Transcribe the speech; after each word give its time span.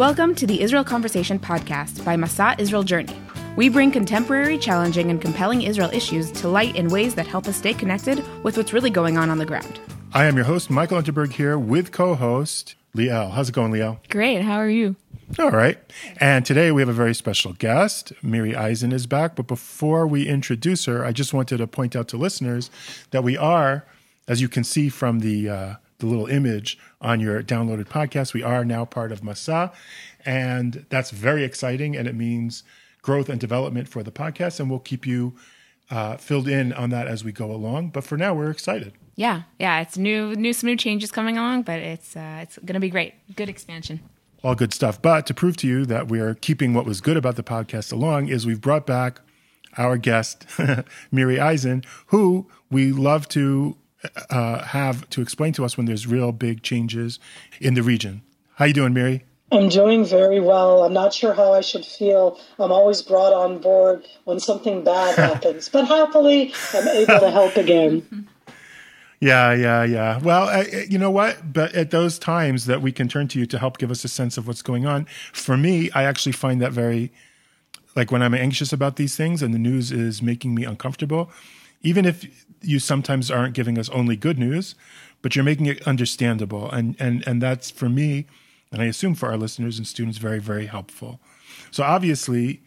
Welcome 0.00 0.34
to 0.36 0.46
the 0.46 0.62
Israel 0.62 0.82
Conversation 0.82 1.38
podcast 1.38 2.02
by 2.06 2.16
Masa 2.16 2.58
Israel 2.58 2.82
Journey. 2.82 3.14
We 3.54 3.68
bring 3.68 3.90
contemporary, 3.90 4.56
challenging, 4.56 5.10
and 5.10 5.20
compelling 5.20 5.60
Israel 5.60 5.90
issues 5.92 6.32
to 6.40 6.48
light 6.48 6.74
in 6.74 6.88
ways 6.88 7.14
that 7.16 7.26
help 7.26 7.46
us 7.46 7.56
stay 7.58 7.74
connected 7.74 8.24
with 8.42 8.56
what's 8.56 8.72
really 8.72 8.88
going 8.88 9.18
on 9.18 9.28
on 9.28 9.36
the 9.36 9.44
ground. 9.44 9.78
I 10.14 10.24
am 10.24 10.36
your 10.36 10.46
host, 10.46 10.70
Michael 10.70 11.02
Unterberg, 11.02 11.32
here 11.32 11.58
with 11.58 11.92
co 11.92 12.14
host 12.14 12.76
Liel. 12.96 13.30
How's 13.30 13.50
it 13.50 13.54
going, 13.54 13.72
Liel? 13.72 13.98
Great. 14.08 14.40
How 14.40 14.56
are 14.56 14.70
you? 14.70 14.96
All 15.38 15.50
right. 15.50 15.78
And 16.16 16.46
today 16.46 16.72
we 16.72 16.80
have 16.80 16.88
a 16.88 16.94
very 16.94 17.14
special 17.14 17.52
guest. 17.52 18.14
Miri 18.22 18.56
Eisen 18.56 18.92
is 18.92 19.06
back. 19.06 19.36
But 19.36 19.48
before 19.48 20.06
we 20.06 20.26
introduce 20.26 20.86
her, 20.86 21.04
I 21.04 21.12
just 21.12 21.34
wanted 21.34 21.58
to 21.58 21.66
point 21.66 21.94
out 21.94 22.08
to 22.08 22.16
listeners 22.16 22.70
that 23.10 23.22
we 23.22 23.36
are, 23.36 23.84
as 24.26 24.40
you 24.40 24.48
can 24.48 24.64
see 24.64 24.88
from 24.88 25.18
the, 25.18 25.50
uh, 25.50 25.74
the 26.00 26.06
little 26.06 26.26
image 26.26 26.78
on 27.00 27.20
your 27.20 27.42
downloaded 27.42 27.86
podcast. 27.86 28.34
We 28.34 28.42
are 28.42 28.64
now 28.64 28.84
part 28.84 29.12
of 29.12 29.20
Masa, 29.20 29.72
and 30.24 30.84
that's 30.90 31.10
very 31.10 31.44
exciting, 31.44 31.96
and 31.96 32.08
it 32.08 32.14
means 32.14 32.62
growth 33.02 33.28
and 33.28 33.40
development 33.40 33.88
for 33.88 34.02
the 34.02 34.10
podcast, 34.10 34.60
and 34.60 34.68
we'll 34.68 34.80
keep 34.80 35.06
you 35.06 35.34
uh, 35.90 36.16
filled 36.16 36.48
in 36.48 36.72
on 36.72 36.90
that 36.90 37.06
as 37.06 37.24
we 37.24 37.32
go 37.32 37.50
along. 37.50 37.88
But 37.88 38.04
for 38.04 38.16
now, 38.16 38.34
we're 38.34 38.50
excited. 38.50 38.92
Yeah, 39.16 39.42
yeah, 39.58 39.80
it's 39.80 39.98
new, 39.98 40.34
new, 40.34 40.52
some 40.52 40.68
new 40.68 40.76
changes 40.76 41.10
coming 41.10 41.36
along, 41.36 41.62
but 41.62 41.78
it's 41.80 42.16
uh, 42.16 42.40
it's 42.42 42.58
going 42.58 42.74
to 42.74 42.80
be 42.80 42.90
great. 42.90 43.14
Good 43.36 43.48
expansion. 43.48 44.00
All 44.42 44.54
good 44.54 44.72
stuff. 44.72 45.02
But 45.02 45.26
to 45.26 45.34
prove 45.34 45.56
to 45.58 45.66
you 45.66 45.84
that 45.86 46.08
we 46.08 46.20
are 46.20 46.34
keeping 46.34 46.72
what 46.72 46.86
was 46.86 47.02
good 47.02 47.16
about 47.18 47.36
the 47.36 47.42
podcast 47.42 47.92
along, 47.92 48.28
is 48.28 48.46
we've 48.46 48.60
brought 48.60 48.86
back 48.86 49.20
our 49.76 49.96
guest, 49.96 50.46
Miri 51.12 51.38
Eisen, 51.38 51.84
who 52.06 52.46
we 52.70 52.92
love 52.92 53.28
to 53.28 53.76
uh, 54.30 54.62
have 54.64 55.08
to 55.10 55.22
explain 55.22 55.52
to 55.54 55.64
us 55.64 55.76
when 55.76 55.86
there's 55.86 56.06
real 56.06 56.32
big 56.32 56.62
changes 56.62 57.18
in 57.60 57.74
the 57.74 57.82
region. 57.82 58.22
How 58.54 58.66
you 58.66 58.74
doing, 58.74 58.92
Miri? 58.92 59.24
I'm 59.52 59.68
doing 59.68 60.04
very 60.04 60.40
well. 60.40 60.84
I'm 60.84 60.92
not 60.92 61.12
sure 61.12 61.34
how 61.34 61.52
I 61.52 61.60
should 61.60 61.84
feel. 61.84 62.38
I'm 62.58 62.70
always 62.70 63.02
brought 63.02 63.32
on 63.32 63.58
board 63.58 64.04
when 64.24 64.38
something 64.38 64.84
bad 64.84 65.16
happens, 65.18 65.68
but 65.68 65.86
happily, 65.86 66.54
I'm 66.72 66.88
able 66.88 67.20
to 67.20 67.30
help 67.30 67.56
again. 67.56 68.28
Yeah, 69.22 69.52
yeah, 69.52 69.84
yeah. 69.84 70.18
Well, 70.18 70.48
uh, 70.48 70.64
you 70.88 70.96
know 70.96 71.10
what? 71.10 71.52
But 71.52 71.74
at 71.74 71.90
those 71.90 72.18
times 72.18 72.64
that 72.64 72.80
we 72.80 72.90
can 72.90 73.06
turn 73.06 73.28
to 73.28 73.38
you 73.38 73.44
to 73.46 73.58
help 73.58 73.76
give 73.76 73.90
us 73.90 74.02
a 74.02 74.08
sense 74.08 74.38
of 74.38 74.46
what's 74.46 74.62
going 74.62 74.86
on, 74.86 75.04
for 75.34 75.58
me, 75.58 75.90
I 75.90 76.04
actually 76.04 76.32
find 76.32 76.58
that 76.62 76.72
very, 76.72 77.12
like 77.94 78.10
when 78.10 78.22
I'm 78.22 78.32
anxious 78.32 78.72
about 78.72 78.96
these 78.96 79.16
things 79.16 79.42
and 79.42 79.52
the 79.52 79.58
news 79.58 79.92
is 79.92 80.22
making 80.22 80.54
me 80.54 80.64
uncomfortable, 80.64 81.30
even 81.82 82.04
if 82.04 82.46
you 82.60 82.78
sometimes 82.78 83.30
aren't 83.30 83.54
giving 83.54 83.78
us 83.78 83.88
only 83.90 84.16
good 84.16 84.38
news, 84.38 84.74
but 85.22 85.34
you're 85.34 85.44
making 85.44 85.66
it 85.66 85.86
understandable. 85.86 86.70
And, 86.70 86.96
and, 86.98 87.26
and 87.26 87.40
that's 87.40 87.70
for 87.70 87.88
me, 87.88 88.26
and 88.72 88.80
I 88.80 88.86
assume 88.86 89.14
for 89.14 89.28
our 89.30 89.36
listeners 89.36 89.78
and 89.78 89.86
students, 89.86 90.18
very, 90.18 90.38
very 90.38 90.66
helpful. 90.66 91.20
So 91.70 91.82
obviously, 91.82 92.62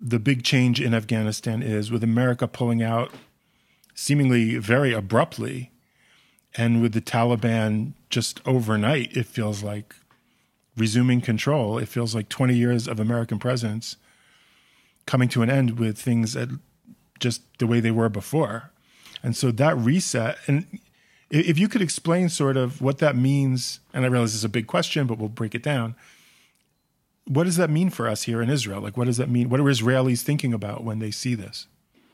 the 0.00 0.18
big 0.18 0.42
change 0.42 0.80
in 0.80 0.94
Afghanistan 0.94 1.62
is 1.62 1.90
with 1.90 2.02
America 2.02 2.48
pulling 2.48 2.82
out 2.82 3.12
seemingly 3.94 4.56
very 4.56 4.92
abruptly, 4.92 5.70
and 6.56 6.80
with 6.80 6.92
the 6.92 7.00
Taliban 7.00 7.92
just 8.08 8.40
overnight, 8.46 9.16
it 9.16 9.26
feels 9.26 9.62
like 9.62 9.94
resuming 10.76 11.20
control. 11.20 11.78
It 11.78 11.88
feels 11.88 12.14
like 12.14 12.28
20 12.28 12.54
years 12.54 12.88
of 12.88 12.98
American 12.98 13.38
presence 13.38 13.96
coming 15.06 15.28
to 15.28 15.42
an 15.42 15.50
end 15.50 15.78
with 15.78 15.98
things 15.98 16.34
at 16.34 16.48
just 17.20 17.42
the 17.58 17.66
way 17.66 17.80
they 17.80 17.90
were 17.90 18.08
before. 18.08 18.70
And 19.22 19.36
so 19.36 19.50
that 19.52 19.76
reset, 19.76 20.38
and 20.46 20.66
if 21.30 21.58
you 21.58 21.68
could 21.68 21.82
explain 21.82 22.28
sort 22.28 22.56
of 22.56 22.80
what 22.80 22.98
that 22.98 23.16
means, 23.16 23.80
and 23.94 24.04
I 24.04 24.08
realize 24.08 24.32
this 24.32 24.40
is 24.40 24.44
a 24.44 24.48
big 24.48 24.66
question, 24.66 25.06
but 25.06 25.18
we'll 25.18 25.28
break 25.28 25.54
it 25.54 25.62
down. 25.62 25.94
What 27.26 27.44
does 27.44 27.56
that 27.56 27.70
mean 27.70 27.90
for 27.90 28.08
us 28.08 28.24
here 28.24 28.42
in 28.42 28.50
Israel? 28.50 28.80
Like, 28.80 28.96
what 28.96 29.06
does 29.06 29.18
that 29.18 29.30
mean? 29.30 29.48
What 29.48 29.60
are 29.60 29.64
Israelis 29.64 30.22
thinking 30.22 30.52
about 30.52 30.82
when 30.82 30.98
they 30.98 31.10
see 31.10 31.34
this? 31.34 31.66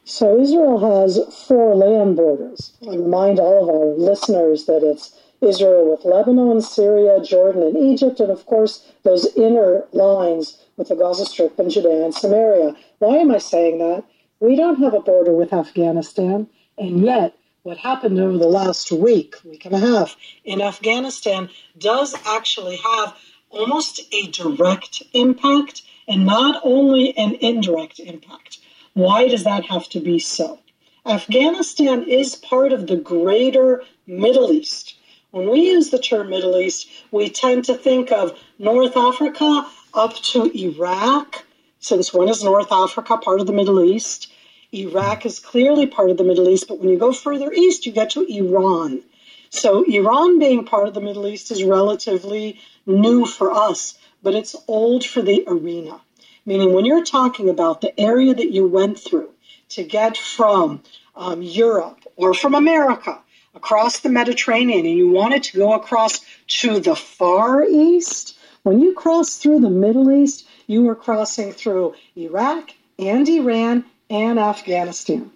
So, 0.05 0.39
Israel 0.41 1.03
has 1.03 1.19
four 1.49 1.75
land 1.75 2.16
borders. 2.16 2.75
I 2.87 2.95
remind 2.97 3.41
all 3.41 3.65
of 3.65 3.69
our 3.69 3.87
listeners 3.99 4.66
that 4.66 4.83
it's 4.84 5.19
Israel 5.41 5.91
with 5.91 6.05
Lebanon, 6.05 6.61
Syria, 6.61 7.21
Jordan, 7.22 7.62
and 7.62 7.77
Egypt, 7.77 8.21
and 8.21 8.31
of 8.31 8.47
course, 8.47 8.93
those 9.03 9.34
inner 9.37 9.84
lines 9.93 10.59
with 10.77 10.89
the 10.89 10.95
Gaza 10.95 11.27
Strip 11.27 11.59
and 11.59 11.71
Judea 11.71 12.05
and 12.05 12.15
Samaria. 12.15 12.77
Why 12.99 13.16
am 13.16 13.31
I 13.31 13.39
saying 13.39 13.78
that? 13.78 14.05
We 14.39 14.55
don't 14.55 14.83
have 14.83 14.95
a 14.95 15.01
border 15.01 15.33
with 15.33 15.53
Afghanistan. 15.53 16.49
And 16.77 17.01
yet, 17.03 17.37
what 17.63 17.79
happened 17.79 18.21
over 18.21 18.37
the 18.37 18.47
last 18.47 18.93
week, 18.93 19.37
week 19.45 19.65
and 19.65 19.75
a 19.75 19.79
half 19.79 20.17
in 20.45 20.61
Afghanistan 20.61 21.49
does 21.79 22.15
actually 22.27 22.77
have 22.77 23.17
almost 23.51 24.03
a 24.13 24.27
direct 24.29 25.03
impact 25.15 25.83
and 26.07 26.27
not 26.27 26.61
only 26.65 27.17
an 27.17 27.35
indirect 27.41 27.99
impact. 27.99 28.59
Why 28.93 29.29
does 29.29 29.45
that 29.45 29.65
have 29.65 29.89
to 29.91 30.01
be 30.01 30.19
so? 30.19 30.59
Afghanistan 31.07 32.03
is 32.03 32.35
part 32.35 32.73
of 32.73 32.87
the 32.87 32.97
greater 32.97 33.83
Middle 34.07 34.53
East. 34.53 34.97
When 35.31 35.49
we 35.49 35.69
use 35.69 35.91
the 35.91 35.99
term 35.99 36.31
Middle 36.31 36.59
East, 36.59 36.89
we 37.11 37.31
tend 37.31 37.65
to 37.65 37.75
think 37.75 38.13
of 38.13 38.39
North 38.59 38.97
Africa 38.97 39.67
up 39.95 40.15
to 40.15 40.51
Iraq, 40.55 41.45
since 41.87 42.13
when 42.13 42.29
is 42.29 42.43
North 42.43 42.73
Africa 42.73 43.17
part 43.17 43.41
of 43.41 43.47
the 43.47 43.53
Middle 43.53 43.81
East? 43.81 44.33
Iraq 44.75 45.25
is 45.25 45.39
clearly 45.39 45.87
part 45.87 46.11
of 46.11 46.17
the 46.17 46.25
Middle 46.25 46.49
East, 46.49 46.67
but 46.67 46.81
when 46.81 46.89
you 46.89 46.99
go 46.99 47.13
further 47.13 47.53
east, 47.53 47.87
you 47.87 47.93
get 47.93 48.11
to 48.11 48.27
Iran. 48.27 49.03
So, 49.51 49.85
Iran 49.85 50.41
being 50.41 50.65
part 50.65 50.89
of 50.89 50.95
the 50.95 51.01
Middle 51.01 51.29
East 51.29 51.53
is 51.53 51.63
relatively 51.63 52.59
new 52.87 53.25
for 53.25 53.53
us, 53.53 53.97
but 54.21 54.35
it's 54.35 54.57
old 54.67 55.05
for 55.05 55.23
the 55.23 55.45
arena. 55.47 56.01
Meaning, 56.45 56.73
when 56.73 56.85
you're 56.85 57.05
talking 57.05 57.49
about 57.49 57.81
the 57.81 57.99
area 58.01 58.35
that 58.35 58.51
you 58.51 58.67
went 58.67 58.99
through 58.99 59.31
to 59.69 59.85
get 59.85 60.17
from 60.17 60.83
um, 61.15 61.41
Europe 61.41 62.01
or 62.17 62.35
from 62.35 62.57
America 62.57 63.21
across 63.55 64.01
the 64.01 64.09
Mediterranean, 64.09 64.87
and 64.87 64.97
you 64.97 65.09
wanted 65.09 65.45
to 65.45 65.59
go 65.59 65.73
across 65.73 66.19
to 66.49 66.81
the 66.81 66.97
Far 66.97 67.65
East, 67.65 68.37
when 68.65 68.81
you 68.81 68.93
cross 68.93 69.37
through 69.37 69.61
the 69.61 69.71
Middle 69.71 70.11
East, 70.11 70.49
you 70.66 70.82
were 70.82 70.94
crossing 70.94 71.53
through 71.53 71.94
Iraq 72.16 72.71
and 72.99 73.28
Iran 73.28 73.84
and 74.10 74.38
Afghanistan. 74.38 75.31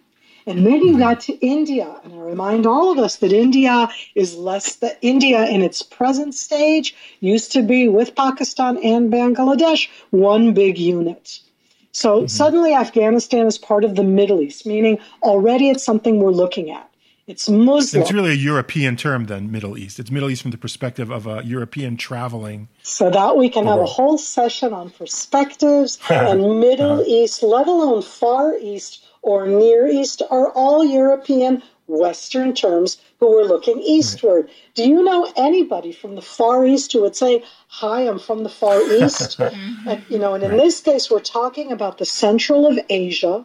And 0.47 0.67
then 0.67 0.81
you 0.83 0.99
got 0.99 1.21
to 1.21 1.35
India. 1.35 2.01
And 2.03 2.15
I 2.15 2.19
remind 2.19 2.67
all 2.67 2.91
of 2.91 2.99
us 2.99 3.17
that 3.17 3.33
India 3.33 3.89
is 4.15 4.37
less 4.37 4.77
than 4.77 4.93
India 5.03 5.47
in 5.47 5.63
its 5.63 5.83
present 5.83 6.35
stage 6.35 6.95
used 7.21 7.53
to 7.53 7.63
be 7.63 7.89
with 7.89 8.17
Pakistan 8.17 8.79
and 8.83 9.13
Bangladesh 9.13 9.89
one 10.11 10.55
big 10.55 10.79
unit. 10.79 11.41
So 11.93 12.19
mm-hmm. 12.19 12.27
suddenly 12.27 12.75
Afghanistan 12.75 13.47
is 13.47 13.59
part 13.59 13.85
of 13.85 13.97
the 13.97 14.03
Middle 14.03 14.41
East, 14.41 14.67
meaning 14.67 14.99
already 15.23 15.71
it's 15.71 15.85
something 15.85 16.19
we're 16.19 16.31
looking 16.31 16.71
at. 16.71 16.90
It's 17.31 17.49
Muslim. 17.49 18.03
It's 18.03 18.11
really 18.11 18.33
a 18.33 18.43
European 18.51 18.97
term 18.97 19.27
than 19.27 19.53
Middle 19.53 19.79
East. 19.79 20.01
It's 20.01 20.11
Middle 20.11 20.31
East 20.31 20.43
from 20.43 20.51
the 20.51 20.59
perspective 20.59 21.11
of 21.11 21.29
a 21.29 21.43
European 21.45 21.97
traveling. 21.97 22.69
So 22.83 23.09
that 23.09 23.37
we 23.37 23.49
can 23.49 23.67
have 23.67 23.79
a 23.79 23.87
whole 23.87 24.19
session 24.19 24.73
on 24.73 24.91
perspectives 24.91 26.01
and 26.11 26.59
Middle 26.59 26.95
uh-huh. 26.95 27.05
East, 27.07 27.45
let 27.45 27.69
alone 27.69 28.03
Far 28.03 28.57
East 28.59 29.05
or 29.23 29.47
Near 29.47 29.87
East, 29.87 30.23
are 30.29 30.51
all 30.51 30.85
European 30.85 31.63
Western 31.87 32.53
terms 32.53 32.99
who 33.21 33.39
are 33.39 33.45
looking 33.45 33.81
eastward. 33.81 34.47
Right. 34.47 34.55
Do 34.75 34.89
you 34.89 35.05
know 35.05 35.33
anybody 35.37 35.93
from 35.93 36.17
the 36.17 36.23
Far 36.23 36.67
East 36.67 36.93
who 36.93 37.03
would 37.03 37.15
say, 37.15 37.45
Hi, 37.69 38.09
I'm 38.09 38.19
from 38.19 38.43
the 38.43 38.49
Far 38.49 38.83
East? 39.05 39.39
and, 39.39 40.03
you 40.09 40.19
know, 40.19 40.35
and 40.35 40.43
in 40.43 40.51
right. 40.51 40.61
this 40.61 40.81
case, 40.81 41.09
we're 41.09 41.21
talking 41.21 41.71
about 41.71 41.99
the 41.99 42.07
central 42.07 42.67
of 42.67 42.77
Asia 42.89 43.45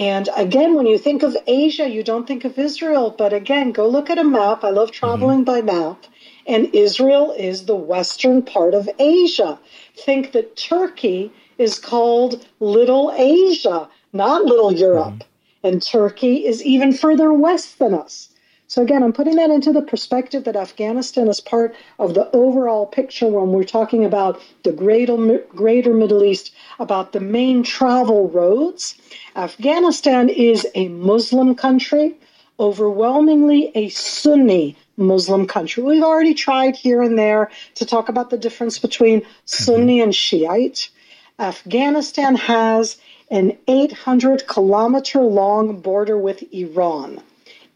and 0.00 0.30
again, 0.34 0.76
when 0.76 0.86
you 0.86 0.96
think 0.96 1.22
of 1.22 1.36
Asia, 1.46 1.86
you 1.86 2.02
don't 2.02 2.26
think 2.26 2.46
of 2.46 2.58
Israel. 2.58 3.14
But 3.18 3.34
again, 3.34 3.70
go 3.70 3.86
look 3.86 4.08
at 4.08 4.16
a 4.16 4.24
map. 4.24 4.64
I 4.64 4.70
love 4.70 4.92
traveling 4.92 5.44
mm-hmm. 5.44 5.44
by 5.44 5.60
map. 5.60 6.06
And 6.46 6.74
Israel 6.74 7.32
is 7.36 7.66
the 7.66 7.76
western 7.76 8.40
part 8.40 8.72
of 8.72 8.88
Asia. 8.98 9.58
Think 9.94 10.32
that 10.32 10.56
Turkey 10.56 11.30
is 11.58 11.78
called 11.78 12.46
Little 12.60 13.12
Asia, 13.14 13.90
not 14.14 14.46
Little 14.46 14.72
Europe. 14.72 15.20
Mm-hmm. 15.20 15.66
And 15.66 15.82
Turkey 15.82 16.46
is 16.46 16.64
even 16.64 16.94
further 16.94 17.34
west 17.34 17.78
than 17.78 17.92
us. 17.92 18.29
So 18.70 18.82
again, 18.82 19.02
I'm 19.02 19.12
putting 19.12 19.34
that 19.34 19.50
into 19.50 19.72
the 19.72 19.82
perspective 19.82 20.44
that 20.44 20.54
Afghanistan 20.54 21.26
is 21.26 21.40
part 21.40 21.74
of 21.98 22.14
the 22.14 22.30
overall 22.30 22.86
picture 22.86 23.26
when 23.26 23.48
we're 23.48 23.64
talking 23.64 24.04
about 24.04 24.40
the 24.62 24.70
greater, 24.70 25.16
greater 25.48 25.92
Middle 25.92 26.22
East, 26.22 26.52
about 26.78 27.10
the 27.10 27.18
main 27.18 27.64
travel 27.64 28.28
roads. 28.28 28.94
Afghanistan 29.34 30.28
is 30.28 30.68
a 30.76 30.86
Muslim 30.86 31.56
country, 31.56 32.14
overwhelmingly 32.60 33.72
a 33.74 33.88
Sunni 33.88 34.76
Muslim 34.96 35.48
country. 35.48 35.82
We've 35.82 36.04
already 36.04 36.34
tried 36.34 36.76
here 36.76 37.02
and 37.02 37.18
there 37.18 37.50
to 37.74 37.84
talk 37.84 38.08
about 38.08 38.30
the 38.30 38.38
difference 38.38 38.78
between 38.78 39.22
mm-hmm. 39.22 39.30
Sunni 39.46 40.00
and 40.00 40.14
Shiite. 40.14 40.90
Afghanistan 41.40 42.36
has 42.36 42.98
an 43.32 43.58
800 43.66 44.46
kilometer 44.46 45.22
long 45.22 45.80
border 45.80 46.16
with 46.16 46.44
Iran. 46.52 47.20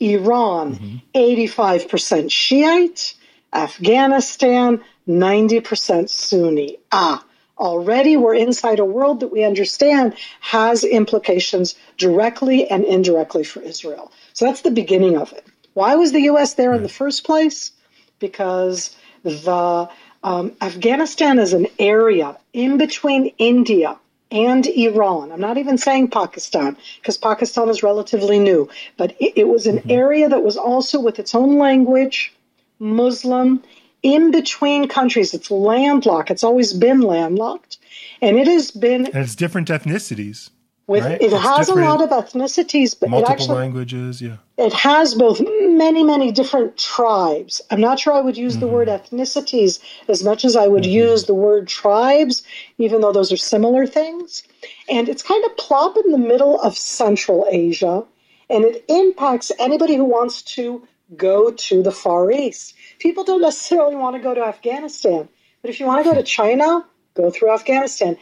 Iran, 0.01 0.77
mm-hmm. 0.77 0.97
85% 1.15 2.31
Shiite, 2.31 3.15
Afghanistan, 3.53 4.81
90% 5.09 6.09
Sunni. 6.09 6.79
Ah, 6.93 7.25
already 7.59 8.17
we're 8.17 8.35
inside 8.35 8.79
a 8.79 8.85
world 8.85 9.21
that 9.21 9.29
we 9.29 9.45
understand 9.45 10.15
has 10.41 10.85
implications 10.85 11.75
directly 11.97 12.69
and 12.69 12.85
indirectly 12.85 13.45
for 13.45 13.61
Israel. 13.61 14.11
So 14.33 14.47
that's 14.47 14.63
the 14.63 14.71
beginning 14.71 15.17
of 15.17 15.33
it. 15.33 15.47
Why 15.75 15.97
was 15.97 16.13
the 16.13 16.23
U.S. 16.23 16.55
there 16.55 16.73
in 16.73 16.83
the 16.83 16.89
first 16.89 17.25
place? 17.25 17.73
Because 18.19 18.95
the 19.23 19.89
um, 20.23 20.53
Afghanistan 20.61 21.39
is 21.39 21.53
an 21.53 21.67
area 21.79 22.37
in 22.53 22.79
between 22.79 23.33
India 23.39 23.99
and 24.35 24.67
Iran. 24.67 25.31
I'm 25.31 25.41
not 25.41 25.59
even 25.59 25.79
saying 25.79 26.09
Pakistan 26.11 26.77
because 27.01 27.17
Pakistan 27.17 27.69
is 27.69 27.83
relatively 27.85 28.39
new, 28.41 28.69
but 28.97 29.13
it, 29.21 29.33
it 29.37 29.49
was 29.49 29.67
an 29.67 29.79
mm-hmm. 29.79 29.91
area 29.91 30.29
that 30.29 30.43
was 30.43 30.57
also 30.57 31.01
with 31.01 31.19
its 31.21 31.35
own 31.35 31.57
language, 31.57 32.35
Muslim, 32.81 33.63
in 34.03 34.33
between 34.33 34.89
countries. 34.89 35.33
It's 35.35 35.51
landlocked. 35.51 36.31
It's 36.31 36.45
always 36.45 36.73
been 36.73 37.01
landlocked. 37.01 37.79
And 38.21 38.37
it 38.37 38.49
has 38.49 38.73
been. 38.73 39.07
And 39.07 39.17
it's 39.25 39.37
different 39.37 39.69
ethnicities. 39.69 40.51
With, 40.87 41.03
right? 41.03 41.21
It 41.21 41.33
it's 41.33 41.43
has 41.43 41.69
a 41.71 41.75
lot 41.75 42.03
of 42.03 42.11
ethnicities, 42.11 42.95
but 42.99 43.09
multiple 43.09 43.33
it 43.33 43.33
actually, 43.33 43.57
languages. 43.57 44.21
Yeah, 44.21 44.37
it 44.59 44.73
has 44.75 45.15
both 45.15 45.41
many, 45.41 46.05
many 46.05 46.31
different 46.31 46.77
tribes. 46.77 47.63
I'm 47.71 47.81
not 47.81 47.99
sure 47.99 48.13
I 48.13 48.21
would 48.21 48.37
use 48.37 48.53
mm-hmm. 48.53 48.61
the 48.61 48.69
word 48.69 48.89
mm-hmm. 48.89 49.17
ethnicities 49.17 49.81
as 50.09 50.23
much 50.23 50.45
as 50.45 50.57
I 50.57 50.69
would 50.69 50.83
mm-hmm. 50.83 50.93
use 50.93 51.25
the 51.25 51.35
word 51.35 51.69
tribes, 51.69 52.43
even 52.77 53.01
though 53.01 53.13
those 53.13 53.33
are 53.33 53.39
similar 53.39 53.87
things. 53.87 54.43
And 54.91 55.09
it's 55.09 55.23
kind 55.23 55.43
of 55.47 55.57
plop 55.57 55.97
in 55.97 56.13
the 56.13 56.19
middle 56.19 56.61
of 56.61 56.77
Central 56.77 57.47
Asia, 57.51 58.05
and 58.51 58.65
it 58.65 58.85
impacts 58.89 59.51
anybody 59.59 59.97
who 59.97 60.05
wants 60.05 60.43
to 60.43 60.87
go 61.17 61.51
to 61.51 61.83
the 61.83 61.93
Far 61.93 62.31
East. 62.31 62.75
People 62.99 63.25
don't 63.25 63.43
necessarily 63.43 63.97
want 63.97 64.17
to 64.17 64.23
go 64.23 64.35
to 64.35 64.45
Afghanistan, 64.45 65.29
but 65.63 65.71
if 65.71 65.81
you 65.81 65.87
want 65.87 66.05
to 66.05 66.11
go 66.11 66.15
to 66.15 66.23
China, 66.39 66.85
go 67.15 67.31
through 67.31 67.53
Afghanistan. 67.53 68.19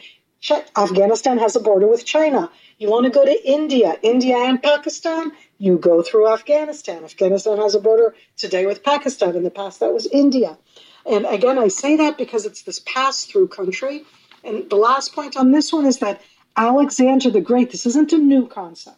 Afghanistan 0.75 1.37
has 1.37 1.55
a 1.55 1.59
border 1.59 1.87
with 1.87 2.05
China. 2.05 2.49
You 2.77 2.89
want 2.89 3.05
to 3.05 3.11
go 3.11 3.23
to 3.23 3.49
India, 3.49 3.95
India 4.01 4.35
and 4.37 4.61
Pakistan, 4.61 5.31
you 5.57 5.77
go 5.77 6.01
through 6.01 6.27
Afghanistan. 6.27 7.03
Afghanistan 7.03 7.57
has 7.57 7.75
a 7.75 7.79
border 7.79 8.13
today 8.35 8.65
with 8.65 8.83
Pakistan. 8.83 9.35
In 9.35 9.43
the 9.43 9.51
past, 9.51 9.79
that 9.79 9.93
was 9.93 10.05
India. 10.07 10.57
And 11.05 11.25
again, 11.25 11.57
I 11.57 11.69
say 11.69 11.97
that 11.97 12.17
because 12.17 12.45
it's 12.45 12.63
this 12.63 12.79
pass 12.79 13.25
through 13.25 13.47
country. 13.47 14.03
And 14.43 14.69
the 14.69 14.75
last 14.75 15.13
point 15.13 15.37
on 15.37 15.51
this 15.51 15.71
one 15.71 15.85
is 15.85 15.99
that 15.99 16.21
Alexander 16.57 17.29
the 17.29 17.41
Great, 17.41 17.71
this 17.71 17.85
isn't 17.85 18.11
a 18.11 18.17
new 18.17 18.47
concept. 18.47 18.97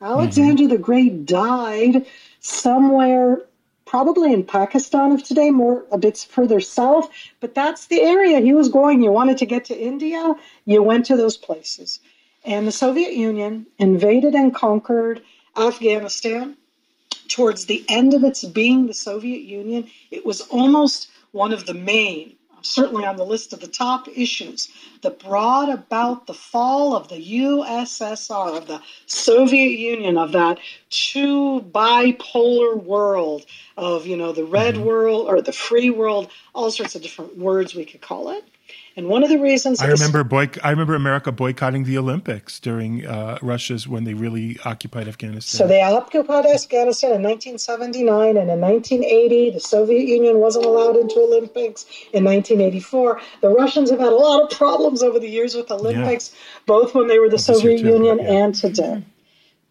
Alexander 0.00 0.62
mm-hmm. 0.62 0.72
the 0.72 0.78
Great 0.78 1.26
died 1.26 2.06
somewhere 2.40 3.42
probably 3.90 4.32
in 4.32 4.44
Pakistan 4.44 5.10
of 5.10 5.20
today, 5.24 5.50
more 5.50 5.84
a 5.90 5.98
bit 5.98 6.16
further 6.30 6.60
south, 6.60 7.10
but 7.40 7.56
that's 7.56 7.88
the 7.88 8.00
area 8.00 8.38
he 8.38 8.54
was 8.54 8.68
going. 8.68 9.02
You 9.02 9.10
wanted 9.10 9.38
to 9.38 9.46
get 9.46 9.64
to 9.64 9.76
India, 9.76 10.32
you 10.64 10.80
went 10.80 11.06
to 11.06 11.16
those 11.16 11.36
places. 11.36 11.98
And 12.44 12.68
the 12.68 12.72
Soviet 12.72 13.14
Union 13.14 13.66
invaded 13.80 14.36
and 14.36 14.54
conquered 14.54 15.22
Afghanistan. 15.56 16.56
Towards 17.26 17.66
the 17.66 17.84
end 17.88 18.14
of 18.14 18.22
its 18.22 18.44
being 18.44 18.86
the 18.86 18.94
Soviet 18.94 19.42
Union, 19.42 19.88
it 20.12 20.24
was 20.24 20.40
almost 20.42 21.10
one 21.32 21.52
of 21.52 21.66
the 21.66 21.74
main 21.74 22.36
certainly 22.62 23.04
on 23.04 23.16
the 23.16 23.24
list 23.24 23.52
of 23.52 23.60
the 23.60 23.66
top 23.66 24.08
issues 24.08 24.68
that 25.02 25.18
brought 25.18 25.70
about 25.70 26.26
the 26.26 26.34
fall 26.34 26.94
of 26.94 27.08
the 27.08 27.40
USSR, 27.40 28.56
of 28.56 28.66
the 28.66 28.80
Soviet 29.06 29.78
Union, 29.78 30.18
of 30.18 30.32
that 30.32 30.58
two 30.90 31.60
bipolar 31.72 32.82
world 32.82 33.46
of, 33.76 34.06
you 34.06 34.16
know, 34.16 34.32
the 34.32 34.44
red 34.44 34.74
mm-hmm. 34.74 34.84
world 34.84 35.26
or 35.28 35.40
the 35.40 35.52
free 35.52 35.90
world, 35.90 36.30
all 36.54 36.70
sorts 36.70 36.94
of 36.94 37.02
different 37.02 37.38
words 37.38 37.74
we 37.74 37.84
could 37.84 38.00
call 38.00 38.30
it. 38.30 38.44
And 39.00 39.08
one 39.08 39.22
of 39.22 39.30
the 39.30 39.38
reasons 39.38 39.80
I 39.80 39.86
remember 39.86 40.22
boy, 40.24 40.50
I 40.62 40.68
remember 40.68 40.94
America 40.94 41.32
boycotting 41.32 41.84
the 41.84 41.96
Olympics 41.96 42.60
during 42.60 43.06
uh, 43.06 43.38
Russia's 43.40 43.88
when 43.88 44.04
they 44.04 44.12
really 44.12 44.58
occupied 44.66 45.08
Afghanistan. 45.08 45.58
So 45.58 45.66
they 45.66 45.80
occupied 45.80 46.44
Afghanistan 46.44 47.12
in 47.12 47.22
1979, 47.22 48.36
and 48.36 48.50
in 48.50 48.60
1980, 48.60 49.52
the 49.52 49.60
Soviet 49.60 50.06
Union 50.06 50.36
wasn't 50.36 50.66
allowed 50.66 50.96
into 50.96 51.18
Olympics. 51.18 51.86
In 52.12 52.24
1984, 52.24 53.22
the 53.40 53.48
Russians 53.48 53.88
have 53.88 54.00
had 54.00 54.12
a 54.12 54.14
lot 54.14 54.42
of 54.42 54.50
problems 54.50 55.02
over 55.02 55.18
the 55.18 55.30
years 55.30 55.54
with 55.54 55.70
Olympics, 55.70 56.30
yeah. 56.34 56.60
both 56.66 56.94
when 56.94 57.08
they 57.08 57.18
were 57.18 57.30
the 57.30 57.38
Soviet 57.38 57.80
Union 57.80 58.18
yeah. 58.18 58.30
and 58.30 58.54
today. 58.54 59.02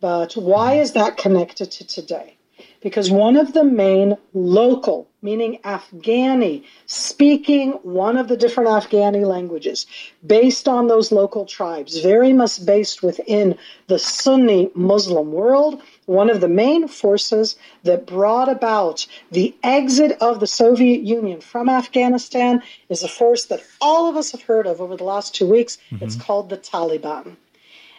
But 0.02 0.34
why 0.34 0.80
is 0.80 0.94
that 0.94 1.18
connected 1.18 1.70
to 1.70 1.86
today? 1.86 2.39
Because 2.82 3.12
one 3.12 3.36
of 3.36 3.54
the 3.54 3.64
main 3.64 4.16
local, 4.34 5.08
meaning 5.22 5.60
Afghani, 5.64 6.64
speaking 6.86 7.72
one 7.84 8.18
of 8.18 8.28
the 8.28 8.38
different 8.38 8.70
Afghani 8.70 9.26
languages, 9.26 9.86
based 10.26 10.68
on 10.68 10.88
those 10.88 11.12
local 11.12 11.46
tribes, 11.46 12.00
very 12.00 12.32
much 12.32 12.66
based 12.66 13.04
within 13.04 13.58
the 13.88 14.00
Sunni 14.00 14.72
Muslim 14.76 15.32
world, 15.32 15.82
one 16.06 16.30
of 16.30 16.42
the 16.42 16.48
main 16.48 16.88
forces 16.88 17.56
that 17.84 18.08
brought 18.08 18.50
about 18.50 19.06
the 19.32 19.54
exit 19.64 20.18
of 20.22 20.40
the 20.40 20.48
Soviet 20.48 21.02
Union 21.02 21.42
from 21.42 21.70
Afghanistan 21.70 22.64
is 22.88 23.04
a 23.04 23.08
force 23.08 23.46
that 23.46 23.64
all 23.82 24.10
of 24.10 24.16
us 24.16 24.32
have 24.32 24.44
heard 24.44 24.66
of 24.66 24.80
over 24.82 24.96
the 24.96 25.04
last 25.04 25.36
two 25.36 25.48
weeks. 25.48 25.78
Mm-hmm. 25.92 26.06
It's 26.06 26.16
called 26.16 26.50
the 26.50 26.58
Taliban. 26.58 27.36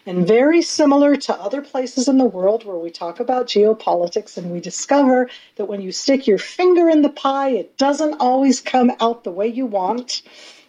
And 0.07 0.27
very 0.27 0.63
similar 0.63 1.15
to 1.17 1.35
other 1.35 1.61
places 1.61 2.09
in 2.09 2.17
the 2.17 2.25
world 2.25 2.65
where 2.65 2.77
we 2.77 2.91
talk 2.91 3.21
about 3.21 3.47
geopolitics 3.47 4.39
and 4.39 4.51
we 4.51 4.61
discover 4.61 5.29
that 5.57 5.67
when 5.67 5.83
you 5.83 5.93
stick 5.93 6.27
your 6.27 6.39
finger 6.39 6.89
in 6.89 7.03
the 7.03 7.11
pie, 7.11 7.51
it 7.51 7.77
doesn't 7.77 8.15
always 8.15 8.61
come 8.61 8.91
out 9.01 9.25
the 9.25 9.31
way 9.31 9.47
you 9.47 9.67
want 9.67 10.23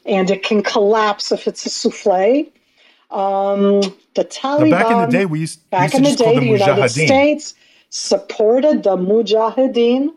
and 0.06 0.30
it 0.30 0.44
can 0.44 0.64
collapse 0.64 1.32
if 1.32 1.48
it's 1.48 1.66
a 1.66 1.70
souffle. 1.70 2.52
Um, 3.10 3.82
the 4.16 4.26
Taliban, 4.26 4.70
now 4.70 4.80
back 4.80 4.92
in 4.92 5.02
the 5.02 5.18
day, 5.18 5.26
we 5.26 5.40
used, 5.42 5.70
back 5.70 5.94
used 5.94 5.96
in 5.96 6.04
the 6.04 6.16
day, 6.16 6.40
the 6.40 6.46
United 6.46 6.90
States 6.90 7.54
supported 7.90 8.84
the 8.84 8.96
Mujahideen 8.96 10.10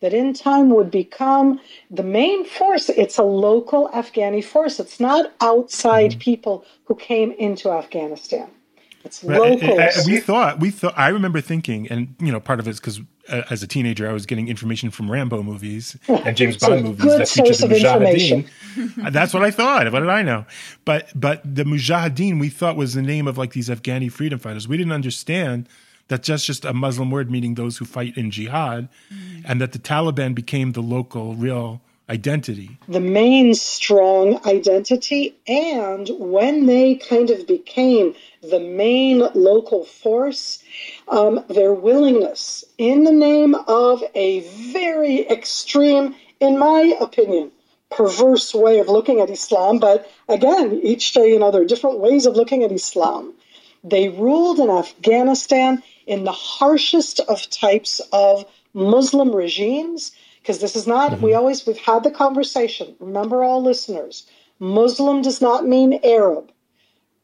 that 0.00 0.14
in 0.14 0.32
time 0.32 0.70
would 0.70 0.90
become 0.90 1.60
the 1.90 2.02
main 2.02 2.44
force. 2.44 2.88
It's 2.88 3.18
a 3.18 3.22
local 3.22 3.88
Afghani 3.88 4.44
force. 4.44 4.78
It's 4.78 5.00
not 5.00 5.32
outside 5.40 6.12
mm-hmm. 6.12 6.20
people 6.20 6.64
who 6.84 6.94
came 6.94 7.32
into 7.32 7.70
Afghanistan. 7.70 8.48
It's 9.08 9.24
local. 9.24 9.76
we 10.06 10.20
thought 10.20 10.60
we 10.60 10.70
thought. 10.70 10.92
I 10.96 11.08
remember 11.08 11.40
thinking, 11.40 11.88
and 11.88 12.14
you 12.20 12.30
know, 12.30 12.40
part 12.40 12.60
of 12.60 12.68
it's 12.68 12.78
because 12.78 13.00
uh, 13.30 13.42
as 13.48 13.62
a 13.62 13.66
teenager, 13.66 14.08
I 14.08 14.12
was 14.12 14.26
getting 14.26 14.48
information 14.48 14.90
from 14.90 15.10
Rambo 15.10 15.42
movies 15.42 15.96
and 16.08 16.36
James 16.36 16.58
Bond 16.58 16.84
movies 16.84 17.16
that 17.16 17.28
featured 17.28 17.56
the 17.56 17.74
Mujahideen. 17.74 18.48
That's 19.12 19.32
what 19.32 19.42
I 19.42 19.50
thought. 19.50 19.90
What 19.90 20.00
did 20.00 20.10
I 20.10 20.22
know? 20.22 20.44
But 20.84 21.08
but 21.18 21.42
the 21.42 21.64
Mujahideen 21.64 22.38
we 22.38 22.50
thought 22.50 22.76
was 22.76 22.92
the 22.92 23.02
name 23.02 23.26
of 23.26 23.38
like 23.38 23.52
these 23.52 23.70
Afghani 23.70 24.12
freedom 24.12 24.38
fighters. 24.38 24.68
We 24.68 24.76
didn't 24.76 24.92
understand 24.92 25.68
that 26.08 26.22
that's 26.22 26.44
just 26.44 26.64
a 26.64 26.74
Muslim 26.74 27.10
word 27.10 27.30
meaning 27.30 27.54
those 27.54 27.78
who 27.78 27.84
fight 27.86 28.16
in 28.16 28.30
jihad, 28.30 28.88
mm. 29.12 29.42
and 29.46 29.60
that 29.60 29.72
the 29.72 29.78
Taliban 29.78 30.34
became 30.34 30.72
the 30.72 30.82
local 30.82 31.34
real 31.34 31.80
identity. 32.08 32.78
The 32.88 33.00
main 33.00 33.54
strong 33.54 34.40
identity, 34.46 35.36
and 35.46 36.08
when 36.18 36.66
they 36.66 36.94
kind 36.94 37.30
of 37.30 37.46
became 37.46 38.14
the 38.42 38.60
main 38.60 39.28
local 39.34 39.84
force, 39.84 40.62
um, 41.08 41.44
their 41.48 41.74
willingness, 41.74 42.64
in 42.78 43.04
the 43.04 43.12
name 43.12 43.54
of 43.54 44.02
a 44.14 44.40
very 44.72 45.28
extreme, 45.28 46.14
in 46.40 46.58
my 46.58 46.96
opinion, 47.00 47.50
perverse 47.90 48.54
way 48.54 48.78
of 48.78 48.88
looking 48.88 49.20
at 49.20 49.30
Islam, 49.30 49.78
but 49.78 50.10
again, 50.28 50.80
each 50.82 51.12
day, 51.12 51.30
you 51.30 51.38
know, 51.38 51.50
there 51.50 51.62
are 51.62 51.66
different 51.66 51.98
ways 51.98 52.26
of 52.26 52.36
looking 52.36 52.62
at 52.62 52.72
Islam. 52.72 53.32
They 53.84 54.08
ruled 54.08 54.58
in 54.58 54.70
Afghanistan 54.70 55.82
in 56.06 56.24
the 56.24 56.32
harshest 56.32 57.20
of 57.20 57.48
types 57.50 58.00
of 58.12 58.44
Muslim 58.74 59.34
regimes 59.34 60.12
because 60.48 60.62
this 60.62 60.76
is 60.76 60.86
not 60.86 61.10
mm-hmm. 61.10 61.24
we 61.26 61.34
always 61.34 61.66
we've 61.66 61.76
had 61.76 62.02
the 62.02 62.10
conversation 62.10 62.96
remember 63.00 63.44
all 63.44 63.62
listeners 63.62 64.26
muslim 64.58 65.20
does 65.20 65.42
not 65.42 65.66
mean 65.66 66.00
arab 66.02 66.50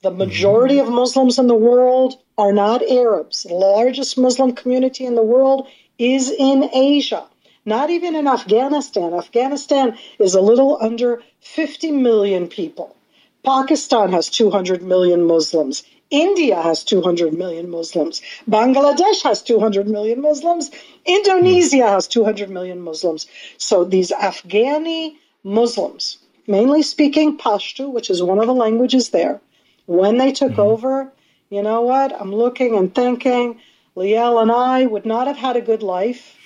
the 0.02 0.10
mm-hmm. 0.10 0.18
majority 0.18 0.74
mm-hmm. 0.74 0.88
of 0.88 0.94
muslims 0.94 1.38
in 1.38 1.46
the 1.46 1.54
world 1.54 2.18
are 2.36 2.52
not 2.52 2.82
arabs 2.82 3.44
the 3.44 3.54
largest 3.54 4.18
muslim 4.18 4.54
community 4.54 5.06
in 5.06 5.14
the 5.14 5.22
world 5.22 5.66
is 5.98 6.30
in 6.30 6.68
asia 6.74 7.24
not 7.64 7.88
even 7.88 8.14
in 8.14 8.26
afghanistan 8.26 9.14
afghanistan 9.14 9.96
is 10.18 10.34
a 10.34 10.40
little 10.42 10.76
under 10.82 11.22
50 11.40 11.92
million 11.92 12.46
people 12.46 12.94
pakistan 13.42 14.12
has 14.12 14.28
200 14.28 14.82
million 14.82 15.26
muslims 15.26 15.82
India 16.14 16.60
has 16.62 16.84
200 16.84 17.32
million 17.32 17.68
Muslims. 17.68 18.22
Bangladesh 18.48 19.22
has 19.24 19.42
200 19.42 19.88
million 19.88 20.20
Muslims. 20.20 20.70
Indonesia 21.04 21.88
has 21.88 22.06
200 22.06 22.50
million 22.50 22.80
Muslims. 22.80 23.26
So 23.58 23.84
these 23.84 24.12
Afghani 24.12 25.16
Muslims, 25.42 26.18
mainly 26.46 26.82
speaking 26.82 27.36
Pashto, 27.36 27.90
which 27.92 28.10
is 28.10 28.22
one 28.22 28.38
of 28.38 28.46
the 28.46 28.54
languages 28.54 29.08
there, 29.08 29.40
when 29.86 30.18
they 30.18 30.30
took 30.30 30.52
mm-hmm. 30.52 30.72
over, 30.72 31.12
you 31.50 31.62
know 31.62 31.80
what? 31.80 32.12
I'm 32.20 32.32
looking 32.32 32.76
and 32.76 32.94
thinking, 32.94 33.58
Liel 33.96 34.40
and 34.40 34.52
I 34.52 34.86
would 34.86 35.06
not 35.06 35.26
have 35.26 35.36
had 35.36 35.56
a 35.56 35.68
good 35.70 35.82
life 35.82 36.36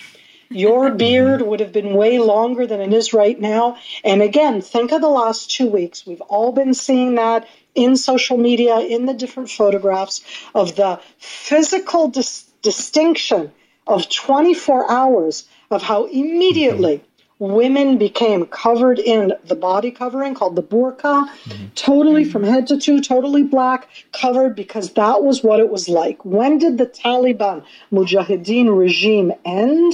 Your 0.50 0.90
beard 0.90 1.42
would 1.42 1.60
have 1.60 1.72
been 1.72 1.94
way 1.94 2.18
longer 2.18 2.66
than 2.66 2.80
it 2.80 2.92
is 2.92 3.12
right 3.12 3.38
now. 3.38 3.76
And 4.02 4.22
again, 4.22 4.62
think 4.62 4.92
of 4.92 5.02
the 5.02 5.08
last 5.08 5.50
two 5.50 5.68
weeks. 5.68 6.06
We've 6.06 6.22
all 6.22 6.52
been 6.52 6.72
seeing 6.72 7.16
that 7.16 7.46
in 7.84 7.96
social 7.96 8.36
media, 8.36 8.78
in 8.78 9.06
the 9.06 9.14
different 9.14 9.50
photographs 9.50 10.22
of 10.54 10.76
the 10.76 11.00
physical 11.18 12.08
dis- 12.08 12.50
distinction 12.62 13.52
of 13.86 14.08
24 14.08 14.90
hours 14.90 15.48
of 15.70 15.82
how 15.82 16.06
immediately 16.06 17.02
women 17.38 17.98
became 17.98 18.46
covered 18.46 18.98
in 18.98 19.32
the 19.44 19.54
body 19.54 19.90
covering 19.90 20.34
called 20.34 20.56
the 20.56 20.62
burqa, 20.62 21.28
mm-hmm. 21.28 21.66
totally 21.74 22.24
from 22.24 22.42
head 22.42 22.66
to 22.66 22.80
toe, 22.80 23.00
totally 23.00 23.44
black, 23.44 23.88
covered 24.12 24.56
because 24.56 24.92
that 24.94 25.22
was 25.22 25.42
what 25.42 25.60
it 25.60 25.70
was 25.70 25.88
like. 25.88 26.24
When 26.24 26.58
did 26.58 26.78
the 26.78 26.86
Taliban 26.86 27.64
Mujahideen 27.92 28.76
regime 28.76 29.32
end? 29.44 29.92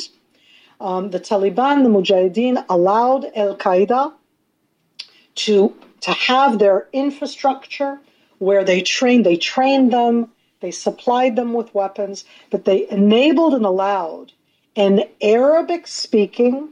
Um, 0.81 1.11
the 1.11 1.21
Taliban, 1.21 1.83
the 1.83 1.91
Mujahideen, 1.91 2.65
allowed 2.69 3.31
Al 3.37 3.57
Qaeda 3.57 4.15
to 5.37 5.75
to 6.05 6.13
have 6.13 6.59
their 6.59 6.87
infrastructure 6.93 7.99
where 8.39 8.63
they 8.63 8.83
trained. 8.83 9.25
They 9.25 9.39
trained 9.39 9.91
them. 9.91 10.31
They 10.61 10.71
supplied 10.71 11.35
them 11.35 11.55
with 11.55 11.75
weapons, 11.75 12.25
but 12.51 12.67
they 12.67 12.89
enabled 12.91 13.55
and 13.55 13.65
allowed 13.65 14.33
an 14.77 15.05
Arabic 15.23 15.87
speaking 15.87 16.69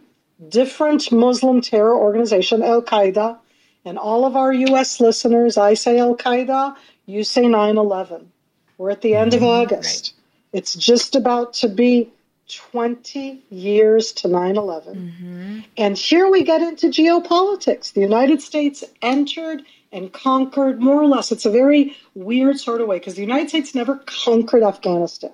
different 0.48 1.10
Muslim 1.10 1.62
terror 1.62 1.96
organization, 1.96 2.62
Al 2.62 2.82
Qaeda, 2.82 3.38
and 3.86 3.98
all 3.98 4.26
of 4.26 4.36
our 4.36 4.52
U.S. 4.52 5.00
listeners, 5.00 5.56
I 5.56 5.74
say 5.74 5.98
Al 5.98 6.16
Qaeda, 6.16 6.76
you 7.06 7.24
say 7.24 7.48
9 7.48 7.78
11. 7.78 8.30
We're 8.76 8.90
at 8.90 9.00
the 9.00 9.14
end 9.14 9.32
of 9.32 9.40
mm-hmm. 9.40 9.72
August. 9.72 10.12
Right. 10.14 10.58
It's 10.58 10.74
just 10.74 11.16
about 11.16 11.54
to 11.54 11.68
be 11.68 12.10
20 12.52 13.42
years 13.50 14.12
to 14.12 14.28
9 14.28 14.56
11. 14.56 14.94
Mm-hmm. 14.94 15.60
And 15.76 15.96
here 15.96 16.30
we 16.30 16.42
get 16.44 16.60
into 16.60 16.88
geopolitics. 16.88 17.92
The 17.92 18.00
United 18.00 18.42
States 18.42 18.84
entered 19.00 19.62
and 19.92 20.12
conquered 20.12 20.80
more 20.80 21.00
or 21.02 21.06
less. 21.06 21.32
It's 21.32 21.46
a 21.46 21.50
very 21.50 21.96
weird 22.14 22.58
sort 22.58 22.80
of 22.80 22.88
way 22.88 22.98
because 22.98 23.14
the 23.14 23.22
United 23.22 23.50
States 23.50 23.74
never 23.74 23.96
conquered 24.06 24.62
Afghanistan. 24.62 25.32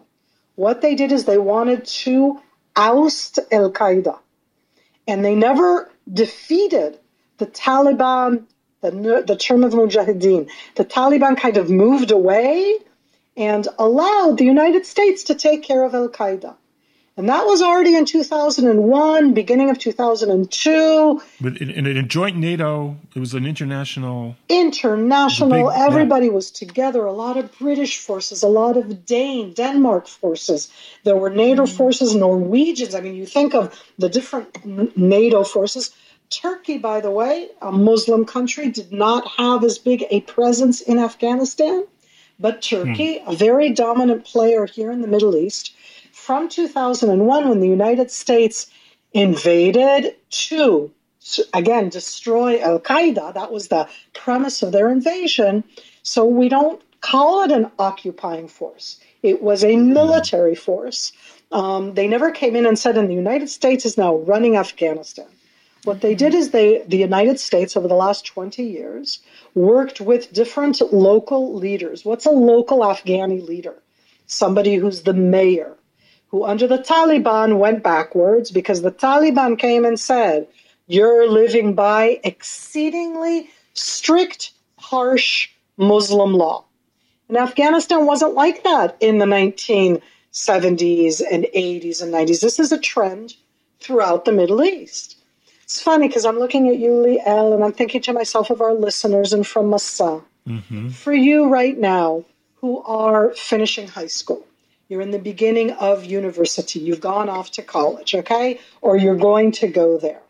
What 0.56 0.80
they 0.80 0.94
did 0.94 1.12
is 1.12 1.25
they 1.25 1.38
wanted 1.38 1.84
to 1.87 2.40
oust 2.76 3.38
Al 3.52 3.70
Qaeda 3.72 4.18
and 5.06 5.25
they 5.25 5.34
never 5.34 5.90
defeated 6.12 6.98
the 7.38 7.46
Taliban, 7.46 8.44
the, 8.80 9.25
the 9.26 9.37
term 9.37 9.64
of 9.64 9.72
Mujahideen. 9.72 10.48
The 10.75 10.84
Taliban 10.84 11.38
kind 11.38 11.56
of 11.56 11.70
moved 11.70 12.10
away 12.10 12.78
and 13.37 13.66
allowed 13.78 14.38
the 14.38 14.44
United 14.44 14.84
States 14.84 15.25
to 15.25 15.34
take 15.34 15.62
care 15.62 15.84
of 15.84 15.94
Al 15.94 16.08
Qaeda. 16.08 16.56
And 17.18 17.28
that 17.28 17.46
was 17.46 17.60
already 17.60 17.96
in 17.96 18.04
2001, 18.04 19.34
beginning 19.34 19.70
of 19.70 19.78
2002. 19.78 21.20
But 21.40 21.56
in, 21.56 21.68
in 21.68 21.96
a 21.96 22.02
joint 22.04 22.37
NATO, 22.37 22.96
it 23.12 23.18
was 23.18 23.34
an 23.34 23.44
international. 23.44 24.37
International. 24.48 25.50
Big, 25.50 25.80
everybody 25.80 26.26
yeah. 26.26 26.32
was 26.32 26.52
together. 26.52 27.04
A 27.04 27.12
lot 27.12 27.37
of 27.37 27.58
British 27.58 27.98
forces, 27.98 28.44
a 28.44 28.48
lot 28.48 28.76
of 28.76 29.04
Dane, 29.04 29.52
Denmark 29.52 30.06
forces. 30.06 30.70
There 31.02 31.16
were 31.16 31.28
NATO 31.28 31.64
mm-hmm. 31.64 31.76
forces, 31.76 32.14
Norwegians. 32.14 32.94
I 32.94 33.00
mean, 33.00 33.16
you 33.16 33.26
think 33.26 33.52
of 33.52 33.76
the 33.98 34.08
different 34.08 34.96
NATO 34.96 35.42
forces. 35.42 35.90
Turkey, 36.30 36.78
by 36.78 37.00
the 37.00 37.10
way, 37.10 37.48
a 37.60 37.72
Muslim 37.72 38.26
country, 38.26 38.70
did 38.70 38.92
not 38.92 39.26
have 39.26 39.64
as 39.64 39.76
big 39.76 40.04
a 40.12 40.20
presence 40.20 40.80
in 40.82 41.00
Afghanistan. 41.00 41.84
But 42.38 42.62
Turkey, 42.62 43.18
hmm. 43.18 43.30
a 43.30 43.34
very 43.34 43.70
dominant 43.70 44.25
player 44.25 44.66
here 44.66 44.92
in 44.92 45.00
the 45.00 45.08
Middle 45.08 45.34
East, 45.34 45.72
from 46.28 46.47
2001 46.47 47.49
when 47.49 47.61
the 47.61 47.66
United 47.66 48.11
States 48.11 48.66
invaded 49.14 50.14
to, 50.28 50.92
again, 51.54 51.88
destroy 51.88 52.61
Al 52.61 52.80
Qaeda. 52.80 53.32
That 53.32 53.50
was 53.50 53.68
the 53.68 53.88
premise 54.12 54.62
of 54.62 54.73
their 54.73 54.90
invasion. 54.90 55.64
So 56.02 56.26
we 56.26 56.50
don't 56.50 56.82
call 57.00 57.44
it 57.44 57.50
an 57.50 57.70
occupying 57.78 58.47
force, 58.47 59.00
it 59.23 59.40
was 59.40 59.64
a 59.64 59.76
military 59.76 60.54
force. 60.54 61.12
Um, 61.50 61.94
they 61.94 62.06
never 62.06 62.30
came 62.30 62.54
in 62.56 62.66
and 62.66 62.78
said, 62.78 62.99
and 62.99 63.08
the 63.08 63.14
United 63.14 63.49
States 63.49 63.87
is 63.87 63.97
now 63.97 64.16
running 64.16 64.54
Afghanistan. 64.54 65.30
What 65.85 66.02
they 66.02 66.14
did 66.14 66.35
is 66.35 66.50
they, 66.50 66.82
the 66.87 66.99
United 66.99 67.40
States, 67.40 67.75
over 67.75 67.88
the 67.88 67.94
last 67.94 68.26
20 68.26 68.62
years, 68.62 69.20
worked 69.54 69.99
with 69.99 70.30
different 70.30 70.92
local 70.92 71.54
leaders. 71.54 72.04
What's 72.04 72.26
a 72.26 72.30
local 72.52 72.80
Afghani 72.80 73.40
leader? 73.49 73.76
Somebody 74.26 74.75
who's 74.75 75.04
the 75.04 75.14
mayor, 75.14 75.78
who 76.28 76.44
under 76.44 76.66
the 76.66 76.78
Taliban 76.78 77.58
went 77.58 77.82
backwards 77.82 78.50
because 78.50 78.82
the 78.82 78.92
Taliban 78.92 79.58
came 79.58 79.85
and 79.85 79.99
said, 79.99 80.47
You're 80.87 81.28
living 81.28 81.75
by 81.75 82.20
exceedingly 82.25 83.50
strict, 83.75 84.52
harsh 84.78 85.49
Muslim 85.76 86.35
law. 86.35 86.64
And 87.28 87.37
Afghanistan 87.37 88.06
wasn't 88.06 88.35
like 88.35 88.64
that 88.64 88.97
in 89.00 89.18
the 89.18 89.26
1970s 89.26 91.23
and 91.30 91.44
80s 91.54 92.02
and 92.02 92.12
90s. 92.12 92.40
This 92.40 92.58
is 92.58 92.73
a 92.73 92.78
trend 92.78 93.35
throughout 93.80 94.25
the 94.25 94.32
Middle 94.32 94.62
East. 94.62 95.16
It's 95.62 95.82
funny 95.82 96.08
because 96.08 96.25
I'm 96.25 96.38
looking 96.38 96.68
at 96.68 96.78
you, 96.78 96.90
Liel, 96.90 97.54
and 97.54 97.62
I'm 97.62 97.73
thinking 97.73 98.00
to 98.02 98.12
myself 98.14 98.49
of 98.50 98.62
our 98.62 98.73
listeners 98.73 99.35
and 99.35 99.47
from 99.47 99.70
Masa. 99.70 100.25
Mm-hmm. 100.47 100.88
For 100.88 101.12
you 101.12 101.49
right 101.49 101.76
now, 101.76 102.25
who 102.56 102.82
are 102.85 103.35
finishing 103.35 103.87
high 103.87 104.06
school, 104.06 104.47
you're 104.88 105.02
in 105.02 105.11
the 105.11 105.18
beginning 105.18 105.71
of 105.73 106.04
university. 106.04 106.80
You've 106.80 107.00
gone 107.00 107.28
off 107.28 107.50
to 107.52 107.62
college, 107.62 108.14
okay? 108.14 108.61
Or 108.80 108.97
you're 108.97 109.16
going 109.16 109.52
to 109.52 109.68
go 109.68 109.99
there. 109.99 110.23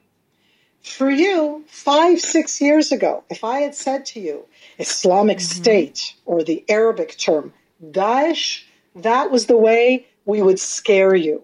For 0.83 1.11
you, 1.11 1.65
five, 1.69 2.21
six 2.21 2.61
years 2.61 2.93
ago, 2.93 3.25
if 3.31 3.45
I 3.45 3.61
had 3.61 3.75
said 3.75 4.07
to 4.07 4.21
you 4.21 4.47
Islamic 4.79 5.39
mm-hmm. 5.39 5.63
State 5.63 6.15
or 6.25 6.43
the 6.43 6.65
Arabic 6.69 7.17
term 7.17 7.53
Daesh, 7.85 8.63
that 8.97 9.31
was 9.31 9.47
the 9.47 9.57
way 9.57 10.07
we 10.25 10.43
would 10.43 10.59
scare 10.59 11.15
you. 11.15 11.43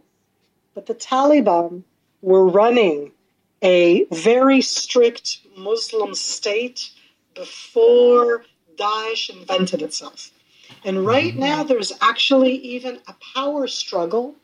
But 0.74 0.86
the 0.86 0.94
Taliban 0.94 1.84
were 2.20 2.46
running 2.48 3.12
a 3.62 4.06
very 4.06 4.60
strict 4.60 5.38
Muslim 5.56 6.14
state 6.14 6.90
before 7.34 8.44
Daesh 8.76 9.30
invented 9.30 9.82
itself. 9.82 10.30
And 10.84 11.06
right 11.06 11.32
mm-hmm. 11.32 11.40
now, 11.40 11.62
there's 11.62 11.92
actually 12.00 12.56
even 12.56 12.98
a 13.08 13.14
power 13.34 13.66
struggle 13.66 14.34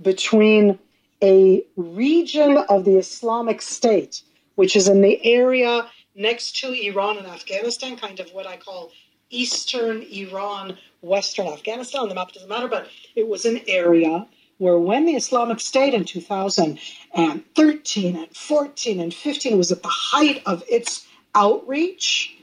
between 0.00 0.78
a 1.22 1.64
region 1.76 2.56
of 2.68 2.84
the 2.84 2.96
Islamic 2.96 3.60
State, 3.60 4.22
which 4.54 4.76
is 4.76 4.88
in 4.88 5.02
the 5.02 5.22
area 5.24 5.86
next 6.14 6.56
to 6.60 6.72
Iran 6.72 7.18
and 7.18 7.26
Afghanistan, 7.26 7.96
kind 7.96 8.20
of 8.20 8.30
what 8.30 8.46
I 8.46 8.56
call 8.56 8.92
Eastern 9.30 10.02
Iran, 10.02 10.78
Western 11.02 11.46
Afghanistan. 11.46 12.08
The 12.08 12.14
map 12.14 12.32
doesn't 12.32 12.48
matter, 12.48 12.68
but 12.68 12.88
it 13.14 13.28
was 13.28 13.44
an 13.44 13.60
area 13.66 14.26
where 14.58 14.78
when 14.78 15.06
the 15.06 15.14
Islamic 15.14 15.60
State 15.60 15.94
in 15.94 16.04
2013 16.04 18.16
and 18.16 18.36
14 18.36 19.00
and 19.00 19.14
15 19.14 19.56
was 19.56 19.72
at 19.72 19.82
the 19.82 19.88
height 19.88 20.42
of 20.44 20.62
its 20.68 21.06
outreach, 21.34 22.36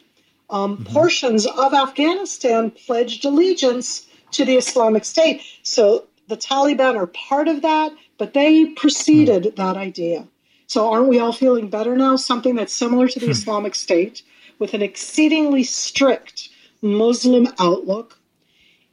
um, 0.50 0.77
mm-hmm. 0.77 0.94
portions 0.94 1.46
of 1.46 1.74
Afghanistan 1.74 2.72
pledged 2.72 3.25
allegiance 3.25 4.08
to 4.32 4.46
the 4.46 4.56
Islamic 4.56 5.06
State. 5.06 5.42
So 5.63 6.06
the 6.27 6.38
Taliban 6.38 6.96
are 6.96 7.08
part 7.08 7.48
of 7.48 7.62
that, 7.62 7.94
but 8.18 8.34
they 8.34 8.66
preceded 8.66 9.44
mm-hmm. 9.44 9.56
that 9.56 9.77
idea. 9.77 10.27
So 10.68 10.92
aren't 10.92 11.08
we 11.08 11.20
all 11.20 11.34
feeling 11.34 11.70
better 11.70 11.96
now? 11.96 12.18
Something 12.18 12.56
that's 12.56 12.74
similar 12.74 13.08
to 13.08 13.20
the 13.20 13.27
hmm. 13.27 13.32
Islamic 13.32 13.74
State 13.74 14.22
with 14.60 14.74
an 14.74 14.82
exceedingly 14.82 15.63
strict 15.63 16.50
Muslim 16.82 17.48
outlook. 17.58 18.20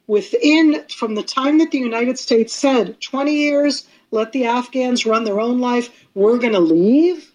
Within, 0.07 0.83
from 0.87 1.15
the 1.15 1.23
time 1.23 1.57
that 1.57 1.71
the 1.71 1.79
United 1.79 2.17
States 2.17 2.53
said 2.53 3.01
20 3.01 3.33
years, 3.33 3.87
let 4.11 4.31
the 4.31 4.45
Afghans 4.45 5.05
run 5.05 5.23
their 5.23 5.39
own 5.39 5.59
life, 5.59 5.89
we're 6.13 6.37
going 6.37 6.53
to 6.53 6.59
leave. 6.59 7.31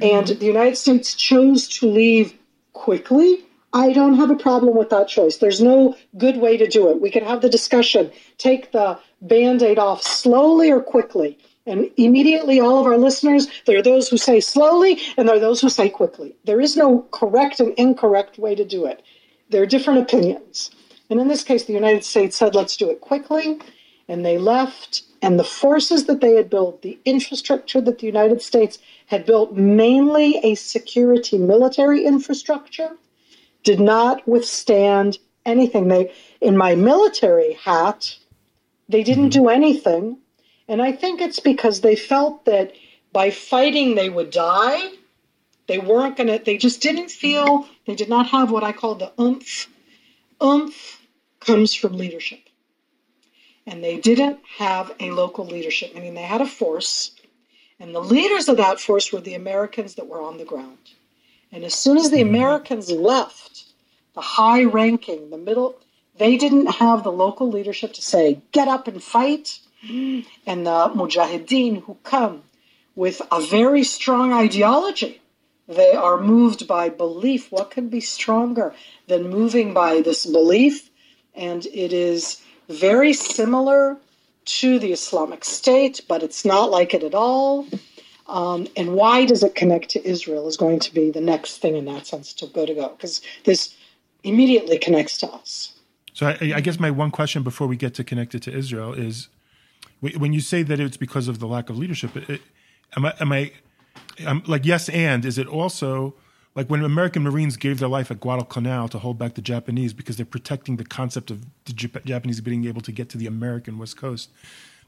Mm-hmm. 0.00 0.02
And 0.02 0.26
the 0.40 0.46
United 0.46 0.76
States 0.76 1.14
chose 1.14 1.68
to 1.68 1.86
leave 1.86 2.36
quickly, 2.72 3.44
I 3.72 3.92
don't 3.92 4.14
have 4.14 4.30
a 4.30 4.36
problem 4.36 4.76
with 4.76 4.90
that 4.90 5.08
choice. 5.08 5.38
There's 5.38 5.62
no 5.62 5.96
good 6.18 6.36
way 6.36 6.56
to 6.58 6.66
do 6.66 6.90
it. 6.90 7.00
We 7.00 7.10
could 7.10 7.22
have 7.22 7.40
the 7.40 7.48
discussion, 7.48 8.10
take 8.36 8.72
the 8.72 8.98
band 9.22 9.62
aid 9.62 9.78
off 9.78 10.02
slowly 10.02 10.70
or 10.70 10.80
quickly. 10.80 11.38
And 11.64 11.90
immediately, 11.96 12.60
all 12.60 12.80
of 12.80 12.86
our 12.86 12.98
listeners, 12.98 13.46
there 13.66 13.78
are 13.78 13.82
those 13.82 14.08
who 14.08 14.16
say 14.16 14.40
slowly 14.40 15.00
and 15.16 15.28
there 15.28 15.36
are 15.36 15.40
those 15.40 15.60
who 15.60 15.68
say 15.68 15.88
quickly. 15.88 16.34
There 16.44 16.60
is 16.60 16.76
no 16.76 17.02
correct 17.12 17.60
and 17.60 17.72
incorrect 17.78 18.36
way 18.38 18.54
to 18.54 18.64
do 18.64 18.84
it. 18.84 19.02
There 19.48 19.62
are 19.62 19.66
different 19.66 20.00
opinions. 20.00 20.70
And 21.08 21.20
in 21.20 21.28
this 21.28 21.44
case, 21.44 21.64
the 21.64 21.72
United 21.72 22.04
States 22.04 22.36
said, 22.36 22.54
let's 22.54 22.76
do 22.76 22.90
it 22.90 23.00
quickly. 23.00 23.60
And 24.08 24.24
they 24.24 24.38
left. 24.38 25.02
And 25.22 25.38
the 25.38 25.44
forces 25.44 26.06
that 26.06 26.20
they 26.20 26.34
had 26.34 26.50
built, 26.50 26.82
the 26.82 26.98
infrastructure 27.04 27.80
that 27.80 28.00
the 28.00 28.06
United 28.06 28.42
States 28.42 28.78
had 29.06 29.24
built 29.24 29.54
mainly 29.54 30.38
a 30.42 30.56
security 30.56 31.38
military 31.38 32.04
infrastructure, 32.04 32.90
did 33.62 33.78
not 33.78 34.26
withstand 34.26 35.18
anything. 35.46 35.86
They, 35.86 36.12
in 36.40 36.56
my 36.56 36.74
military 36.74 37.52
hat, 37.52 38.16
they 38.88 39.04
didn't 39.04 39.30
mm-hmm. 39.30 39.44
do 39.44 39.48
anything. 39.48 40.18
And 40.66 40.82
I 40.82 40.90
think 40.90 41.20
it's 41.20 41.40
because 41.40 41.80
they 41.80 41.94
felt 41.94 42.44
that 42.46 42.72
by 43.12 43.30
fighting 43.30 43.94
they 43.94 44.10
would 44.10 44.30
die. 44.30 44.90
They 45.68 45.78
weren't 45.78 46.16
going 46.16 46.26
to, 46.26 46.44
they 46.44 46.56
just 46.56 46.82
didn't 46.82 47.10
feel, 47.10 47.68
they 47.86 47.94
did 47.94 48.08
not 48.08 48.26
have 48.26 48.50
what 48.50 48.64
I 48.64 48.72
call 48.72 48.96
the 48.96 49.12
oomph. 49.20 49.68
Oomph 50.42 51.00
comes 51.38 51.72
from 51.74 51.96
leadership. 51.96 52.40
And 53.66 53.82
they 53.82 53.98
didn't 53.98 54.40
have 54.58 54.92
a 54.98 55.12
local 55.12 55.46
leadership, 55.46 55.94
meaning 55.94 56.14
they 56.14 56.22
had 56.22 56.40
a 56.40 56.46
force. 56.46 57.12
And 57.78 57.94
the 57.94 58.00
leaders 58.00 58.48
of 58.48 58.56
that 58.56 58.80
force 58.80 59.12
were 59.12 59.20
the 59.20 59.34
Americans 59.34 59.94
that 59.96 60.08
were 60.08 60.20
on 60.20 60.38
the 60.38 60.44
ground. 60.44 60.78
And 61.52 61.64
as 61.64 61.74
soon 61.74 61.98
as 61.98 62.10
the 62.10 62.18
mm-hmm. 62.18 62.34
Americans 62.34 62.90
left, 62.90 63.64
the 64.14 64.20
high 64.20 64.64
ranking, 64.64 65.30
the 65.30 65.38
middle, 65.38 65.78
they 66.16 66.36
didn't 66.36 66.66
have 66.66 67.04
the 67.04 67.12
local 67.12 67.50
leadership 67.50 67.92
to 67.94 68.02
say, 68.02 68.40
get 68.52 68.68
up 68.68 68.88
and 68.88 69.02
fight. 69.02 69.60
Mm-hmm. 69.84 70.28
And 70.46 70.66
the 70.66 70.90
mujahideen 70.94 71.82
who 71.82 71.96
come 72.02 72.42
with 72.94 73.22
a 73.30 73.40
very 73.40 73.84
strong 73.84 74.32
ideology, 74.32 75.20
they 75.68 75.92
are 75.92 76.20
moved 76.20 76.66
by 76.66 76.88
belief. 76.88 77.50
What 77.50 77.70
can 77.70 77.88
be 77.88 78.00
stronger 78.00 78.74
than 79.06 79.30
moving 79.30 79.72
by 79.72 80.00
this 80.00 80.26
belief? 80.26 80.90
And 81.34 81.64
it 81.66 81.92
is 81.92 82.42
very 82.68 83.12
similar 83.12 83.96
to 84.44 84.78
the 84.78 84.92
Islamic 84.92 85.44
State, 85.44 86.00
but 86.08 86.22
it's 86.22 86.44
not 86.44 86.70
like 86.70 86.94
it 86.94 87.02
at 87.02 87.14
all. 87.14 87.66
Um, 88.28 88.66
and 88.76 88.94
why 88.94 89.24
does 89.24 89.42
it 89.42 89.54
connect 89.54 89.90
to 89.90 90.08
Israel 90.08 90.48
is 90.48 90.56
going 90.56 90.78
to 90.80 90.94
be 90.94 91.10
the 91.10 91.20
next 91.20 91.58
thing 91.58 91.76
in 91.76 91.84
that 91.86 92.06
sense 92.06 92.32
to 92.34 92.46
go 92.46 92.64
to 92.64 92.74
go 92.74 92.88
because 92.88 93.20
this 93.44 93.74
immediately 94.24 94.78
connects 94.78 95.18
to 95.18 95.28
us. 95.28 95.74
So 96.14 96.28
I, 96.28 96.52
I, 96.56 96.60
guess 96.60 96.78
my 96.78 96.90
one 96.90 97.10
question 97.10 97.42
before 97.42 97.66
we 97.66 97.76
get 97.76 97.94
to 97.94 98.04
connect 98.04 98.34
it 98.34 98.42
to 98.42 98.52
Israel 98.52 98.92
is, 98.92 99.28
when 100.00 100.32
you 100.32 100.40
say 100.40 100.62
that 100.62 100.78
it's 100.78 100.96
because 100.96 101.26
of 101.26 101.38
the 101.38 101.46
lack 101.46 101.70
of 101.70 101.78
leadership, 101.78 102.16
it, 102.16 102.42
am 102.96 103.06
I, 103.06 103.14
am 103.18 103.32
I, 103.32 103.52
I'm 104.26 104.42
like 104.46 104.66
yes, 104.66 104.88
and 104.90 105.24
is 105.24 105.38
it 105.38 105.46
also 105.46 106.14
like 106.54 106.68
when 106.68 106.84
American 106.84 107.22
Marines 107.22 107.56
gave 107.56 107.78
their 107.78 107.88
life 107.88 108.10
at 108.10 108.20
Guadalcanal 108.20 108.88
to 108.88 108.98
hold 108.98 109.18
back 109.18 109.34
the 109.34 109.42
Japanese 109.42 109.92
because 109.92 110.16
they're 110.16 110.26
protecting 110.26 110.76
the 110.76 110.84
concept 110.84 111.30
of 111.30 111.46
the 111.64 111.72
Japanese 111.72 112.40
being 112.40 112.66
able 112.66 112.82
to 112.82 112.92
get 112.92 113.08
to 113.10 113.18
the 113.18 113.26
American 113.26 113.78
West 113.78 113.96
Coast. 113.96 114.30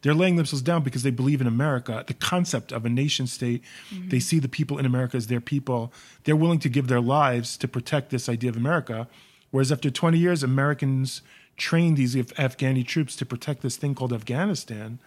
They're 0.03 0.13
laying 0.13 0.37
themselves 0.37 0.61
down 0.61 0.83
because 0.83 1.03
they 1.03 1.11
believe 1.11 1.41
in 1.41 1.47
America, 1.47 2.05
the 2.07 2.13
concept 2.13 2.73
of 2.73 2.85
a 2.85 2.91
nation 2.91 3.27
state. 3.27 3.63
Mm-hmm. 3.91 4.11
They 4.11 4.21
see 4.21 4.39
the 4.39 4.51
people 4.51 4.77
in 4.77 4.85
America 4.85 5.17
as 5.17 5.29
their 5.29 5.41
people. 5.41 5.95
They're 6.25 6.37
willing 6.37 6.59
to 6.59 6.69
give 6.69 6.89
their 6.89 7.01
lives 7.01 7.57
to 7.57 7.67
protect 7.67 8.11
this 8.11 8.29
idea 8.29 8.51
of 8.51 8.57
America. 8.57 9.09
Whereas 9.51 9.73
after 9.73 9.91
20 9.91 10.19
years, 10.19 10.43
Americans 10.43 11.23
trained 11.57 11.97
these 11.97 12.15
Afghani 12.17 12.87
troops 12.87 13.17
to 13.17 13.25
protect 13.25 13.63
this 13.63 13.79
thing 13.79 13.95
called 13.95 14.13
Afghanistan 14.13 14.99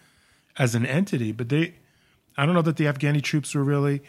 as 0.58 0.74
an 0.74 0.84
entity. 0.84 1.32
But 1.32 1.50
they, 1.50 1.76
I 2.36 2.48
don't 2.48 2.56
know 2.56 2.64
that 2.64 2.78
the 2.78 2.86
Afghani 2.86 3.22
troops 3.22 3.54
were 3.54 3.64
really 3.64 4.02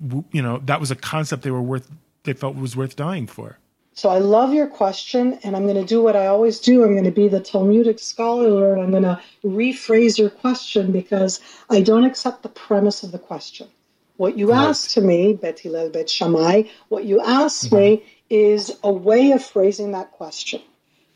you 0.00 0.42
know 0.42 0.58
that 0.64 0.80
was 0.80 0.90
a 0.90 0.96
concept 0.96 1.42
they 1.42 1.50
were 1.50 1.62
worth 1.62 1.90
they 2.24 2.32
felt 2.32 2.56
was 2.56 2.76
worth 2.76 2.96
dying 2.96 3.26
for 3.26 3.58
so 3.92 4.08
i 4.08 4.18
love 4.18 4.52
your 4.52 4.66
question 4.66 5.38
and 5.44 5.56
i'm 5.56 5.64
going 5.64 5.80
to 5.80 5.84
do 5.84 6.02
what 6.02 6.16
i 6.16 6.26
always 6.26 6.58
do 6.58 6.82
i'm 6.82 6.92
going 6.92 7.04
to 7.04 7.10
be 7.10 7.28
the 7.28 7.40
talmudic 7.40 7.98
scholar 7.98 8.72
and 8.72 8.82
i'm 8.82 8.90
going 8.90 9.02
to 9.02 9.20
rephrase 9.44 10.18
your 10.18 10.30
question 10.30 10.90
because 10.90 11.40
i 11.70 11.80
don't 11.80 12.04
accept 12.04 12.42
the 12.42 12.48
premise 12.48 13.02
of 13.02 13.12
the 13.12 13.18
question 13.18 13.68
what 14.16 14.36
you 14.36 14.50
right. 14.50 14.68
asked 14.68 14.90
to 14.90 15.00
me 15.00 15.32
bet 15.32 15.60
hillel 15.60 15.88
bet 15.90 16.10
shammai 16.10 16.62
what 16.88 17.04
you 17.04 17.20
asked 17.20 17.66
mm-hmm. 17.66 17.76
me 17.76 18.04
is 18.30 18.76
a 18.82 18.92
way 18.92 19.30
of 19.30 19.44
phrasing 19.44 19.92
that 19.92 20.10
question 20.12 20.60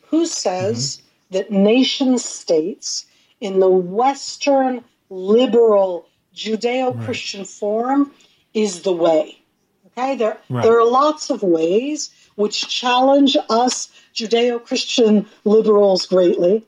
who 0.03 0.25
says 0.25 0.99
mm-hmm. 0.99 1.37
that 1.37 1.51
nation 1.51 2.17
states 2.17 3.07
in 3.41 3.59
the 3.59 3.69
western 3.69 4.85
liberal 5.11 6.07
judeo-christian 6.35 7.41
right. 7.41 7.49
form 7.49 8.13
is 8.55 8.83
the 8.83 8.93
way. 8.93 9.39
Okay, 9.87 10.17
there 10.17 10.39
right. 10.49 10.63
there 10.63 10.79
are 10.79 10.87
lots 10.87 11.31
of 11.31 11.43
ways 11.43 12.11
which 12.37 12.69
challenge 12.69 13.37
us 13.51 13.91
Judeo-Christian 14.15 15.27
liberals 15.45 16.07
greatly, 16.07 16.65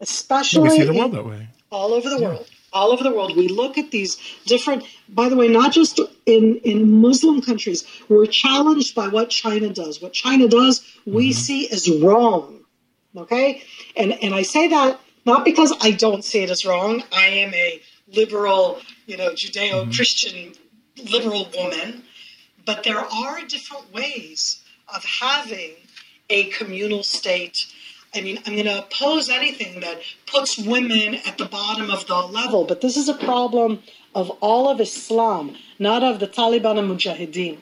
especially 0.00 0.68
we 0.68 0.76
see 0.76 0.84
the 0.84 0.94
world 0.94 1.12
that 1.12 1.26
way. 1.26 1.48
all 1.70 1.92
over 1.92 2.08
the 2.08 2.18
yeah. 2.18 2.28
world. 2.28 2.46
All 2.70 2.92
over 2.92 3.02
the 3.02 3.10
world, 3.10 3.34
we 3.34 3.48
look 3.48 3.78
at 3.78 3.90
these 3.90 4.18
different. 4.44 4.84
By 5.08 5.30
the 5.30 5.36
way, 5.36 5.48
not 5.48 5.72
just 5.72 5.98
in 6.26 6.56
in 6.64 7.00
Muslim 7.00 7.40
countries, 7.40 7.84
we're 8.08 8.26
challenged 8.26 8.94
by 8.94 9.08
what 9.08 9.30
China 9.30 9.70
does. 9.70 10.02
What 10.02 10.12
China 10.12 10.48
does, 10.48 10.84
we 11.06 11.30
mm-hmm. 11.30 11.38
see 11.38 11.70
as 11.70 11.90
wrong. 11.90 12.60
Okay, 13.16 13.62
and 13.96 14.12
and 14.22 14.34
I 14.34 14.42
say 14.42 14.68
that 14.68 15.00
not 15.24 15.44
because 15.44 15.72
I 15.80 15.92
don't 15.92 16.24
see 16.24 16.42
it 16.42 16.50
as 16.50 16.66
wrong. 16.66 17.02
I 17.10 17.26
am 17.26 17.54
a 17.54 17.80
liberal, 18.14 18.80
you 19.06 19.16
know, 19.16 19.30
Judeo-Christian 19.30 20.50
mm-hmm 20.50 20.67
liberal 21.04 21.48
woman, 21.56 22.04
but 22.64 22.82
there 22.84 22.98
are 22.98 23.44
different 23.46 23.92
ways 23.92 24.62
of 24.94 25.04
having 25.04 25.72
a 26.30 26.44
communal 26.44 27.02
state. 27.02 27.66
I 28.14 28.20
mean, 28.20 28.38
I'm 28.46 28.54
going 28.54 28.66
to 28.66 28.78
oppose 28.78 29.28
anything 29.28 29.80
that 29.80 30.00
puts 30.26 30.58
women 30.58 31.16
at 31.26 31.38
the 31.38 31.44
bottom 31.44 31.90
of 31.90 32.06
the 32.06 32.16
level, 32.16 32.64
but 32.64 32.80
this 32.80 32.96
is 32.96 33.08
a 33.08 33.14
problem 33.14 33.82
of 34.14 34.30
all 34.40 34.68
of 34.68 34.80
Islam, 34.80 35.56
not 35.78 36.02
of 36.02 36.18
the 36.20 36.26
Taliban 36.26 36.78
and 36.78 36.90
Mujahideen. 36.90 37.58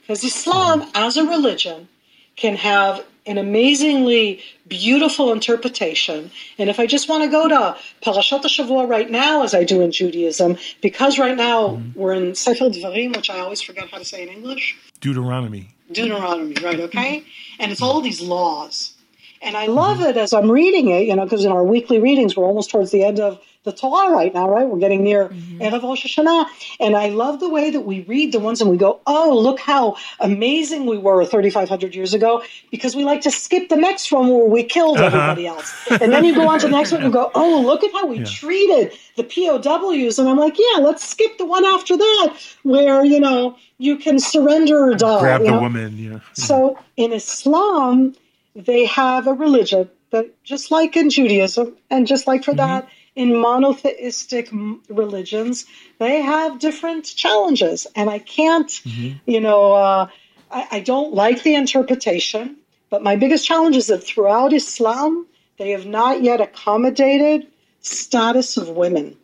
Because 0.00 0.24
Islam, 0.24 0.88
as 0.94 1.16
a 1.16 1.24
religion, 1.24 1.88
can 2.36 2.56
have 2.56 3.04
an 3.30 3.38
amazingly 3.38 4.42
beautiful 4.66 5.32
interpretation. 5.32 6.30
And 6.58 6.68
if 6.68 6.80
I 6.80 6.86
just 6.86 7.08
want 7.08 7.22
to 7.22 7.30
go 7.30 7.48
to 7.48 7.76
Parashat 8.02 8.42
Shavua 8.42 8.88
right 8.88 9.08
now, 9.08 9.44
as 9.44 9.54
I 9.54 9.62
do 9.62 9.80
in 9.80 9.92
Judaism, 9.92 10.58
because 10.82 11.18
right 11.18 11.36
now 11.36 11.68
mm-hmm. 11.68 11.98
we're 11.98 12.12
in 12.12 12.34
Sefer 12.34 12.68
Dvarim, 12.70 13.16
which 13.16 13.30
I 13.30 13.38
always 13.38 13.60
forget 13.60 13.88
how 13.88 13.98
to 13.98 14.04
say 14.04 14.24
in 14.24 14.28
English. 14.28 14.76
Deuteronomy. 15.00 15.74
Deuteronomy, 15.92 16.54
right? 16.62 16.80
Okay, 16.80 17.24
and 17.58 17.72
it's 17.72 17.82
all 17.82 18.00
these 18.00 18.20
laws, 18.20 18.94
and 19.42 19.56
I 19.56 19.66
love 19.66 19.98
mm-hmm. 19.98 20.10
it 20.10 20.16
as 20.16 20.32
I'm 20.32 20.50
reading 20.50 20.88
it. 20.88 21.06
You 21.06 21.16
know, 21.16 21.24
because 21.24 21.44
in 21.44 21.52
our 21.52 21.64
weekly 21.64 21.98
readings, 21.98 22.36
we're 22.36 22.44
almost 22.44 22.70
towards 22.70 22.90
the 22.90 23.04
end 23.04 23.18
of 23.18 23.40
the 23.62 23.72
Torah 23.72 24.10
right 24.10 24.32
now, 24.32 24.48
right? 24.48 24.66
We're 24.66 24.78
getting 24.78 25.04
near 25.04 25.28
mm-hmm. 25.28 25.60
Erev 25.60 25.82
Rosh 25.82 26.06
Hashanah. 26.06 26.46
And 26.80 26.96
I 26.96 27.10
love 27.10 27.40
the 27.40 27.48
way 27.48 27.70
that 27.70 27.82
we 27.82 28.00
read 28.02 28.32
the 28.32 28.40
ones 28.40 28.62
and 28.62 28.70
we 28.70 28.78
go, 28.78 29.00
oh, 29.06 29.38
look 29.38 29.60
how 29.60 29.96
amazing 30.18 30.86
we 30.86 30.96
were 30.96 31.26
3,500 31.26 31.94
years 31.94 32.14
ago, 32.14 32.42
because 32.70 32.96
we 32.96 33.04
like 33.04 33.20
to 33.22 33.30
skip 33.30 33.68
the 33.68 33.76
next 33.76 34.10
one 34.10 34.28
where 34.28 34.46
we 34.46 34.62
killed 34.64 34.96
uh-huh. 34.96 35.06
everybody 35.06 35.46
else. 35.46 35.74
And 35.90 36.10
then 36.12 36.24
you 36.24 36.34
go 36.34 36.48
on 36.48 36.58
to 36.60 36.66
the 36.68 36.72
next 36.72 36.92
one 36.92 37.02
and 37.02 37.12
go, 37.12 37.30
oh, 37.34 37.60
look 37.60 37.84
at 37.84 37.92
how 37.92 38.06
we 38.06 38.20
yeah. 38.20 38.24
treated 38.24 38.92
the 39.16 39.24
POWs. 39.24 40.18
And 40.18 40.28
I'm 40.28 40.38
like, 40.38 40.58
yeah, 40.58 40.80
let's 40.80 41.06
skip 41.06 41.36
the 41.36 41.44
one 41.44 41.66
after 41.66 41.98
that 41.98 42.36
where, 42.62 43.04
you 43.04 43.20
know, 43.20 43.56
you 43.76 43.96
can 43.96 44.18
surrender 44.18 44.90
or 44.90 44.94
die. 44.94 45.20
Grab 45.20 45.42
the 45.42 45.50
know? 45.50 45.60
woman, 45.60 45.98
yeah. 45.98 46.20
So 46.32 46.78
in 46.96 47.12
Islam, 47.12 48.14
they 48.54 48.86
have 48.86 49.26
a 49.26 49.34
religion 49.34 49.90
that 50.10 50.42
just 50.42 50.70
like 50.70 50.96
in 50.96 51.08
Judaism, 51.08 51.76
and 51.88 52.06
just 52.06 52.26
like 52.26 52.42
for 52.42 52.50
mm-hmm. 52.50 52.58
that, 52.58 52.88
in 53.16 53.36
monotheistic 53.36 54.50
religions, 54.88 55.66
they 55.98 56.22
have 56.22 56.58
different 56.58 57.04
challenges. 57.04 57.86
And 57.96 58.08
I 58.08 58.18
can't, 58.18 58.68
mm-hmm. 58.68 59.18
you 59.30 59.40
know, 59.40 59.72
uh, 59.72 60.08
I, 60.50 60.68
I 60.72 60.80
don't 60.80 61.14
like 61.14 61.42
the 61.42 61.54
interpretation, 61.54 62.56
but 62.88 63.02
my 63.02 63.16
biggest 63.16 63.46
challenge 63.46 63.76
is 63.76 63.88
that 63.88 64.04
throughout 64.04 64.52
Islam, 64.52 65.26
they 65.58 65.70
have 65.70 65.86
not 65.86 66.22
yet 66.22 66.40
accommodated 66.40 67.46
status 67.80 68.56
of 68.56 68.68
women. 68.68 69.16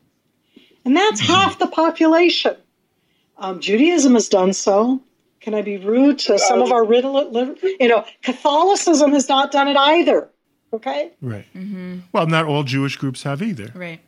And 0.84 0.96
that's 0.96 1.22
mm-hmm. 1.22 1.32
half 1.32 1.58
the 1.58 1.66
population. 1.66 2.56
Um, 3.38 3.60
Judaism 3.60 4.14
has 4.14 4.28
done 4.28 4.52
so. 4.52 5.00
Can 5.40 5.54
I 5.54 5.62
be 5.62 5.76
rude 5.76 6.18
to 6.20 6.38
some 6.38 6.60
of 6.60 6.72
our 6.72 6.84
riddle? 6.84 7.30
You 7.78 7.88
know, 7.88 8.04
Catholicism 8.22 9.12
has 9.12 9.28
not 9.28 9.52
done 9.52 9.68
it 9.68 9.76
either. 9.76 10.28
Okay. 10.76 11.10
Right. 11.22 11.46
Mm-hmm. 11.54 12.00
Well, 12.12 12.26
not 12.26 12.44
all 12.44 12.62
Jewish 12.62 12.96
groups 12.96 13.22
have 13.22 13.42
either. 13.42 13.72
Right. 13.74 14.00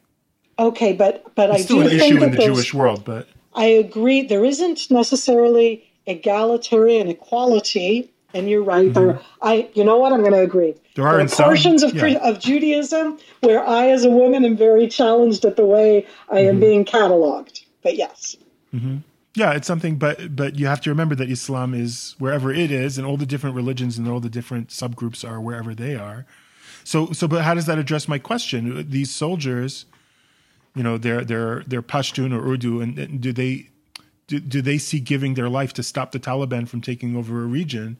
Okay, 0.59 0.93
but 0.93 1.35
but 1.35 1.51
it's 1.51 1.61
I 1.61 1.63
still 1.63 1.79
do 1.79 1.83
an 1.85 1.89
think 1.91 2.03
issue 2.03 2.21
that 2.21 2.27
in 2.27 2.31
the 2.33 2.45
Jewish 2.45 2.75
world, 2.75 3.05
but 3.05 3.29
I 3.55 3.67
agree 3.67 4.23
there 4.23 4.45
isn't 4.45 4.91
necessarily 4.91 5.91
egalitarian 6.07 7.09
equality. 7.09 8.13
And 8.35 8.51
you're 8.51 8.63
right. 8.63 8.85
Mm-hmm. 8.85 8.93
There, 8.93 9.21
I, 9.41 9.71
you 9.73 9.83
know 9.83 9.97
what? 9.97 10.13
I'm 10.13 10.21
going 10.21 10.33
to 10.33 10.43
agree. 10.43 10.75
There 10.97 11.07
are, 11.07 11.17
there 11.17 11.25
are 11.25 11.29
portions 11.29 11.81
some, 11.81 11.93
of 11.93 11.97
yeah. 11.97 12.19
of 12.19 12.39
Judaism 12.39 13.19
where 13.41 13.67
I, 13.67 13.89
as 13.89 14.05
a 14.05 14.11
woman, 14.11 14.45
am 14.45 14.55
very 14.55 14.87
challenged 14.87 15.47
at 15.47 15.57
the 15.57 15.65
way 15.65 16.07
I 16.31 16.41
am 16.41 16.57
mm-hmm. 16.57 16.61
being 16.61 16.85
cataloged. 16.85 17.65
But 17.83 17.97
yes. 17.97 18.37
Mm-hmm. 18.75 18.99
Yeah, 19.35 19.53
it's 19.53 19.67
something, 19.67 19.97
but 19.97 20.37
but 20.37 20.59
you 20.59 20.67
have 20.67 20.81
to 20.83 20.91
remember 20.91 21.15
that 21.15 21.31
Islam 21.31 21.73
is 21.73 22.17
wherever 22.19 22.53
it 22.53 22.71
is, 22.71 22.99
and 22.99 23.07
all 23.07 23.17
the 23.17 23.25
different 23.25 23.57
religions 23.57 23.97
and 23.97 24.07
all 24.07 24.21
the 24.21 24.29
different 24.29 24.69
subgroups 24.69 25.27
are 25.27 25.41
wherever 25.41 25.75
they 25.75 25.95
are. 25.95 26.27
So 26.89 27.13
so, 27.13 27.29
but 27.29 27.43
how 27.43 27.53
does 27.53 27.67
that 27.67 27.79
address 27.79 28.09
my 28.09 28.19
question? 28.19 28.89
These 28.89 29.15
soldiers, 29.15 29.85
you 30.75 30.83
know, 30.83 30.97
they're 30.97 31.23
they're 31.23 31.63
they're 31.67 31.83
Pashtun 31.83 32.33
or 32.33 32.41
Urdu, 32.51 32.81
and, 32.81 32.99
and 32.99 33.21
do 33.21 33.31
they 33.31 33.69
do, 34.27 34.41
do 34.41 34.63
they 34.63 34.79
see 34.79 34.99
giving 34.99 35.35
their 35.35 35.51
life 35.51 35.75
to 35.75 35.83
stop 35.83 36.13
the 36.13 36.19
Taliban 36.19 36.67
from 36.67 36.81
taking 36.81 37.15
over 37.15 37.43
a 37.43 37.47
region 37.47 37.99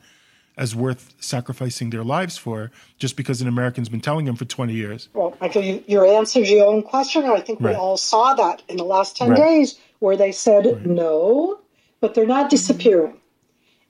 as 0.57 0.75
worth 0.75 1.13
sacrificing 1.21 1.91
their 1.91 2.03
lives 2.03 2.39
for 2.39 2.71
just 2.99 3.15
because 3.15 3.43
an 3.43 3.47
American's 3.47 3.91
been 3.91 4.01
telling 4.01 4.25
them 4.25 4.37
for 4.37 4.47
20 4.47 4.73
years. 4.73 5.11
Well, 5.13 5.37
Michael, 5.39 5.63
you, 5.63 5.85
you 5.87 6.05
answered 6.05 6.47
your 6.49 6.67
own 6.67 6.83
question. 6.83 7.25
I 7.27 7.41
think 7.41 7.61
we 7.61 7.75
all 7.75 7.99
saw 7.99 8.33
that 8.35 8.63
in 8.69 8.79
the 8.79 8.85
last 8.85 9.19
10 9.19 9.29
Right. 9.29 9.37
days 9.37 9.79
where 9.99 10.17
they 10.17 10.33
said 10.33 10.87
no, 10.87 11.61
but 12.01 12.15
they're 12.15 12.27
not 12.27 12.49
disappearing. 12.49 13.21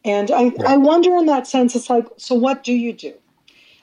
And 0.05 0.31
I, 0.33 0.53
I 0.67 0.77
wonder 0.77 1.17
in 1.17 1.27
that 1.27 1.47
sense, 1.47 1.77
it's 1.77 1.89
like, 1.89 2.07
so 2.17 2.35
what 2.35 2.65
do 2.65 2.73
you 2.75 2.93
do? 2.93 3.15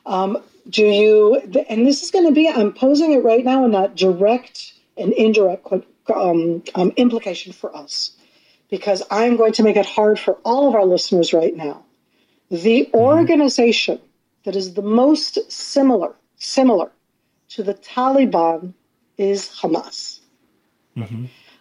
Um, 0.05 0.43
do 0.69 0.85
you, 0.85 1.35
and 1.69 1.85
this 1.85 2.03
is 2.03 2.11
going 2.11 2.25
to 2.25 2.31
be, 2.31 2.49
I'm 2.49 2.73
posing 2.73 3.13
it 3.13 3.23
right 3.23 3.43
now 3.43 3.65
in 3.65 3.71
that 3.71 3.95
direct 3.95 4.73
and 4.97 5.13
indirect 5.13 5.67
um, 6.13 6.63
um, 6.75 6.91
implication 6.97 7.53
for 7.53 7.75
us, 7.75 8.11
because 8.69 9.03
I'm 9.11 9.37
going 9.37 9.53
to 9.53 9.63
make 9.63 9.75
it 9.75 9.85
hard 9.85 10.19
for 10.19 10.33
all 10.43 10.67
of 10.67 10.75
our 10.75 10.85
listeners 10.85 11.33
right 11.33 11.55
now. 11.55 11.83
The 12.49 12.89
organization 12.93 13.99
that 14.43 14.55
is 14.55 14.73
the 14.73 14.81
most 14.81 15.51
similar, 15.51 16.15
similar 16.37 16.91
to 17.49 17.63
the 17.63 17.73
Taliban 17.73 18.73
is 19.17 19.49
Hamas. 19.49 20.19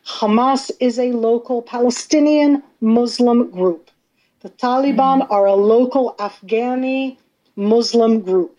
Hamas 0.07 0.71
is 0.81 0.99
a 0.99 1.12
local 1.12 1.62
Palestinian 1.62 2.62
Muslim 2.81 3.51
group. 3.51 3.90
The 4.40 4.51
Taliban 4.51 5.27
are 5.31 5.47
a 5.47 5.55
local 5.55 6.14
Afghani 6.19 7.17
Muslim 7.57 8.21
group. 8.21 8.54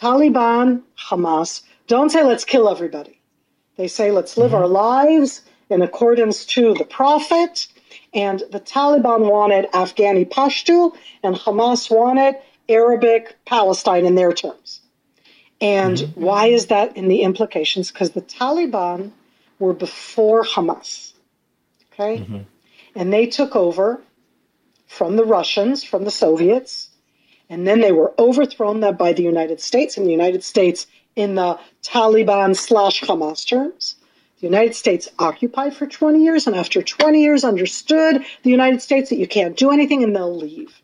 Taliban, 0.00 0.82
Hamas, 0.98 1.62
don't 1.86 2.10
say 2.10 2.24
let's 2.24 2.44
kill 2.44 2.68
everybody. 2.68 3.20
They 3.76 3.88
say 3.88 4.10
let's 4.10 4.36
live 4.36 4.54
our 4.54 4.62
mm-hmm. 4.62 4.72
lives 4.72 5.42
in 5.70 5.82
accordance 5.82 6.44
to 6.46 6.74
the 6.74 6.84
Prophet. 6.84 7.66
And 8.14 8.42
the 8.50 8.60
Taliban 8.60 9.30
wanted 9.30 9.70
Afghani 9.72 10.28
Pashto, 10.28 10.94
and 11.22 11.34
Hamas 11.34 11.90
wanted 11.90 12.36
Arabic 12.68 13.36
Palestine 13.46 14.04
in 14.04 14.14
their 14.14 14.32
terms. 14.32 14.80
And 15.60 15.96
mm-hmm. 15.96 16.20
why 16.20 16.46
is 16.46 16.66
that 16.66 16.96
in 16.96 17.08
the 17.08 17.22
implications? 17.22 17.90
Because 17.90 18.10
the 18.10 18.22
Taliban 18.22 19.12
were 19.58 19.72
before 19.72 20.42
Hamas. 20.42 21.12
Okay? 21.92 22.18
Mm-hmm. 22.18 22.38
And 22.94 23.12
they 23.12 23.26
took 23.26 23.56
over 23.56 24.02
from 24.86 25.16
the 25.16 25.24
Russians, 25.24 25.82
from 25.82 26.04
the 26.04 26.10
Soviets, 26.10 26.90
and 27.52 27.68
then 27.68 27.82
they 27.82 27.92
were 27.92 28.14
overthrown 28.18 28.80
by 28.96 29.12
the 29.12 29.22
United 29.22 29.60
States, 29.60 29.98
and 29.98 30.06
the 30.06 30.10
United 30.10 30.42
States 30.42 30.86
in 31.16 31.34
the 31.34 31.58
Taliban 31.82 32.56
slash 32.56 33.02
Hamas 33.02 33.46
terms. 33.46 33.96
The 34.40 34.46
United 34.46 34.74
States 34.74 35.10
occupied 35.18 35.76
for 35.76 35.86
20 35.86 36.24
years, 36.24 36.46
and 36.46 36.56
after 36.56 36.82
20 36.82 37.20
years, 37.20 37.44
understood 37.44 38.24
the 38.42 38.50
United 38.50 38.80
States 38.80 39.10
that 39.10 39.18
you 39.18 39.28
can't 39.28 39.54
do 39.54 39.70
anything 39.70 40.02
and 40.02 40.16
they'll 40.16 40.34
leave. 40.34 40.80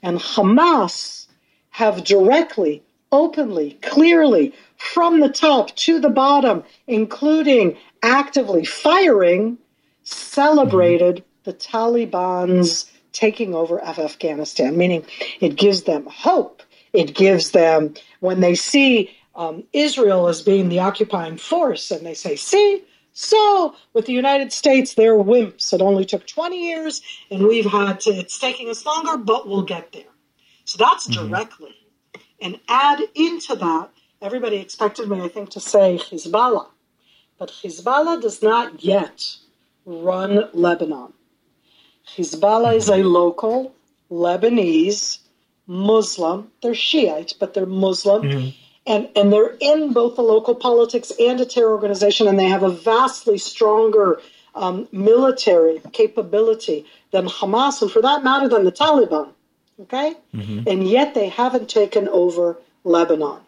And 0.00 0.20
Hamas 0.20 1.26
have 1.70 2.04
directly, 2.04 2.84
openly, 3.10 3.76
clearly, 3.82 4.54
from 4.76 5.18
the 5.18 5.28
top 5.28 5.74
to 5.74 5.98
the 5.98 6.08
bottom, 6.08 6.62
including 6.86 7.76
actively 8.00 8.64
firing, 8.64 9.58
celebrated 10.04 11.16
mm-hmm. 11.16 11.50
the 11.50 11.54
Taliban's 11.54 12.86
taking 13.12 13.54
over 13.54 13.80
of 13.80 13.98
Afghanistan, 13.98 14.76
meaning 14.76 15.04
it 15.40 15.56
gives 15.56 15.82
them 15.82 16.06
hope. 16.06 16.62
It 16.92 17.14
gives 17.14 17.52
them, 17.52 17.94
when 18.20 18.40
they 18.40 18.54
see 18.54 19.10
um, 19.34 19.64
Israel 19.72 20.28
as 20.28 20.42
being 20.42 20.68
the 20.68 20.80
occupying 20.80 21.36
force, 21.36 21.90
and 21.90 22.04
they 22.04 22.14
say, 22.14 22.36
see, 22.36 22.82
so 23.12 23.74
with 23.92 24.06
the 24.06 24.12
United 24.12 24.52
States, 24.52 24.94
they're 24.94 25.14
wimps. 25.14 25.72
It 25.72 25.80
only 25.80 26.04
took 26.04 26.26
20 26.26 26.68
years, 26.68 27.02
and 27.30 27.46
we've 27.46 27.70
had 27.70 28.00
to, 28.00 28.10
it's 28.10 28.38
taking 28.38 28.68
us 28.70 28.86
longer, 28.86 29.16
but 29.16 29.48
we'll 29.48 29.62
get 29.62 29.92
there. 29.92 30.04
So 30.64 30.78
that's 30.78 31.06
directly. 31.06 31.74
And 32.40 32.60
add 32.68 33.00
into 33.14 33.56
that, 33.56 33.90
everybody 34.22 34.56
expected 34.56 35.08
me, 35.08 35.20
I 35.20 35.28
think, 35.28 35.50
to 35.50 35.60
say 35.60 35.98
Hezbollah. 35.98 36.68
But 37.38 37.50
Hezbollah 37.50 38.20
does 38.22 38.42
not 38.42 38.84
yet 38.84 39.36
run 39.84 40.48
Lebanon. 40.52 41.12
Hezbollah 42.16 42.76
is 42.76 42.88
a 42.88 43.02
local 43.02 43.74
Lebanese 44.10 45.18
Muslim. 45.66 46.50
They're 46.62 46.74
Shiite, 46.74 47.34
but 47.38 47.54
they're 47.54 47.66
Muslim. 47.66 48.52
And, 48.86 49.08
and 49.14 49.32
they're 49.32 49.56
in 49.60 49.92
both 49.92 50.16
the 50.16 50.22
local 50.22 50.54
politics 50.54 51.12
and 51.20 51.40
a 51.40 51.44
terror 51.44 51.70
organization, 51.70 52.26
and 52.26 52.38
they 52.38 52.46
have 52.46 52.62
a 52.62 52.70
vastly 52.70 53.38
stronger 53.38 54.20
um, 54.54 54.88
military 54.90 55.80
capability 55.92 56.86
than 57.12 57.26
Hamas, 57.26 57.82
and 57.82 57.90
for 57.90 58.02
that 58.02 58.24
matter, 58.24 58.48
than 58.48 58.64
the 58.64 58.72
Taliban. 58.72 59.28
Okay? 59.82 60.14
And 60.66 60.88
yet 60.88 61.14
they 61.14 61.28
haven't 61.28 61.68
taken 61.68 62.08
over 62.08 62.56
Lebanon. 62.84 63.40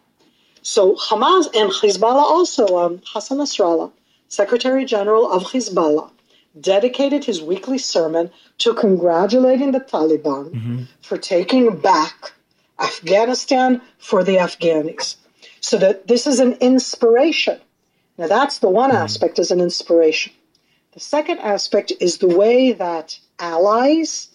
So 0.61 0.95
Hamas 0.95 1.47
and 1.53 1.69
Hezbollah 1.71 2.23
also, 2.23 2.77
um, 2.77 3.01
Hassan 3.05 3.39
Nasrallah, 3.39 3.91
Secretary 4.29 4.85
General 4.85 5.29
of 5.29 5.43
Hezbollah, 5.43 6.09
dedicated 6.59 7.25
his 7.25 7.41
weekly 7.41 7.77
sermon 7.77 8.31
to 8.59 8.73
congratulating 8.73 9.71
the 9.71 9.79
Taliban 9.79 10.51
mm-hmm. 10.51 10.83
for 11.01 11.17
taking 11.17 11.77
back 11.77 12.31
Afghanistan 12.79 13.81
for 13.97 14.23
the 14.23 14.37
Afghanis. 14.37 15.15
So 15.61 15.77
that 15.77 16.07
this 16.07 16.27
is 16.27 16.39
an 16.39 16.53
inspiration. 16.53 17.59
Now 18.17 18.27
that's 18.27 18.59
the 18.59 18.69
one 18.69 18.89
mm-hmm. 18.89 19.03
aspect 19.03 19.39
is 19.39 19.51
an 19.51 19.61
inspiration. 19.61 20.33
The 20.93 20.99
second 20.99 21.39
aspect 21.39 21.91
is 21.99 22.17
the 22.17 22.27
way 22.27 22.73
that 22.73 23.19
allies, 23.39 24.29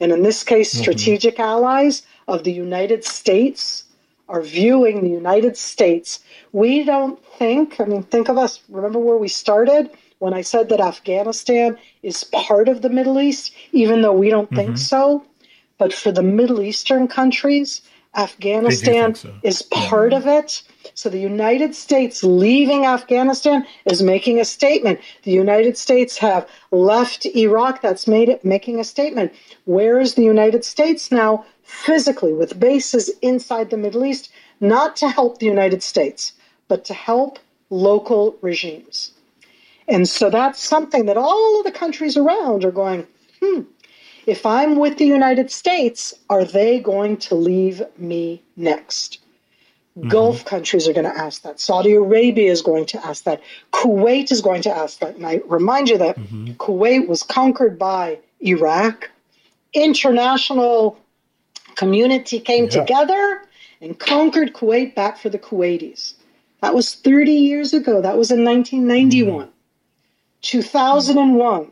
and 0.00 0.12
in 0.12 0.22
this 0.22 0.44
case 0.44 0.72
mm-hmm. 0.72 0.82
strategic 0.82 1.40
allies 1.40 2.02
of 2.28 2.44
the 2.44 2.52
United 2.52 3.04
States, 3.04 3.84
are 4.28 4.42
viewing 4.42 5.02
the 5.02 5.10
United 5.10 5.56
States. 5.56 6.20
We 6.52 6.84
don't 6.84 7.18
think, 7.38 7.80
I 7.80 7.84
mean, 7.84 8.02
think 8.02 8.28
of 8.28 8.36
us, 8.36 8.60
remember 8.68 8.98
where 8.98 9.16
we 9.16 9.28
started 9.28 9.90
when 10.18 10.34
I 10.34 10.42
said 10.42 10.68
that 10.68 10.80
Afghanistan 10.80 11.78
is 12.02 12.24
part 12.24 12.68
of 12.68 12.82
the 12.82 12.90
Middle 12.90 13.20
East, 13.20 13.54
even 13.72 14.02
though 14.02 14.12
we 14.12 14.30
don't 14.30 14.50
think 14.50 14.78
so. 14.78 15.24
But 15.78 15.92
for 15.92 16.10
the 16.10 16.22
Middle 16.22 16.60
Eastern 16.60 17.06
countries, 17.06 17.82
Afghanistan 18.16 19.14
so. 19.14 19.32
is 19.42 19.62
part 19.62 20.12
of 20.12 20.26
it. 20.26 20.62
So 20.94 21.08
the 21.08 21.20
United 21.20 21.74
States 21.74 22.24
leaving 22.24 22.84
Afghanistan 22.84 23.64
is 23.84 24.02
making 24.02 24.40
a 24.40 24.44
statement. 24.44 24.98
The 25.22 25.30
United 25.30 25.76
States 25.76 26.18
have 26.18 26.48
left 26.72 27.26
Iraq. 27.26 27.80
That's 27.80 28.08
made 28.08 28.28
it 28.28 28.44
making 28.44 28.80
a 28.80 28.84
statement. 28.84 29.32
Where 29.66 30.00
is 30.00 30.14
the 30.14 30.24
United 30.24 30.64
States 30.64 31.12
now 31.12 31.44
physically 31.62 32.32
with 32.32 32.58
bases 32.58 33.10
inside 33.22 33.70
the 33.70 33.76
Middle 33.76 34.04
East, 34.04 34.32
not 34.60 34.96
to 34.96 35.08
help 35.08 35.38
the 35.38 35.46
United 35.46 35.82
States, 35.82 36.32
but 36.66 36.84
to 36.86 36.94
help 36.94 37.38
local 37.70 38.36
regimes? 38.40 39.12
And 39.88 40.08
so 40.08 40.28
that's 40.30 40.60
something 40.60 41.06
that 41.06 41.16
all 41.16 41.58
of 41.58 41.64
the 41.64 41.72
countries 41.72 42.16
around 42.16 42.64
are 42.64 42.70
going, 42.70 43.06
hmm, 43.42 43.62
if 44.26 44.44
I'm 44.44 44.76
with 44.76 44.98
the 44.98 45.06
United 45.06 45.50
States, 45.50 46.12
are 46.28 46.44
they 46.44 46.78
going 46.78 47.16
to 47.18 47.34
leave 47.34 47.82
me 47.96 48.42
next? 48.56 49.20
Gulf 50.06 50.44
countries 50.44 50.86
are 50.86 50.92
going 50.92 51.10
to 51.12 51.18
ask 51.18 51.42
that. 51.42 51.58
Saudi 51.58 51.94
Arabia 51.94 52.52
is 52.52 52.62
going 52.62 52.86
to 52.86 53.04
ask 53.04 53.24
that. 53.24 53.40
Kuwait 53.72 54.30
is 54.30 54.40
going 54.40 54.62
to 54.62 54.70
ask 54.70 55.00
that. 55.00 55.16
And 55.16 55.26
I 55.26 55.40
remind 55.46 55.88
you 55.88 55.98
that 55.98 56.16
Kuwait 56.58 57.08
was 57.08 57.24
conquered 57.24 57.78
by 57.80 58.18
Iraq. 58.40 59.10
International 59.72 60.98
community 61.74 62.38
came 62.38 62.64
Yeah. 62.64 62.70
together 62.70 63.42
and 63.80 63.98
conquered 63.98 64.52
Kuwait 64.52 64.94
back 64.94 65.18
for 65.18 65.30
the 65.30 65.38
Kuwaitis. 65.38 66.14
That 66.60 66.74
was 66.76 66.94
30 66.94 67.32
years 67.32 67.74
ago. 67.74 68.00
That 68.00 68.16
was 68.18 68.30
in 68.30 68.44
1991. 68.44 69.48
2001, 70.42 71.70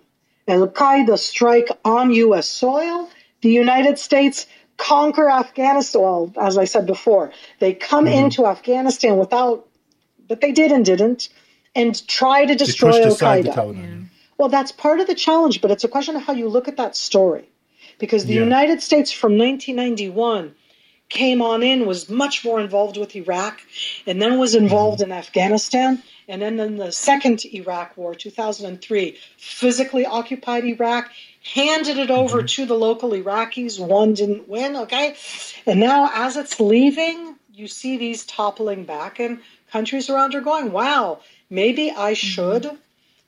Al 0.49 0.69
Qaeda 0.69 1.19
strike 1.19 1.69
on 1.85 2.11
U.S. 2.13 2.49
soil. 2.49 3.09
The 3.43 3.51
United 3.51 3.99
States 3.99 4.47
conquer 4.77 5.31
Afghanistan. 5.31 6.03
Well, 6.03 6.33
as 6.41 6.59
I 6.59 6.65
said 6.65 6.87
before, 6.87 7.33
they 7.61 7.75
come 7.75 8.07
into 8.07 8.47
Afghanistan 8.47 9.17
without, 9.17 9.67
but 10.29 10.41
they 10.41 10.53
did 10.53 10.73
and 10.73 10.85
didn't, 10.85 11.29
and 11.75 12.07
try 12.09 12.45
to 12.45 12.55
destroy 12.55 13.03
Al 13.03 13.17
Qaeda. 13.17 13.55
Taliban. 13.55 14.07
Well, 14.39 14.49
that's 14.49 14.73
part 14.73 15.01
of 15.01 15.07
the 15.07 15.15
challenge, 15.15 15.61
but 15.61 15.71
it's 15.71 15.85
a 15.85 15.89
question 15.89 16.17
of 16.17 16.23
how 16.23 16.35
you 16.35 16.49
look 16.49 16.69
at 16.69 16.77
that 16.77 16.95
story. 16.97 17.49
Because 17.99 18.27
the 18.27 18.35
Yeah. 18.35 18.41
United 18.41 18.83
States 18.83 19.11
from 19.11 19.39
1991 19.39 20.55
came 21.09 21.41
on 21.41 21.63
in, 21.63 21.87
was 21.87 22.11
much 22.11 22.45
more 22.45 22.61
involved 22.61 22.97
with 22.97 23.17
Iraq, 23.17 23.61
and 24.07 24.21
then 24.21 24.39
was 24.39 24.55
involved 24.55 25.01
in 25.01 25.13
Afghanistan. 25.13 26.03
And 26.29 26.43
then 26.43 26.59
in 26.59 26.77
the 26.77 26.91
second 26.91 27.45
Iraq 27.45 27.97
war, 27.97 28.15
2003, 28.15 29.17
physically 29.37 30.05
occupied 30.05 30.65
Iraq, 30.65 31.11
handed 31.55 31.99
it 31.99 32.11
over 32.11 32.43
to 32.43 32.67
the 32.67 32.75
local 32.75 33.11
Iraqis. 33.11 33.79
One 33.79 34.15
didn't 34.15 34.49
win, 34.49 34.77
okay? 34.77 35.17
And 35.67 35.79
now, 35.79 36.11
as 36.13 36.37
it's 36.37 36.59
leaving, 36.59 37.37
you 37.55 37.69
see 37.69 37.97
these 37.97 38.27
toppling 38.27 38.85
back, 38.85 39.21
and 39.21 39.41
countries 39.71 40.11
around 40.11 40.35
are 40.35 40.41
going, 40.41 40.73
wow, 40.73 41.21
maybe 41.49 41.91
I 41.91 42.15
should 42.15 42.71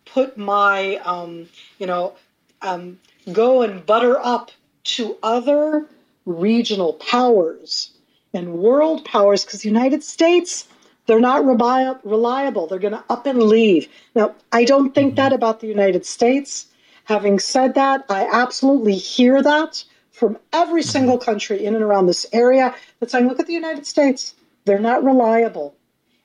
put 0.05 0.37
my, 0.37 0.97
um, 0.97 1.49
you 1.79 1.87
know, 1.87 2.15
um, 2.63 2.99
go 3.33 3.63
and 3.63 3.85
butter 3.85 4.19
up 4.19 4.51
to 4.85 5.17
other 5.23 5.87
regional 6.25 6.95
powers 6.95 7.91
and 8.35 8.55
world 8.55 9.05
powers 9.05 9.45
because 9.45 9.63
the 9.63 9.69
United 9.69 10.03
States, 10.03 10.67
they're 11.09 11.19
not 11.19 11.45
reliable. 11.45 12.67
They're 12.67 12.79
going 12.79 12.93
to 12.93 13.05
up 13.09 13.27
and 13.27 13.43
leave. 13.43 13.89
Now, 14.15 14.35
I 14.53 14.65
don't 14.65 14.95
think 14.95 15.13
mm-hmm. 15.13 15.17
that 15.17 15.33
about 15.33 15.61
the 15.61 15.67
United 15.67 16.05
States. 16.05 16.67
Having 17.05 17.39
said 17.39 17.75
that, 17.75 18.05
I 18.11 18.29
absolutely 18.31 18.95
hear 18.95 19.43
that 19.43 19.83
from 20.13 20.39
every 20.53 20.83
mm-hmm. 20.83 20.91
single 20.91 21.19
country 21.19 21.65
in 21.65 21.75
and 21.75 21.83
around 21.83 22.07
this 22.07 22.27
area 22.33 22.75
that's 23.01 23.13
saying, 23.13 23.27
look 23.27 23.41
at 23.41 23.47
the 23.47 23.55
United 23.55 23.87
States. 23.87 24.35
They're 24.67 24.79
not 24.79 25.03
reliable. 25.03 25.75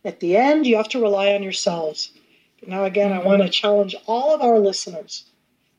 At 0.03 0.19
the 0.19 0.35
end, 0.35 0.67
you 0.67 0.75
have 0.75 0.89
to 0.89 1.01
rely 1.01 1.33
on 1.33 1.43
yourselves. 1.43 2.11
Now, 2.67 2.83
again, 2.83 3.13
I 3.13 3.23
want 3.23 3.41
to 3.41 3.47
challenge 3.47 3.95
all 4.05 4.35
of 4.35 4.41
our 4.41 4.59
listeners 4.59 5.23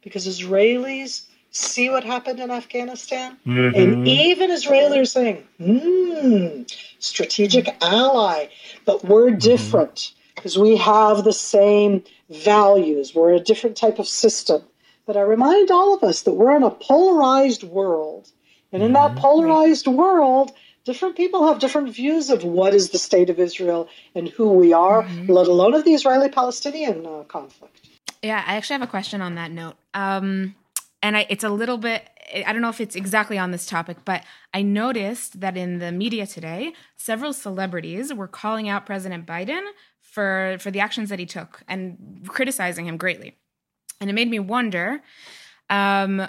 because 0.03 0.27
Israelis 0.27 1.27
see 1.55 1.89
what 1.89 2.05
happened 2.05 2.41
in 2.41 2.51
Afghanistan. 2.51 3.39
Mm-hmm. 3.47 3.81
And 3.81 4.09
even 4.09 4.51
Israelis 4.51 5.01
are 5.01 5.05
saying, 5.05 5.45
hmm, 5.59 6.63
strategic 6.99 7.75
ally, 7.81 8.49
but 8.85 9.05
we're 9.05 9.31
mm-hmm. 9.31 9.39
different 9.39 10.13
because 10.35 10.59
we 10.59 10.77
have 10.77 11.23
the 11.23 11.33
same 11.33 12.03
values. 12.29 13.15
We're 13.15 13.35
a 13.35 13.41
different 13.41 13.77
type 13.77 13.99
of 13.99 14.09
system. 14.09 14.63
But 15.07 15.17
I 15.17 15.21
remind 15.21 15.71
all 15.71 15.95
of 15.95 16.03
us 16.03 16.23
that 16.23 16.33
we're 16.33 16.57
in 16.57 16.63
a 16.63 16.71
polarized 16.71 17.63
world. 17.63 18.31
And 18.73 18.83
in 18.83 18.93
that 18.95 19.13
mm-hmm. 19.13 19.21
polarized 19.21 19.87
world, 19.87 20.51
different 20.85 21.17
people 21.17 21.47
have 21.47 21.61
different 21.61 21.95
views 21.95 22.31
of 22.31 22.43
what 22.43 22.75
is 22.75 22.91
the 22.91 22.99
state 22.99 23.31
of 23.31 23.39
Israel 23.39 23.89
and 24.17 24.29
who 24.29 24.51
we 24.51 24.73
are, 24.73 25.05
mm-hmm. 25.05 25.31
let 25.31 25.47
alone 25.47 25.75
of 25.75 25.85
the 25.85 25.95
Israeli 25.95 26.31
Palestinian 26.31 27.07
uh, 27.07 27.23
conflict. 27.29 27.89
Yeah, 28.23 28.43
I 28.45 28.57
actually 28.57 28.75
have 28.75 28.83
a 28.83 28.91
question 28.91 29.21
on 29.21 29.37
that 29.37 29.53
note. 29.53 29.77
Um, 29.93 30.57
and 31.05 31.19
I, 31.19 31.27
it's 31.29 31.45
a 31.45 31.51
little 31.51 31.77
bit 31.77 32.09
I 32.35 32.53
don't 32.53 32.63
know 32.63 32.71
if 32.71 32.81
it's 32.81 32.97
exactly 32.97 33.37
on 33.37 33.51
this 33.51 33.67
topic, 33.67 33.99
but 34.05 34.25
I 34.55 34.63
noticed 34.63 35.41
that 35.41 35.59
in 35.59 35.79
the 35.79 35.93
media 35.93 36.27
today, 36.27 36.73
several 36.97 37.35
celebrities 37.35 38.13
were 38.13 38.27
calling 38.27 38.69
out 38.69 38.87
President 38.87 39.27
Biden 39.27 39.63
for 40.01 40.57
for 40.59 40.71
the 40.71 40.81
actions 40.81 41.11
that 41.11 41.19
he 41.19 41.27
took 41.27 41.63
and 41.69 42.25
criticizing 42.27 42.87
him 42.87 42.97
greatly. 42.97 43.37
And 44.01 44.09
it 44.09 44.15
made 44.15 44.31
me 44.31 44.39
wonder 44.39 45.03
um 45.69 46.27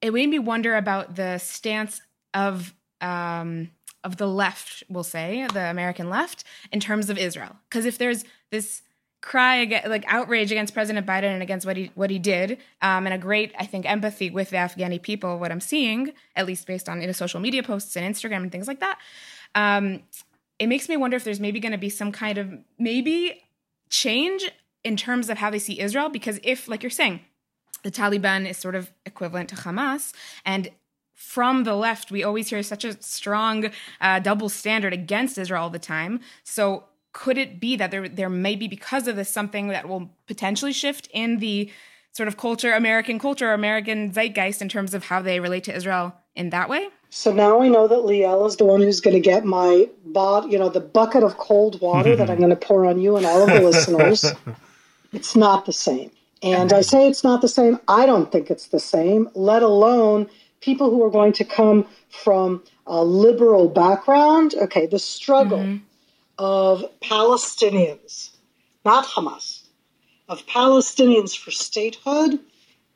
it 0.00 0.12
made 0.12 0.28
me 0.28 0.38
wonder 0.38 0.76
about 0.76 1.16
the 1.16 1.38
stance 1.38 2.00
of 2.32 2.72
um 3.00 3.70
of 4.04 4.16
the 4.16 4.26
left, 4.26 4.84
we'll 4.88 5.04
say, 5.04 5.46
the 5.52 5.70
American 5.70 6.08
left 6.08 6.44
in 6.72 6.80
terms 6.80 7.10
of 7.10 7.18
Israel. 7.18 7.56
Because 7.68 7.86
if 7.86 7.98
there's 7.98 8.24
this 8.50 8.82
cry 9.22 9.82
like 9.86 10.04
outrage 10.08 10.52
against 10.52 10.74
President 10.74 11.06
Biden 11.06 11.32
and 11.32 11.42
against 11.42 11.64
what 11.64 11.76
he 11.76 11.90
what 11.94 12.10
he 12.10 12.18
did, 12.18 12.58
um, 12.82 13.06
and 13.06 13.14
a 13.14 13.18
great 13.18 13.54
I 13.58 13.64
think 13.64 13.88
empathy 13.88 14.28
with 14.28 14.50
the 14.50 14.56
Afghani 14.56 15.00
people. 15.00 15.38
What 15.38 15.50
I'm 15.50 15.60
seeing, 15.60 16.12
at 16.36 16.46
least 16.46 16.66
based 16.66 16.88
on 16.88 17.00
you 17.00 17.06
know, 17.06 17.12
social 17.12 17.40
media 17.40 17.62
posts 17.62 17.96
and 17.96 18.14
Instagram 18.14 18.42
and 18.42 18.52
things 18.52 18.68
like 18.68 18.80
that, 18.80 18.98
um, 19.54 20.02
it 20.58 20.66
makes 20.66 20.88
me 20.88 20.96
wonder 20.96 21.16
if 21.16 21.24
there's 21.24 21.40
maybe 21.40 21.60
going 21.60 21.72
to 21.72 21.78
be 21.78 21.88
some 21.88 22.12
kind 22.12 22.36
of 22.36 22.52
maybe 22.78 23.42
change 23.88 24.50
in 24.84 24.96
terms 24.96 25.30
of 25.30 25.38
how 25.38 25.48
they 25.50 25.58
see 25.58 25.80
Israel. 25.80 26.08
Because 26.08 26.38
if, 26.42 26.68
like 26.68 26.82
you're 26.82 26.90
saying, 26.90 27.20
the 27.84 27.90
Taliban 27.90 28.48
is 28.48 28.58
sort 28.58 28.74
of 28.74 28.92
equivalent 29.06 29.48
to 29.50 29.56
Hamas, 29.56 30.12
and 30.44 30.68
from 31.14 31.62
the 31.62 31.76
left, 31.76 32.10
we 32.10 32.24
always 32.24 32.48
hear 32.50 32.62
such 32.64 32.84
a 32.84 33.00
strong 33.00 33.70
uh, 34.00 34.18
double 34.18 34.48
standard 34.48 34.92
against 34.92 35.38
Israel 35.38 35.62
all 35.62 35.70
the 35.70 35.78
time. 35.78 36.18
So 36.42 36.84
could 37.12 37.38
it 37.38 37.60
be 37.60 37.76
that 37.76 37.90
there 37.90 38.08
there 38.08 38.30
may 38.30 38.56
be 38.56 38.68
because 38.68 39.06
of 39.06 39.16
this 39.16 39.28
something 39.28 39.68
that 39.68 39.88
will 39.88 40.10
potentially 40.26 40.72
shift 40.72 41.08
in 41.12 41.38
the 41.38 41.70
sort 42.12 42.28
of 42.28 42.36
culture, 42.36 42.72
American 42.72 43.18
culture, 43.18 43.52
American 43.52 44.12
zeitgeist 44.12 44.60
in 44.60 44.68
terms 44.68 44.94
of 44.94 45.04
how 45.04 45.20
they 45.22 45.40
relate 45.40 45.64
to 45.64 45.74
Israel 45.74 46.14
in 46.34 46.50
that 46.50 46.68
way? 46.68 46.88
So 47.10 47.32
now 47.32 47.58
we 47.58 47.68
know 47.68 47.86
that 47.88 48.00
Liel 48.00 48.46
is 48.46 48.56
the 48.56 48.64
one 48.64 48.80
who's 48.80 49.00
going 49.00 49.14
to 49.14 49.20
get 49.20 49.44
my 49.44 49.88
bot, 50.06 50.50
you 50.50 50.58
know, 50.58 50.68
the 50.68 50.80
bucket 50.80 51.22
of 51.22 51.36
cold 51.36 51.80
water 51.80 52.16
that 52.16 52.30
I'm 52.30 52.38
going 52.38 52.50
to 52.50 52.56
pour 52.56 52.86
on 52.86 53.00
you 53.00 53.16
and 53.16 53.26
all 53.26 53.42
of 53.42 53.48
the 53.48 53.60
listeners. 53.68 54.24
It's 55.12 55.36
not 55.36 55.66
the 55.66 55.72
same. 55.72 56.10
And 56.42 56.72
I 56.72 56.80
say 56.80 57.08
it's 57.08 57.22
not 57.22 57.40
the 57.40 57.48
same. 57.48 57.78
I 57.86 58.06
don't 58.06 58.32
think 58.32 58.50
it's 58.50 58.68
the 58.68 58.80
same, 58.80 59.28
let 59.34 59.62
alone 59.62 60.28
people 60.60 60.90
who 60.90 61.04
are 61.04 61.10
going 61.10 61.32
to 61.34 61.44
come 61.44 61.86
from 62.08 62.62
a 62.86 63.04
liberal 63.04 63.68
background. 63.68 64.54
Okay, 64.60 64.86
the 64.86 64.98
struggle. 64.98 65.58
Mm-hmm 65.58 65.84
of 66.42 66.84
Palestinians, 67.00 68.30
not 68.84 69.06
Hamas, 69.06 69.62
of 70.28 70.44
Palestinians 70.46 71.38
for 71.38 71.52
statehood 71.52 72.40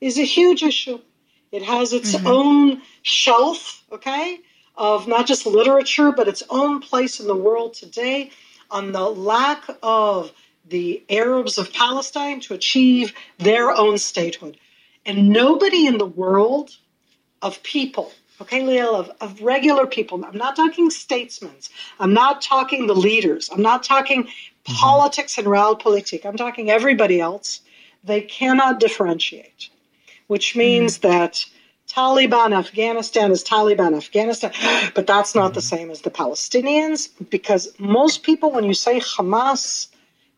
is 0.01 0.19
a 0.19 0.25
huge 0.25 0.65
issue. 0.65 0.99
It 1.53 1.63
has 1.63 1.93
its 1.93 2.17
mm-hmm. 2.17 2.27
own 2.27 2.83
shelf, 3.03 3.85
okay, 3.93 4.41
of 4.75 5.07
not 5.07 5.29
just 5.29 5.47
literature, 5.47 6.11
but 6.11 6.27
its 6.27 6.43
own 6.51 6.81
place 6.81 7.21
in 7.21 7.29
the 7.29 7.37
world 7.37 7.75
today 7.75 8.33
on 8.69 8.91
the 8.91 9.09
lack 9.09 9.63
of 9.81 10.33
the 10.69 11.05
Arabs 11.09 11.57
of 11.57 11.73
Palestine 11.73 12.41
to 12.41 12.55
achieve 12.55 13.13
their 13.39 13.71
own 13.71 13.97
statehood. 13.97 14.59
And 15.05 15.29
nobody 15.29 15.87
in 15.87 15.99
the 15.99 16.05
world 16.05 16.77
of 17.43 17.63
people 17.63 18.11
okay, 18.41 18.61
Liel, 18.61 18.95
of, 18.95 19.11
of 19.21 19.41
regular 19.41 19.87
people. 19.87 20.25
I'm 20.25 20.37
not 20.37 20.57
talking 20.57 20.91
statesmen. 20.91 21.55
I'm 21.99 22.15
not 22.15 22.43
talking 22.43 22.87
the 22.87 22.95
leaders. 22.95 23.51
I'm 23.51 23.63
not 23.63 23.83
talking 23.83 24.25
mm-hmm. 24.25 24.75
politics 24.75 25.39
and 25.39 25.47
realpolitik. 25.47 26.25
I'm 26.25 26.37
talking 26.37 26.71
everybody 26.71 27.21
else. 27.21 27.61
They 28.05 28.21
cannot 28.21 28.81
differentiate, 28.81 29.71
which 30.27 30.55
means 30.55 30.99
mm-hmm. 30.99 31.09
that 31.09 31.45
Taliban 31.89 32.57
Afghanistan 32.57 33.31
is 33.31 33.43
Taliban 33.43 33.97
Afghanistan, 33.97 34.53
but 34.95 35.07
that's 35.07 35.35
not 35.35 35.47
mm-hmm. 35.47 35.55
the 35.55 35.63
same 35.63 35.91
as 35.91 36.03
the 36.03 36.11
Palestinians 36.11 37.09
because 37.31 37.73
most 37.79 38.23
people, 38.23 38.53
when 38.53 38.65
you 38.65 38.75
say 38.75 39.01
Hamas, 39.01 39.89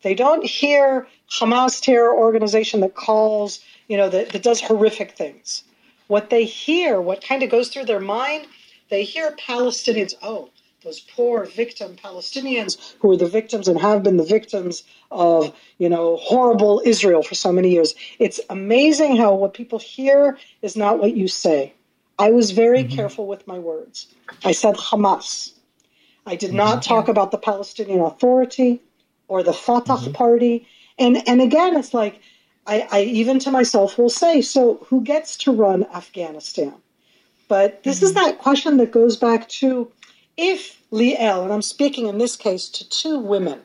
they 0.02 0.14
don't 0.14 0.44
hear 0.44 1.06
Hamas 1.30 1.82
terror 1.82 2.14
organization 2.14 2.80
that 2.80 2.94
calls, 2.94 3.61
you 3.88 3.96
know, 3.96 4.08
that, 4.08 4.30
that 4.30 4.42
does 4.42 4.61
horrific 4.61 5.12
things 5.12 5.64
what 6.09 6.31
they 6.31 6.44
hear, 6.44 7.01
what 7.01 7.25
kind 7.25 7.42
of 7.42 7.51
goes 7.51 7.68
through 7.68 7.85
their 7.85 8.01
mind, 8.01 8.47
they 8.90 9.05
hear 9.05 9.31
Palestinians, 9.33 10.14
oh, 10.23 10.51
those 10.85 11.01
poor 11.01 11.44
victim 11.44 11.97
Palestinians 11.97 12.94
who 13.01 13.11
are 13.11 13.16
the 13.16 13.27
victims 13.27 13.68
and 13.68 13.81
have 13.81 14.03
been 14.03 14.16
the 14.16 14.25
victims 14.25 14.85
of, 15.11 15.55
you 15.77 15.88
know, 15.88 16.16
horrible 16.16 16.81
Israel 16.85 17.23
for 17.23 17.35
so 17.35 17.53
many 17.53 17.73
years. 17.73 17.94
It's 18.18 18.40
amazing 18.49 19.16
how 19.16 19.35
what 19.35 19.55
people 19.55 19.79
hear 19.79 20.38
is 20.62 20.77
not 20.77 20.99
what 20.99 21.16
you 21.16 21.29
say. 21.29 21.75
I 22.18 22.31
was 22.31 22.53
very 22.53 22.85
mm-hmm. 22.85 22.97
careful 22.97 23.27
with 23.27 23.47
my 23.47 23.59
words. 23.59 24.07
I 24.44 24.53
said 24.53 24.77
Hamas. 24.77 25.53
I 26.27 26.37
did 26.37 26.53
not 26.53 26.79
mm-hmm. 26.79 26.94
talk 26.94 27.09
about 27.09 27.33
the 27.33 27.38
Palestinian 27.38 28.01
Authority 28.01 28.81
or 29.27 29.42
the 29.42 29.53
Fatah 29.53 29.94
mm-hmm. 29.94 30.12
party. 30.12 30.66
And 30.99 31.29
and 31.29 31.40
again, 31.40 31.77
it's 31.77 31.94
like 31.94 32.21
I, 32.68 32.87
I 32.92 33.02
even 33.02 33.38
to 33.40 33.50
myself 33.50 33.98
will 33.98 34.11
say, 34.11 34.42
so 34.42 34.87
who 34.88 35.00
gets 35.00 35.37
to 35.38 35.52
run 35.52 35.87
Afghanistan? 35.94 36.74
But 37.48 37.83
this 37.83 37.96
mm-hmm. 37.96 38.07
is 38.07 38.14
that 38.14 38.38
question 38.38 38.76
that 38.76 38.92
goes 38.92 39.16
back 39.16 39.48
to 39.61 39.90
if 40.37 40.81
Liel, 40.92 41.42
and 41.42 41.52
I'm 41.52 41.62
speaking 41.62 42.07
in 42.07 42.18
this 42.18 42.37
case 42.37 42.68
to 42.68 42.88
two 42.88 43.18
women, 43.18 43.61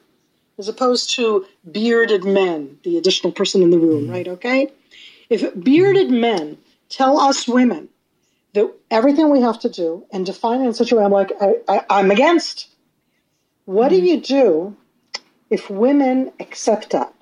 as 0.58 0.70
opposed 0.70 1.16
to 1.16 1.46
bearded 1.70 2.24
men, 2.24 2.80
the 2.84 2.98
additional 2.98 3.34
person 3.34 3.62
in 3.62 3.70
the 3.70 3.78
room, 3.78 4.04
mm-hmm. 4.04 4.14
right? 4.14 4.28
Okay? 4.28 4.72
If 5.30 5.54
bearded 5.62 6.10
men 6.10 6.58
tell 6.90 7.20
us 7.20 7.48
women 7.48 7.90
that 8.54 8.74
everything 8.90 9.30
we 9.30 9.42
have 9.42 9.60
to 9.62 9.70
do 9.70 10.06
and 10.12 10.26
define 10.26 10.62
it 10.62 10.68
in 10.68 10.74
such 10.74 10.92
a 10.92 10.96
way, 10.96 11.04
I'm 11.04 11.12
like, 11.12 11.32
I, 11.68 11.84
am 11.90 12.12
against. 12.12 12.70
What 13.66 13.92
mm-hmm. 13.92 14.02
do 14.02 14.08
you 14.10 14.22
do 14.22 14.78
if 15.50 15.70
women 15.70 16.32
accept 16.40 16.92
that? 16.92 17.14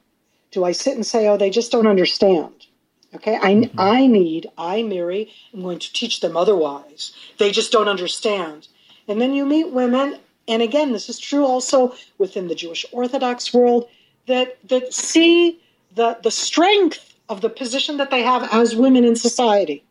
Do 0.51 0.63
I 0.63 0.73
sit 0.73 0.95
and 0.95 1.05
say, 1.05 1.27
oh, 1.27 1.37
they 1.37 1.49
just 1.49 1.71
don't 1.71 1.87
understand? 1.87 2.67
Okay, 3.13 3.35
I, 3.35 3.53
mm-hmm. 3.53 3.79
I 3.79 4.07
need, 4.07 4.49
I, 4.57 4.83
Miri, 4.83 5.31
am 5.53 5.61
going 5.61 5.79
to 5.79 5.93
teach 5.93 6.21
them 6.21 6.37
otherwise. 6.37 7.11
They 7.39 7.51
just 7.51 7.71
don't 7.71 7.89
understand. 7.89 8.67
And 9.07 9.19
then 9.19 9.33
you 9.33 9.45
meet 9.45 9.71
women, 9.71 10.19
and 10.47 10.61
again, 10.61 10.93
this 10.93 11.09
is 11.09 11.19
true 11.19 11.45
also 11.45 11.93
within 12.17 12.47
the 12.47 12.55
Jewish 12.55 12.85
Orthodox 12.91 13.53
world, 13.53 13.89
that, 14.27 14.57
that 14.69 14.93
see 14.93 15.59
the, 15.95 16.17
the 16.23 16.31
strength 16.31 17.15
of 17.27 17.41
the 17.41 17.49
position 17.49 17.97
that 17.97 18.11
they 18.11 18.23
have 18.23 18.47
as 18.53 18.75
women 18.75 19.03
in 19.03 19.15
society, 19.15 19.83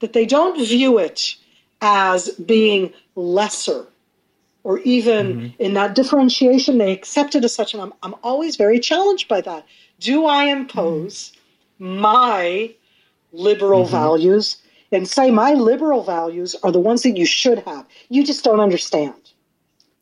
that 0.00 0.12
they 0.12 0.26
don't 0.26 0.58
view 0.58 0.98
it 0.98 1.36
as 1.80 2.30
being 2.30 2.92
lesser 3.14 3.86
or 4.62 4.78
even 4.80 5.26
mm-hmm. 5.26 5.62
in 5.62 5.74
that 5.74 5.94
differentiation 5.94 6.78
they 6.78 6.92
accept 6.92 7.34
it 7.34 7.44
as 7.44 7.54
such 7.54 7.74
and 7.74 7.82
I'm, 7.82 7.92
I'm 8.02 8.14
always 8.22 8.56
very 8.56 8.78
challenged 8.78 9.28
by 9.28 9.40
that 9.42 9.64
do 9.98 10.26
i 10.26 10.44
impose 10.44 11.32
mm-hmm. 11.80 12.00
my 12.00 12.74
liberal 13.32 13.82
mm-hmm. 13.82 13.92
values 13.92 14.56
and 14.92 15.06
say 15.06 15.30
my 15.30 15.54
liberal 15.54 16.02
values 16.02 16.56
are 16.62 16.72
the 16.72 16.80
ones 16.80 17.02
that 17.02 17.16
you 17.16 17.26
should 17.26 17.60
have 17.60 17.86
you 18.08 18.24
just 18.24 18.44
don't 18.44 18.60
understand 18.60 19.14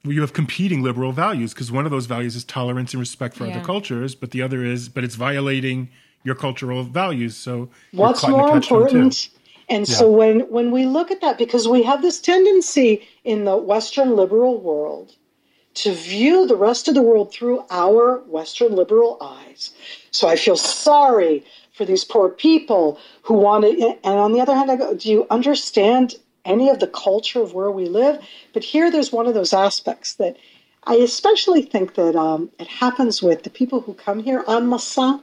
well, 0.04 0.12
you 0.12 0.20
have 0.20 0.32
competing 0.32 0.82
liberal 0.82 1.12
values 1.12 1.52
because 1.52 1.72
one 1.72 1.84
of 1.84 1.90
those 1.90 2.06
values 2.06 2.36
is 2.36 2.44
tolerance 2.44 2.92
and 2.92 3.00
respect 3.00 3.36
for 3.36 3.46
yeah. 3.46 3.56
other 3.56 3.64
cultures 3.64 4.14
but 4.14 4.30
the 4.30 4.42
other 4.42 4.64
is 4.64 4.88
but 4.88 5.04
it's 5.04 5.14
violating 5.14 5.90
your 6.24 6.34
cultural 6.34 6.82
values 6.82 7.36
so 7.36 7.68
what's 7.92 8.26
more 8.26 8.56
important 8.56 9.28
And 9.68 9.88
yeah. 9.88 9.94
so 9.94 10.10
when 10.10 10.40
when 10.50 10.70
we 10.70 10.86
look 10.86 11.10
at 11.10 11.20
that, 11.20 11.38
because 11.38 11.68
we 11.68 11.82
have 11.82 12.02
this 12.02 12.20
tendency 12.20 13.06
in 13.24 13.44
the 13.44 13.56
Western 13.56 14.16
liberal 14.16 14.60
world 14.60 15.14
to 15.74 15.92
view 15.92 16.46
the 16.46 16.56
rest 16.56 16.88
of 16.88 16.94
the 16.94 17.02
world 17.02 17.32
through 17.32 17.64
our 17.70 18.18
Western 18.26 18.74
liberal 18.74 19.16
eyes. 19.20 19.70
So 20.10 20.26
I 20.26 20.36
feel 20.36 20.56
sorry 20.56 21.44
for 21.72 21.84
these 21.84 22.04
poor 22.04 22.28
people 22.28 22.98
who 23.22 23.34
want 23.34 23.64
to. 23.64 23.96
And 24.02 24.18
on 24.18 24.32
the 24.32 24.40
other 24.40 24.56
hand, 24.56 24.70
I 24.70 24.76
go, 24.76 24.94
do 24.94 25.08
you 25.08 25.26
understand 25.30 26.16
any 26.44 26.68
of 26.68 26.80
the 26.80 26.88
culture 26.88 27.40
of 27.40 27.54
where 27.54 27.70
we 27.70 27.86
live? 27.86 28.20
But 28.52 28.64
here, 28.64 28.90
there's 28.90 29.12
one 29.12 29.28
of 29.28 29.34
those 29.34 29.52
aspects 29.52 30.14
that 30.14 30.36
I 30.82 30.96
especially 30.96 31.62
think 31.62 31.94
that 31.94 32.16
um, 32.16 32.50
it 32.58 32.66
happens 32.66 33.22
with 33.22 33.44
the 33.44 33.50
people 33.50 33.80
who 33.80 33.94
come 33.94 34.20
here 34.20 34.42
on 34.48 34.66
Masa 34.66 35.20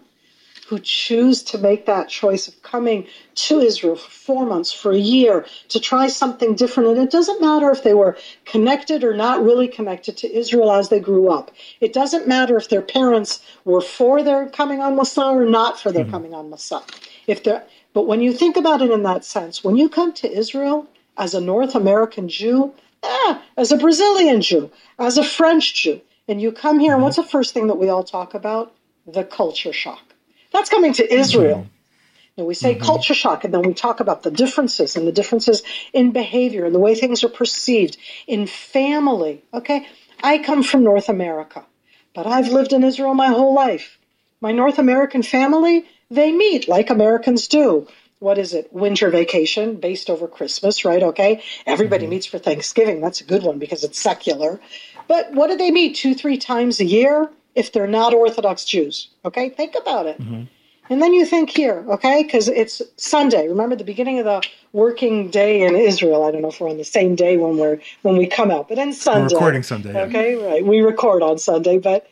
who 0.67 0.80
choose 0.80 1.43
to 1.43 1.58
make 1.60 1.86
that 1.86 2.10
choice 2.10 2.47
of 2.47 2.62
coming 2.63 3.06
to 3.36 3.60
Israel 3.60 3.95
for 3.95 4.10
four 4.10 4.45
months, 4.47 4.71
for 4.71 4.91
a 4.91 4.97
year, 4.97 5.45
to 5.69 5.80
try 5.80 6.08
something 6.08 6.56
different. 6.56 6.89
And 6.89 6.97
it 6.99 7.12
doesn't 7.12 7.39
matter 7.39 7.69
if 7.69 7.84
they 7.84 7.93
were 7.93 8.17
connected 8.45 9.04
or 9.04 9.13
not 9.13 9.43
really 9.43 9.67
connected 9.67 10.17
to 10.17 10.36
Israel 10.36 10.71
as 10.71 10.89
they 10.89 10.99
grew 10.99 11.32
up. 11.32 11.51
It 11.82 11.93
doesn't 11.93 12.28
matter 12.28 12.58
if 12.58 12.69
their 12.69 12.82
parents 12.82 13.43
were 13.63 13.82
for 13.82 14.23
their 14.23 14.49
coming 14.49 14.82
on 14.82 14.95
Masa 14.97 15.36
or 15.36 15.45
not 15.45 15.80
for 15.80 15.91
their 15.91 16.04
mm-hmm. 16.04 16.12
coming 16.12 16.34
on 16.34 16.49
Masa. 16.49 16.82
If 17.28 17.43
they're, 17.43 17.63
but 17.93 18.08
when 18.08 18.21
you 18.21 18.34
think 18.34 18.58
about 18.58 18.82
it 18.82 18.89
in 18.89 19.04
that 19.04 19.23
sense, 19.23 19.63
when 19.63 19.78
you 19.78 19.88
come 19.88 20.13
to 20.13 20.32
Israel 20.32 20.88
as 21.17 21.34
a 21.34 21.41
North 21.41 21.75
American 21.75 22.28
Jew, 22.28 22.73
eh, 23.04 23.39
as 23.56 23.71
a 23.71 23.78
Brazilian 23.78 24.41
Jew, 24.41 24.71
as 24.97 25.17
a 25.17 25.23
French 25.23 25.75
Jew, 25.75 26.01
and 26.28 26.41
you 26.41 26.51
come 26.51 26.80
here, 26.80 26.93
and 26.93 27.04
what's 27.04 27.17
the 27.17 27.23
first 27.23 27.54
thing 27.54 27.67
that 27.67 27.75
we 27.75 27.89
all 27.89 28.04
talk 28.04 28.34
about? 28.34 28.73
The 29.06 29.23
culture 29.23 29.71
shock. 29.71 30.04
That's 30.55 30.69
coming 30.69 30.93
to 30.93 31.13
Israel. 31.13 31.57
Mm-hmm. 31.57 32.37
And 32.37 32.47
we 32.47 32.53
say 32.53 32.75
mm-hmm. 32.75 32.85
culture 32.85 33.13
shock, 33.13 33.43
and 33.43 33.53
then 33.53 33.63
we 33.63 33.73
talk 33.73 33.99
about 33.99 34.23
the 34.23 34.31
differences 34.31 34.95
and 34.95 35.05
the 35.05 35.11
differences 35.11 35.63
in 35.91 36.11
behavior 36.11 36.63
and 36.63 36.73
the 36.73 36.79
way 36.79 36.95
things 36.95 37.25
are 37.25 37.29
perceived 37.29 37.97
in 38.25 38.47
family. 38.47 39.43
Okay, 39.53 39.85
I 40.23 40.37
come 40.37 40.63
from 40.63 40.83
North 40.83 41.09
America, 41.09 41.65
but 42.13 42.25
I've 42.25 42.47
lived 42.47 42.71
in 42.71 42.85
Israel 42.85 43.13
my 43.13 43.27
whole 43.27 43.53
life. 43.53 43.97
My 44.39 44.53
North 44.53 44.79
American 44.79 45.23
family, 45.23 45.85
they 46.09 46.31
meet 46.31 46.69
like 46.69 46.89
Americans 46.89 47.49
do. 47.49 47.89
What 48.19 48.37
is 48.37 48.53
it? 48.53 48.71
Winter 48.71 49.09
vacation 49.09 49.75
based 49.75 50.09
over 50.09 50.25
Christmas, 50.25 50.85
right? 50.85 51.03
Okay. 51.03 51.43
Everybody 51.65 52.05
mm-hmm. 52.05 52.11
meets 52.11 52.27
for 52.27 52.39
Thanksgiving. 52.39 53.01
That's 53.01 53.19
a 53.19 53.25
good 53.25 53.43
one 53.43 53.59
because 53.59 53.83
it's 53.83 54.01
secular. 54.01 54.61
But 55.09 55.33
what 55.33 55.49
do 55.49 55.57
they 55.57 55.71
meet 55.71 55.97
two, 55.97 56.15
three 56.15 56.37
times 56.37 56.79
a 56.79 56.85
year? 56.85 57.29
If 57.55 57.71
they're 57.71 57.87
not 57.87 58.13
Orthodox 58.13 58.65
Jews. 58.65 59.07
Okay, 59.23 59.49
think 59.49 59.75
about 59.75 60.05
it. 60.05 60.19
Mm-hmm. 60.21 60.43
And 60.89 61.01
then 61.01 61.13
you 61.13 61.25
think 61.25 61.49
here, 61.49 61.83
okay, 61.89 62.21
because 62.21 62.47
it's 62.47 62.81
Sunday. 62.97 63.47
Remember 63.47 63.75
the 63.75 63.83
beginning 63.83 64.19
of 64.19 64.25
the 64.25 64.43
working 64.71 65.31
day 65.31 65.63
in 65.63 65.75
Israel. 65.75 66.23
I 66.23 66.31
don't 66.31 66.43
know 66.43 66.49
if 66.49 66.61
we're 66.61 66.69
on 66.69 66.77
the 66.77 66.83
same 66.83 67.15
day 67.15 67.37
when 67.37 67.57
we're 67.57 67.79
when 68.03 68.17
we 68.17 68.27
come 68.27 68.51
out, 68.51 68.67
but 68.67 68.75
then 68.75 68.93
Sunday. 68.93 69.33
We're 69.33 69.39
recording 69.39 69.63
Sunday. 69.63 69.99
Okay, 69.99 70.37
yeah. 70.37 70.45
right. 70.45 70.65
We 70.65 70.81
record 70.81 71.23
on 71.23 71.39
Sunday, 71.39 71.79
but 71.79 72.07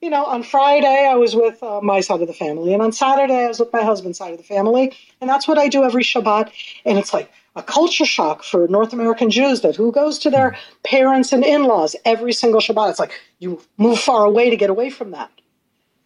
you 0.00 0.10
know, 0.10 0.24
on 0.24 0.42
Friday 0.42 1.08
I 1.10 1.14
was 1.14 1.34
with 1.34 1.62
uh, 1.62 1.80
my 1.82 2.00
side 2.00 2.20
of 2.20 2.28
the 2.28 2.34
family, 2.34 2.72
and 2.72 2.82
on 2.82 2.92
Saturday 2.92 3.44
I 3.44 3.48
was 3.48 3.58
with 3.58 3.72
my 3.72 3.82
husband's 3.82 4.18
side 4.18 4.32
of 4.32 4.38
the 4.38 4.44
family, 4.44 4.96
and 5.20 5.28
that's 5.28 5.48
what 5.48 5.58
I 5.58 5.68
do 5.68 5.84
every 5.84 6.04
Shabbat. 6.04 6.50
And 6.84 6.98
it's 6.98 7.12
like 7.12 7.30
a 7.56 7.62
culture 7.62 8.04
shock 8.04 8.44
for 8.44 8.68
North 8.68 8.92
American 8.92 9.30
Jews 9.30 9.62
that 9.62 9.76
who 9.76 9.90
goes 9.90 10.18
to 10.20 10.30
their 10.30 10.56
parents 10.84 11.32
and 11.32 11.44
in-laws 11.44 11.96
every 12.04 12.32
single 12.32 12.60
Shabbat. 12.60 12.90
It's 12.90 13.00
like 13.00 13.20
you 13.40 13.60
move 13.76 13.98
far 13.98 14.24
away 14.24 14.50
to 14.50 14.56
get 14.56 14.70
away 14.70 14.90
from 14.90 15.10
that. 15.10 15.30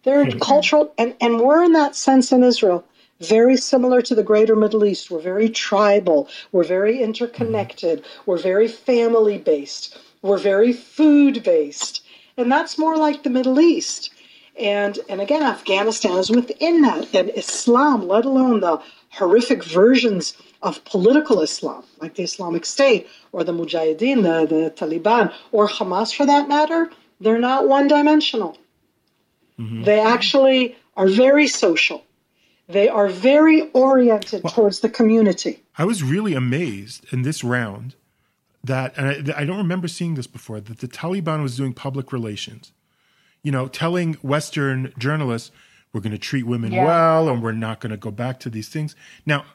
They're 0.03 0.25
mm-hmm. 0.25 0.39
cultural, 0.51 0.93
and, 0.97 1.15
and 1.21 1.39
we're 1.39 1.63
in 1.63 1.73
that 1.73 1.95
sense 1.95 2.31
in 2.31 2.43
Israel, 2.43 2.83
very 3.19 3.57
similar 3.57 4.01
to 4.01 4.15
the 4.15 4.23
greater 4.23 4.55
Middle 4.55 4.85
East. 4.85 5.11
We're 5.11 5.21
very 5.21 5.49
tribal. 5.49 6.27
We're 6.51 6.63
very 6.63 7.01
interconnected. 7.01 8.03
We're 8.25 8.37
very 8.37 8.67
family 8.67 9.37
based. 9.37 9.97
We're 10.23 10.39
very 10.39 10.73
food 10.73 11.43
based. 11.43 12.02
And 12.37 12.51
that's 12.51 12.77
more 12.77 12.97
like 12.97 13.23
the 13.23 13.29
Middle 13.29 13.59
East. 13.59 14.11
And, 14.59 14.99
and 15.09 15.21
again, 15.21 15.43
Afghanistan 15.43 16.17
is 16.17 16.29
within 16.29 16.81
that. 16.81 17.13
And 17.13 17.31
Islam, 17.35 18.07
let 18.07 18.25
alone 18.25 18.59
the 18.59 18.81
horrific 19.09 19.63
versions 19.63 20.35
of 20.61 20.83
political 20.85 21.41
Islam, 21.41 21.83
like 21.99 22.15
the 22.15 22.23
Islamic 22.23 22.65
State 22.65 23.07
or 23.31 23.43
the 23.43 23.51
Mujahideen, 23.51 24.23
the, 24.23 24.47
the 24.47 24.71
Taliban, 24.71 25.33
or 25.51 25.67
Hamas 25.67 26.15
for 26.15 26.25
that 26.25 26.47
matter, 26.47 26.89
they're 27.19 27.39
not 27.39 27.67
one 27.67 27.87
dimensional. 27.87 28.57
Mm-hmm. 29.59 29.83
They 29.83 29.99
actually 29.99 30.75
are 30.95 31.07
very 31.07 31.47
social. 31.47 32.03
They 32.67 32.87
are 32.87 33.09
very 33.09 33.69
oriented 33.71 34.43
well, 34.43 34.53
towards 34.53 34.79
the 34.79 34.89
community. 34.89 35.61
I 35.77 35.85
was 35.85 36.01
really 36.01 36.33
amazed 36.33 37.05
in 37.11 37.23
this 37.23 37.43
round 37.43 37.95
that, 38.63 38.93
and 38.97 39.31
I, 39.31 39.41
I 39.41 39.45
don't 39.45 39.57
remember 39.57 39.87
seeing 39.87 40.15
this 40.15 40.27
before, 40.27 40.59
that 40.59 40.79
the 40.79 40.87
Taliban 40.87 41.41
was 41.41 41.57
doing 41.57 41.73
public 41.73 42.11
relations. 42.13 42.71
You 43.41 43.51
know, 43.51 43.67
telling 43.67 44.13
Western 44.15 44.93
journalists, 44.97 45.51
we're 45.91 46.01
going 46.01 46.13
to 46.13 46.17
treat 46.17 46.43
women 46.43 46.71
yeah. 46.71 46.85
well 46.85 47.29
and 47.29 47.43
we're 47.43 47.51
not 47.51 47.79
going 47.81 47.91
to 47.91 47.97
go 47.97 48.09
back 48.09 48.39
to 48.39 48.49
these 48.49 48.69
things. 48.69 48.95
Now, 49.25 49.45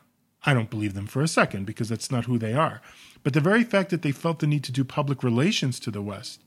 I 0.44 0.55
don't 0.55 0.71
believe 0.71 0.94
them 0.94 1.07
for 1.07 1.23
a 1.23 1.29
second 1.29 1.64
because 1.64 1.88
that's 1.88 2.11
not 2.11 2.27
who 2.27 2.38
they 2.38 2.53
are. 2.53 2.81
But 3.25 3.33
the 3.33 3.40
very 3.40 3.64
fact 3.64 3.90
that 3.90 4.03
they 4.03 4.12
felt 4.12 4.38
the 4.38 4.47
need 4.47 4.62
to 4.64 4.73
do 4.73 4.85
public 4.85 5.25
relations 5.25 5.81
to 5.81 5.90
the 5.90 6.03
West, 6.03 6.44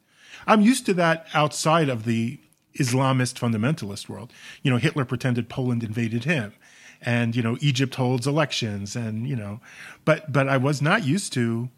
I'm 0.47 0.61
used 0.61 0.85
to 0.85 0.93
that 0.93 1.27
outside 1.33 1.89
of 1.89 2.05
the 2.05 2.39
Islamist 2.79 3.37
fundamentalist 3.39 4.07
world. 4.07 4.31
You 4.61 4.71
know, 4.71 4.77
Hitler 4.77 5.03
pretended 5.03 5.49
Poland 5.49 5.83
invaded 5.83 6.23
him 6.23 6.53
and 7.01 7.35
you 7.35 7.41
know 7.41 7.57
Egypt 7.61 7.95
holds 7.95 8.27
elections 8.27 8.95
and 8.95 9.27
you 9.27 9.35
know 9.35 9.59
but 10.05 10.31
but 10.31 10.47
I 10.47 10.57
was 10.57 10.81
not 10.81 11.03
used 11.03 11.33
to 11.33 11.69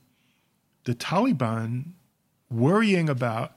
the 0.84 0.96
Taliban 0.96 1.94
worrying 2.50 3.10
about 3.10 3.54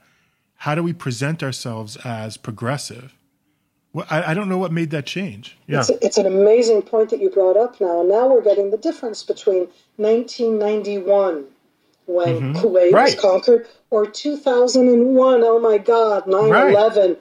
how 0.55 0.75
do 0.75 0.81
we 0.81 0.93
present 0.93 1.43
ourselves 1.43 1.97
as 1.97 2.37
progressive 2.37 3.17
well, 3.97 4.05
I, 4.11 4.31
I, 4.31 4.33
don't 4.35 4.47
know 4.47 4.59
what 4.59 4.71
made 4.71 4.91
that 4.91 5.07
change. 5.07 5.57
Yeah. 5.65 5.79
It's, 5.79 5.89
it's, 5.89 6.17
an 6.19 6.27
amazing 6.27 6.83
point 6.83 7.09
that 7.09 7.19
you 7.19 7.31
brought 7.31 7.57
up 7.57 7.81
now. 7.81 8.03
Now 8.03 8.27
we're 8.27 8.43
getting 8.43 8.69
the 8.69 8.77
difference 8.77 9.23
between 9.23 9.69
1991, 9.95 11.45
when 12.05 12.27
mm-hmm. 12.27 12.57
Kuwait 12.57 12.91
right. 12.91 13.05
was 13.05 13.15
conquered, 13.15 13.67
or 13.89 14.05
2001, 14.05 15.41
oh 15.43 15.59
my 15.59 15.79
God, 15.79 16.27
9 16.27 16.49
right. 16.49 16.71
11. 16.71 17.17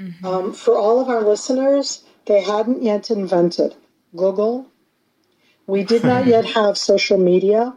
Mm-hmm. 0.00 0.26
Um, 0.26 0.52
for 0.52 0.76
all 0.76 1.00
of 1.00 1.08
our 1.08 1.22
listeners, 1.22 2.02
they 2.26 2.40
hadn't 2.40 2.82
yet 2.82 3.10
invented 3.10 3.76
Google. 4.16 4.66
We 5.68 5.84
did 5.84 6.02
not 6.02 6.26
yet 6.34 6.44
have 6.44 6.76
social 6.76 7.18
media. 7.18 7.76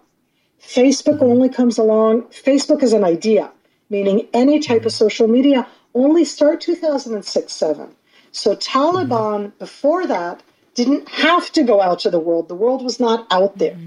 Facebook 0.66 1.16
mm-hmm. 1.16 1.26
only 1.26 1.50
comes 1.50 1.78
along, 1.78 2.24
Facebook 2.24 2.84
is 2.84 2.94
an 2.94 3.04
idea, 3.04 3.52
meaning 3.90 4.28
any 4.34 4.60
type 4.60 4.86
of 4.86 4.92
mm-hmm. 4.92 5.06
social 5.06 5.28
media 5.28 5.68
only 5.94 6.26
start 6.26 6.62
2006 6.62 7.52
7. 7.52 7.96
So 8.32 8.56
Taliban 8.56 9.08
mm-hmm. 9.08 9.58
before 9.60 10.08
that 10.08 10.42
didn't 10.74 11.08
have 11.10 11.52
to 11.52 11.64
go 11.64 11.82
out 11.82 12.00
to 12.00 12.10
the 12.10 12.20
world. 12.20 12.48
The 12.48 12.56
world 12.56 12.84
was 12.84 13.00
not 13.00 13.28
out 13.32 13.58
there. 13.58 13.78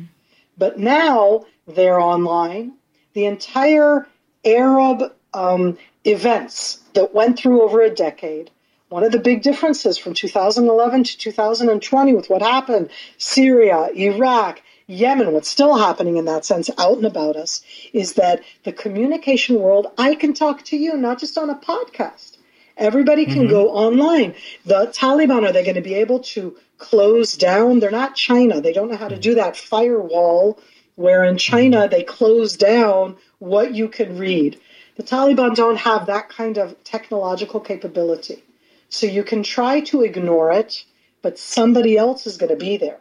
But 0.56 0.78
now 0.78 1.46
they're 1.66 2.00
online. 2.00 2.74
The 3.14 3.26
entire 3.26 4.06
Arab 4.44 5.12
um, 5.34 5.76
events 6.04 6.80
that 6.94 7.14
went 7.14 7.38
through 7.38 7.62
over 7.62 7.82
a 7.82 7.90
decade. 7.90 8.50
One 8.88 9.02
of 9.02 9.10
the 9.10 9.18
big 9.18 9.42
differences 9.42 9.98
from 9.98 10.14
2011 10.14 11.04
to 11.04 11.18
2020 11.18 12.14
with 12.14 12.30
what 12.30 12.40
happened, 12.40 12.90
Syria, 13.18 13.88
Iraq, 13.94 14.62
Yemen, 14.88 15.32
what's 15.32 15.48
still 15.48 15.76
happening 15.76 16.16
in 16.16 16.26
that 16.26 16.44
sense 16.44 16.70
out 16.78 16.96
and 16.96 17.06
about 17.06 17.34
us, 17.34 17.60
is 17.92 18.12
that 18.14 18.42
the 18.62 18.72
communication 18.72 19.58
world, 19.58 19.88
I 19.98 20.14
can 20.14 20.32
talk 20.32 20.62
to 20.64 20.76
you 20.76 20.96
not 20.96 21.18
just 21.18 21.36
on 21.36 21.50
a 21.50 21.56
podcast. 21.56 22.38
Everybody 22.76 23.24
can 23.24 23.44
mm-hmm. 23.44 23.50
go 23.50 23.70
online. 23.70 24.34
The 24.64 24.86
Taliban, 24.86 25.48
are 25.48 25.52
they 25.52 25.64
going 25.64 25.74
to 25.74 25.80
be 25.80 25.94
able 25.94 26.20
to 26.20 26.56
close 26.78 27.36
down? 27.36 27.80
They're 27.80 27.90
not 27.90 28.14
China. 28.14 28.60
They 28.60 28.72
don't 28.72 28.90
know 28.90 28.96
how 28.96 29.08
to 29.08 29.18
do 29.18 29.34
that 29.34 29.56
firewall 29.56 30.60
where 30.94 31.24
in 31.24 31.36
China 31.36 31.78
mm-hmm. 31.78 31.90
they 31.90 32.04
close 32.04 32.56
down 32.56 33.16
what 33.40 33.74
you 33.74 33.88
can 33.88 34.16
read. 34.16 34.60
The 34.96 35.02
Taliban 35.02 35.56
don't 35.56 35.78
have 35.78 36.06
that 36.06 36.28
kind 36.28 36.58
of 36.58 36.82
technological 36.84 37.58
capability. 37.58 38.44
So 38.88 39.06
you 39.06 39.24
can 39.24 39.42
try 39.42 39.80
to 39.80 40.02
ignore 40.02 40.52
it, 40.52 40.84
but 41.22 41.38
somebody 41.38 41.98
else 41.98 42.26
is 42.26 42.36
going 42.36 42.50
to 42.50 42.56
be 42.56 42.76
there. 42.76 43.00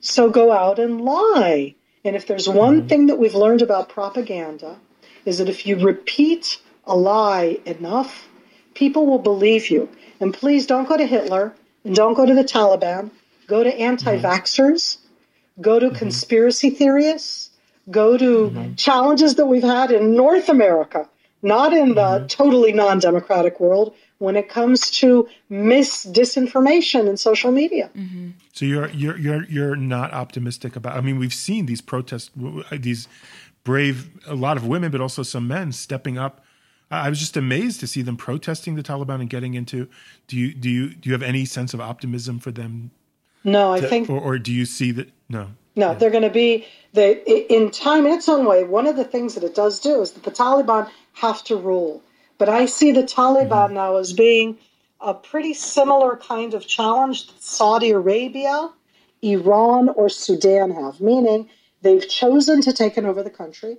So 0.00 0.30
go 0.30 0.52
out 0.52 0.78
and 0.78 1.00
lie. 1.00 1.74
And 2.04 2.14
if 2.16 2.26
there's 2.26 2.48
one 2.48 2.78
mm-hmm. 2.78 2.88
thing 2.88 3.06
that 3.06 3.18
we've 3.18 3.34
learned 3.34 3.62
about 3.62 3.88
propaganda, 3.88 4.76
is 5.24 5.38
that 5.38 5.48
if 5.48 5.66
you 5.66 5.76
repeat 5.78 6.60
a 6.86 6.96
lie 6.96 7.58
enough, 7.66 8.28
people 8.74 9.06
will 9.06 9.18
believe 9.18 9.70
you. 9.70 9.88
And 10.20 10.32
please 10.32 10.66
don't 10.66 10.88
go 10.88 10.96
to 10.96 11.06
Hitler 11.06 11.54
and 11.84 11.94
don't 11.94 12.14
go 12.14 12.24
to 12.24 12.34
the 12.34 12.44
Taliban. 12.44 13.10
Go 13.46 13.62
to 13.62 13.72
anti 13.72 14.18
vaxxers, 14.18 14.98
go 15.60 15.78
to 15.78 15.86
mm-hmm. 15.86 15.96
conspiracy 15.96 16.70
theorists, 16.70 17.50
go 17.90 18.16
to 18.16 18.74
challenges 18.76 19.36
that 19.36 19.46
we've 19.46 19.62
had 19.62 19.92
in 19.92 20.16
North 20.16 20.48
America, 20.48 21.08
not 21.42 21.72
in 21.72 21.94
the 21.94 22.26
totally 22.28 22.72
non 22.72 22.98
democratic 22.98 23.60
world 23.60 23.94
when 24.18 24.36
it 24.36 24.48
comes 24.48 24.90
to 24.90 25.28
mis 25.48 26.06
disinformation 26.06 27.08
and 27.08 27.18
social 27.20 27.52
media. 27.52 27.90
Mm-hmm. 27.96 28.30
So 28.52 28.64
you're 28.64 28.88
you're 28.90 29.18
you're 29.18 29.44
you're 29.44 29.76
not 29.76 30.12
optimistic 30.12 30.76
about. 30.76 30.96
I 30.96 31.00
mean, 31.00 31.18
we've 31.18 31.34
seen 31.34 31.66
these 31.66 31.80
protests, 31.80 32.30
these 32.72 33.08
brave, 33.64 34.10
a 34.26 34.34
lot 34.34 34.56
of 34.56 34.66
women, 34.66 34.90
but 34.90 35.00
also 35.00 35.22
some 35.22 35.46
men 35.48 35.72
stepping 35.72 36.16
up. 36.16 36.42
I 36.90 37.08
was 37.08 37.18
just 37.18 37.36
amazed 37.36 37.80
to 37.80 37.86
see 37.86 38.02
them 38.02 38.16
protesting 38.16 38.76
the 38.76 38.82
Taliban 38.82 39.20
and 39.20 39.28
getting 39.28 39.54
into. 39.54 39.88
Do 40.28 40.36
you 40.36 40.54
do 40.54 40.70
you 40.70 40.94
do 40.94 41.08
you 41.08 41.12
have 41.12 41.22
any 41.22 41.44
sense 41.44 41.74
of 41.74 41.80
optimism 41.80 42.38
for 42.38 42.52
them? 42.52 42.92
No, 43.42 43.72
I 43.72 43.80
to, 43.80 43.88
think, 43.88 44.08
or, 44.08 44.20
or 44.20 44.38
do 44.38 44.52
you 44.52 44.64
see 44.64 44.92
that? 44.92 45.10
No, 45.28 45.48
no, 45.74 45.94
they're 45.94 46.10
going 46.10 46.22
to 46.22 46.30
be 46.30 46.64
they 46.92 47.16
in 47.48 47.70
time 47.70 48.06
in 48.06 48.12
its 48.12 48.28
own 48.28 48.46
way. 48.46 48.64
One 48.64 48.86
of 48.86 48.96
the 48.96 49.04
things 49.04 49.34
that 49.34 49.44
it 49.44 49.54
does 49.54 49.80
do 49.80 50.00
is 50.00 50.12
that 50.12 50.22
the 50.22 50.30
Taliban 50.30 50.88
have 51.14 51.42
to 51.44 51.56
rule, 51.56 52.02
but 52.38 52.48
I 52.48 52.66
see 52.66 52.92
the 52.92 53.02
Taliban 53.02 53.48
mm-hmm. 53.48 53.74
now 53.74 53.96
as 53.96 54.12
being 54.12 54.58
a 55.00 55.14
pretty 55.14 55.54
similar 55.54 56.16
kind 56.16 56.54
of 56.54 56.66
challenge 56.66 57.26
that 57.26 57.42
Saudi 57.42 57.90
Arabia, 57.90 58.70
Iran, 59.22 59.88
or 59.90 60.08
Sudan 60.08 60.70
have, 60.70 61.00
meaning 61.00 61.48
they've 61.82 62.08
chosen 62.08 62.60
to 62.62 62.72
take 62.72 62.98
over 62.98 63.22
the 63.22 63.30
country. 63.30 63.78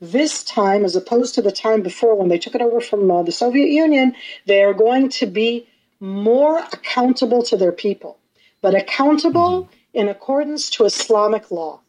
This 0.00 0.44
time, 0.44 0.84
as 0.84 0.96
opposed 0.96 1.34
to 1.34 1.42
the 1.42 1.52
time 1.52 1.82
before 1.82 2.14
when 2.14 2.28
they 2.28 2.38
took 2.38 2.54
it 2.54 2.60
over 2.60 2.80
from 2.80 3.10
uh, 3.10 3.22
the 3.22 3.32
Soviet 3.32 3.68
Union, 3.68 4.14
they 4.44 4.62
are 4.62 4.74
going 4.74 5.08
to 5.10 5.26
be 5.26 5.66
more 6.00 6.58
accountable 6.58 7.42
to 7.44 7.56
their 7.56 7.72
people, 7.72 8.18
but 8.60 8.74
accountable 8.74 9.62
mm-hmm. 9.62 9.72
in 9.94 10.08
accordance 10.08 10.68
to 10.70 10.84
Islamic 10.84 11.50
law, 11.50 11.80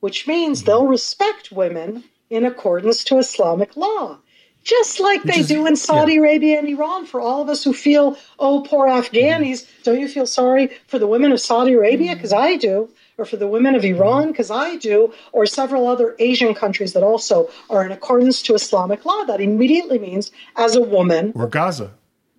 which 0.00 0.26
means 0.26 0.58
mm-hmm. 0.58 0.66
they'll 0.66 0.86
respect 0.86 1.52
women 1.52 2.04
in 2.28 2.44
accordance 2.44 3.04
to 3.04 3.18
Islamic 3.18 3.76
law 3.76 4.18
just 4.64 4.98
like 4.98 5.22
they 5.22 5.40
is, 5.40 5.48
do 5.48 5.66
in 5.66 5.76
Saudi 5.76 6.14
yeah. 6.14 6.20
Arabia 6.20 6.58
and 6.58 6.68
Iran. 6.68 7.06
For 7.06 7.20
all 7.20 7.42
of 7.42 7.48
us 7.48 7.62
who 7.62 7.72
feel, 7.72 8.16
oh, 8.38 8.62
poor 8.62 8.88
Afghanis, 8.88 9.62
mm-hmm. 9.62 9.82
don't 9.84 10.00
you 10.00 10.08
feel 10.08 10.26
sorry 10.26 10.70
for 10.88 10.98
the 10.98 11.06
women 11.06 11.30
of 11.30 11.40
Saudi 11.40 11.74
Arabia? 11.74 12.14
Because 12.14 12.32
mm-hmm. 12.32 12.54
I 12.54 12.56
do. 12.56 12.88
Or 13.16 13.24
for 13.24 13.36
the 13.36 13.46
women 13.46 13.76
of 13.76 13.84
Iran, 13.84 14.32
because 14.32 14.50
I 14.50 14.74
do, 14.74 15.14
or 15.30 15.46
several 15.46 15.86
other 15.86 16.16
Asian 16.18 16.52
countries 16.52 16.94
that 16.94 17.04
also 17.04 17.48
are 17.70 17.86
in 17.86 17.92
accordance 17.92 18.42
to 18.42 18.54
Islamic 18.54 19.04
law. 19.04 19.22
That 19.22 19.40
immediately 19.40 20.00
means, 20.00 20.32
as 20.56 20.74
a 20.74 20.80
woman, 20.80 21.32
or 21.36 21.46
Gaza, 21.46 21.92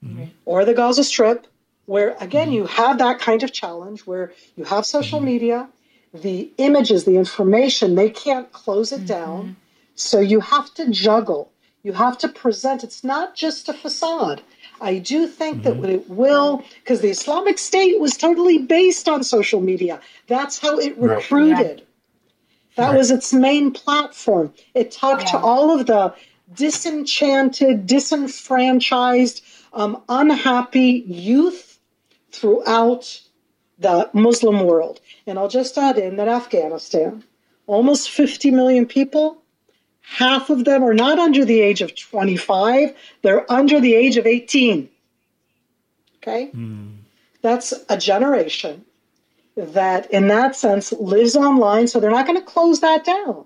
mm-hmm. 0.03 0.25
or 0.43 0.65
the 0.65 0.73
Gaza 0.73 1.05
Strip, 1.05 1.47
where 1.85 2.17
again 2.19 2.51
you 2.51 2.65
have 2.65 2.97
that 2.97 3.19
kind 3.19 3.41
of 3.41 3.53
challenge 3.53 4.01
where 4.01 4.33
you 4.57 4.65
have 4.65 4.85
social 4.85 5.19
mm-hmm. 5.19 5.27
media, 5.27 5.69
the 6.13 6.51
images, 6.57 7.05
the 7.05 7.15
information, 7.15 7.95
they 7.95 8.09
can't 8.09 8.51
close 8.51 8.91
it 8.91 9.05
down. 9.05 9.43
Mm-hmm. 9.43 9.53
So 9.95 10.19
you 10.19 10.41
have 10.41 10.73
to 10.73 10.91
juggle 10.91 11.53
you 11.85 11.93
have 11.93 12.17
to 12.17 12.27
present, 12.27 12.83
it's 12.83 13.03
not 13.03 13.35
just 13.35 13.69
a 13.69 13.73
facade. 13.73 14.41
I 14.81 14.97
do 14.97 15.27
think 15.27 15.61
mm-hmm. 15.61 15.81
that 15.81 15.89
it 15.91 16.09
will, 16.09 16.63
because 16.79 17.01
the 17.01 17.09
Islamic 17.09 17.59
State 17.59 17.99
was 17.99 18.17
totally 18.17 18.57
based 18.57 19.07
on 19.07 19.23
social 19.23 19.61
media. 19.61 20.01
That's 20.25 20.57
how 20.57 20.79
it 20.79 20.97
recruited. 20.97 21.77
Yeah. 21.77 21.85
That 22.77 22.89
right. 22.89 22.97
was 22.97 23.11
its 23.11 23.31
main 23.31 23.71
platform. 23.71 24.51
It 24.73 24.91
talked 24.91 25.25
yeah. 25.25 25.33
to 25.33 25.37
all 25.37 25.79
of 25.79 25.85
the 25.85 26.15
disenchanted, 26.55 27.85
disenfranchised, 27.85 29.43
um, 29.71 30.01
unhappy 30.09 31.03
youth 31.05 31.79
throughout 32.31 33.21
the 33.77 34.09
Muslim 34.11 34.65
world. 34.65 35.01
And 35.27 35.37
I'll 35.37 35.49
just 35.49 35.77
add 35.77 35.99
in 35.99 36.15
that 36.15 36.29
Afghanistan, 36.29 37.23
almost 37.67 38.09
50 38.09 38.49
million 38.49 38.87
people, 38.87 39.43
half 40.07 40.49
of 40.49 40.65
them 40.65 40.83
are 40.83 40.93
not 40.93 41.19
under 41.19 41.45
the 41.45 41.59
age 41.59 41.81
of 41.81 41.95
25, 41.95 42.95
they're 43.21 43.51
under 43.51 43.79
the 43.79 43.93
age 43.93 44.17
of 44.17 44.25
18. 44.25 44.89
Okay? 46.17 46.51
Mm. 46.55 46.95
That's 47.41 47.73
a 47.89 47.97
generation 47.97 48.85
that, 49.55 50.09
in 50.11 50.27
that 50.27 50.55
sense, 50.55 50.91
lives 50.93 51.35
online, 51.35 51.87
so 51.87 51.99
they're 51.99 52.11
not 52.11 52.27
going 52.27 52.39
to 52.39 52.45
close 52.45 52.79
that 52.81 53.05
down. 53.05 53.45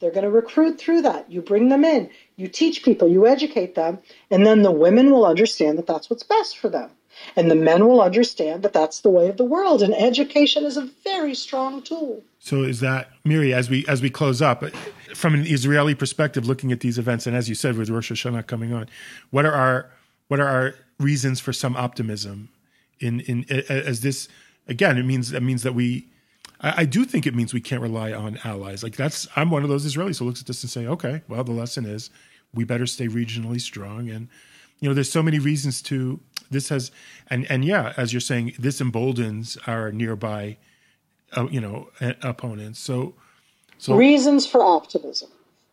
They're 0.00 0.12
going 0.12 0.24
to 0.24 0.30
recruit 0.30 0.78
through 0.78 1.02
that. 1.02 1.30
You 1.30 1.40
bring 1.40 1.68
them 1.68 1.84
in, 1.84 2.10
you 2.36 2.48
teach 2.48 2.84
people, 2.84 3.08
you 3.08 3.26
educate 3.26 3.74
them, 3.74 3.98
and 4.30 4.46
then 4.46 4.62
the 4.62 4.70
women 4.70 5.10
will 5.10 5.26
understand 5.26 5.78
that 5.78 5.86
that's 5.86 6.08
what's 6.08 6.22
best 6.22 6.58
for 6.58 6.68
them. 6.68 6.90
And 7.36 7.50
the 7.50 7.54
men 7.54 7.86
will 7.86 8.00
understand 8.00 8.62
that 8.62 8.72
that's 8.72 9.00
the 9.00 9.10
way 9.10 9.28
of 9.28 9.36
the 9.36 9.44
world. 9.44 9.82
And 9.82 9.94
education 9.94 10.64
is 10.64 10.76
a 10.76 10.88
very 11.04 11.34
strong 11.34 11.82
tool. 11.82 12.22
So 12.38 12.62
is 12.62 12.80
that 12.80 13.10
Miri? 13.24 13.52
As 13.52 13.68
we 13.68 13.84
as 13.86 14.00
we 14.00 14.10
close 14.10 14.40
up, 14.40 14.64
from 15.14 15.34
an 15.34 15.46
Israeli 15.46 15.94
perspective, 15.94 16.46
looking 16.46 16.72
at 16.72 16.80
these 16.80 16.98
events, 16.98 17.26
and 17.26 17.36
as 17.36 17.48
you 17.48 17.54
said, 17.54 17.76
with 17.76 17.90
Rosh 17.90 18.10
Hashanah 18.12 18.46
coming 18.46 18.72
on, 18.72 18.88
what 19.30 19.44
are 19.44 19.52
our 19.52 19.90
what 20.28 20.40
are 20.40 20.48
our 20.48 20.74
reasons 20.98 21.40
for 21.40 21.52
some 21.52 21.76
optimism? 21.76 22.48
In 23.00 23.20
in 23.20 23.44
as 23.68 24.00
this 24.00 24.28
again, 24.66 24.98
it 24.98 25.04
means 25.04 25.30
that 25.30 25.42
means 25.42 25.62
that 25.62 25.74
we. 25.74 26.06
I, 26.60 26.82
I 26.82 26.84
do 26.84 27.04
think 27.04 27.26
it 27.26 27.34
means 27.34 27.54
we 27.54 27.60
can't 27.60 27.82
rely 27.82 28.12
on 28.12 28.38
allies. 28.44 28.82
Like 28.82 28.96
that's 28.96 29.28
I'm 29.36 29.50
one 29.50 29.62
of 29.62 29.68
those 29.68 29.86
Israelis 29.86 30.18
who 30.18 30.24
looks 30.24 30.40
at 30.40 30.46
this 30.46 30.62
and 30.62 30.70
say, 30.70 30.86
okay, 30.86 31.22
well, 31.28 31.44
the 31.44 31.52
lesson 31.52 31.84
is 31.84 32.10
we 32.54 32.64
better 32.64 32.86
stay 32.86 33.08
regionally 33.08 33.60
strong 33.60 34.08
and 34.08 34.28
you 34.80 34.88
know 34.88 34.94
there's 34.94 35.10
so 35.10 35.22
many 35.22 35.38
reasons 35.38 35.82
to 35.82 36.20
this 36.50 36.68
has 36.68 36.90
and 37.28 37.50
and 37.50 37.64
yeah 37.64 37.92
as 37.96 38.12
you're 38.12 38.20
saying 38.20 38.54
this 38.58 38.80
emboldens 38.80 39.56
our 39.66 39.92
nearby 39.92 40.56
uh, 41.36 41.46
you 41.50 41.60
know 41.60 41.88
opponents 42.22 42.78
so 42.78 43.14
so 43.78 43.96
reasons 43.96 44.46
for 44.46 44.62
optimism 44.62 45.28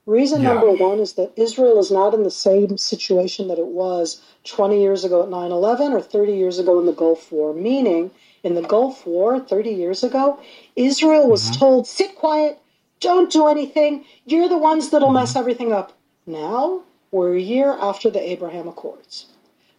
reason 0.06 0.42
yeah. 0.42 0.54
number 0.54 0.72
one 0.72 1.00
is 1.00 1.14
that 1.14 1.32
israel 1.36 1.80
is 1.80 1.92
not 1.92 2.14
in 2.14 2.24
the 2.24 2.32
same 2.32 2.78
situation 2.78 3.48
that 3.48 3.58
it 3.58 3.68
was 3.68 4.22
20 4.44 4.80
years 4.82 5.04
ago 5.04 5.24
at 5.24 5.30
9-11 5.30 5.94
or 5.94 6.02
30 6.02 6.34
years 6.34 6.60
ago 6.60 6.80
in 6.80 6.86
the 6.86 6.94
gulf 6.94 7.32
war 7.32 7.54
meaning 7.54 8.12
in 8.44 8.54
the 8.54 8.62
gulf 8.62 9.06
war 9.08 9.40
30 9.40 9.72
years 9.72 10.04
ago 10.04 10.40
israel 10.76 11.28
was 11.30 11.44
mm-hmm. 11.44 11.60
told 11.60 11.88
sit 11.88 12.16
quiet 12.16 12.60
don't 13.00 13.32
do 13.32 13.48
anything 13.48 14.06
you're 14.26 14.50
the 14.50 14.58
ones 14.58 14.90
that'll 14.90 15.08
mm-hmm. 15.08 15.16
mess 15.16 15.36
everything 15.36 15.72
up 15.72 15.94
now 16.28 16.82
we're 17.12 17.36
a 17.36 17.42
year 17.42 17.76
after 17.80 18.10
the 18.10 18.22
abraham 18.22 18.68
accords 18.68 19.28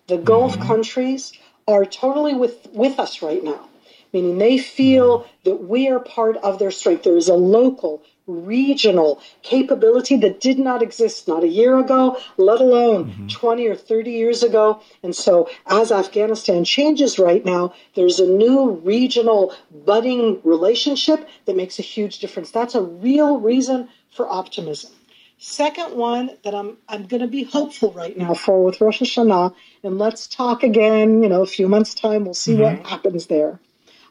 the 0.07 0.19
Gulf 0.19 0.55
mm-hmm. 0.55 0.67
countries 0.67 1.33
are 1.69 1.85
totally 1.85 2.35
with, 2.35 2.69
with 2.73 2.99
us 2.99 3.23
right 3.23 3.43
now, 3.43 3.69
meaning 4.13 4.39
they 4.39 4.59
feel 4.59 5.21
mm-hmm. 5.21 5.29
that 5.45 5.65
we 5.65 5.89
are 5.89 5.99
part 5.99 6.37
of 6.39 6.59
their 6.59 6.71
strength. 6.71 7.03
There 7.03 7.17
is 7.17 7.29
a 7.29 7.35
local, 7.35 8.03
regional 8.27 9.21
capability 9.43 10.17
that 10.17 10.41
did 10.41 10.59
not 10.59 10.83
exist 10.83 11.29
not 11.29 11.45
a 11.45 11.49
year 11.49 11.79
ago, 11.79 12.19
let 12.37 12.61
alone 12.61 13.07
mm-hmm. 13.07 13.27
20 13.29 13.67
or 13.69 13.77
30 13.77 14.11
years 14.11 14.43
ago. 14.43 14.81
And 15.03 15.15
so, 15.15 15.49
as 15.67 15.93
Afghanistan 15.93 16.65
changes 16.65 17.19
right 17.19 17.45
now, 17.45 17.75
there's 17.95 18.19
a 18.19 18.27
new 18.27 18.71
regional 18.71 19.55
budding 19.71 20.41
relationship 20.45 21.29
that 21.47 21.57
makes 21.57 21.79
a 21.79 21.83
huge 21.83 22.19
difference. 22.19 22.51
That's 22.51 22.75
a 22.75 22.83
real 22.83 23.39
reason 23.39 23.89
for 24.11 24.29
optimism. 24.29 24.91
Second 25.39 25.97
one 25.97 26.31
that 26.45 26.55
I'm 26.55 26.79
I'm 26.89 27.07
going 27.07 27.21
to 27.21 27.29
be 27.29 27.45
hopeful 27.45 27.93
right 27.93 28.17
now 28.17 28.33
for 28.33 28.65
with 28.65 28.81
Rosh 28.81 29.03
Hashanah, 29.03 29.55
and 29.83 29.99
let's 29.99 30.27
talk 30.27 30.63
again. 30.63 31.23
You 31.23 31.29
know, 31.29 31.43
a 31.43 31.47
few 31.47 31.69
months 31.69 31.95
time, 31.95 32.25
we'll 32.25 32.33
see 32.33 32.55
mm-hmm. 32.55 32.63
what 32.79 32.87
happens 32.87 33.27
there. 33.27 33.61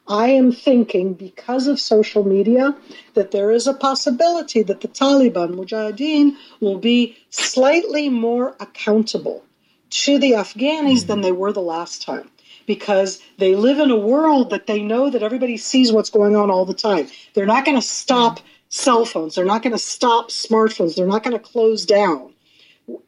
I 0.08 0.28
am 0.28 0.52
thinking 0.52 1.16
because 1.16 1.66
of 1.66 1.80
social 1.80 2.24
media 2.24 2.76
that 3.16 3.32
there 3.32 3.50
is 3.50 3.66
a 3.66 3.74
possibility 3.74 4.62
that 4.62 4.82
the 4.82 4.88
Taliban 4.88 5.56
Mujahideen 5.56 6.36
will 6.60 6.78
be 6.78 7.18
slightly 7.32 8.08
more 8.10 8.56
accountable 8.60 9.44
to 9.90 10.20
the 10.20 10.34
Afghanis 10.34 11.00
mm-hmm. 11.00 11.08
than 11.08 11.22
they 11.22 11.32
were 11.32 11.52
the 11.52 11.62
last 11.62 12.04
time 12.04 12.30
because 12.68 13.20
they 13.40 13.56
live 13.56 13.80
in 13.80 13.90
a 13.90 13.98
world 13.98 14.52
that 14.52 14.68
they 14.68 14.82
know 14.82 15.10
that 15.10 15.24
everybody 15.24 15.58
sees 15.58 15.92
what's 15.92 16.10
going 16.10 16.36
on 16.36 16.52
all 16.52 16.66
the 16.66 16.74
time. 16.74 17.08
They're 17.34 17.46
not 17.46 17.66
going 17.66 17.78
to 17.78 17.88
stop 17.88 18.40
cell 18.76 19.06
phones. 19.06 19.36
They're 19.36 19.46
not 19.46 19.64
going 19.64 19.72
to 19.72 19.80
stop 19.80 20.30
smartphones. 20.30 20.96
They're 20.96 21.08
not 21.08 21.24
going 21.24 21.38
to 21.38 21.44
close 21.44 21.86
down. 21.86 22.34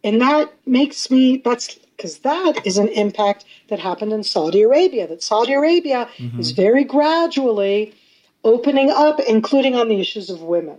And 0.03 0.22
that 0.22 0.51
makes 0.65 1.11
me, 1.11 1.38
that's 1.43 1.78
because 1.95 2.20
that 2.20 2.65
is 2.65 2.78
an 2.78 2.88
impact 2.89 3.43
that 3.68 3.80
happened 3.80 4.13
in 4.13 4.24
Saudi 4.24 4.61
Arabia, 4.61 5.07
that 5.07 5.22
Saudi 5.22 5.53
Arabia 5.53 6.09
mm-hmm. 6.18 6.39
is 6.39 6.51
very 6.51 6.84
gradually 6.84 7.93
opening 8.43 8.89
up, 8.89 9.20
including 9.20 9.76
on 9.76 9.89
the 9.89 9.99
issues 9.99 10.30
of 10.30 10.41
women. 10.41 10.78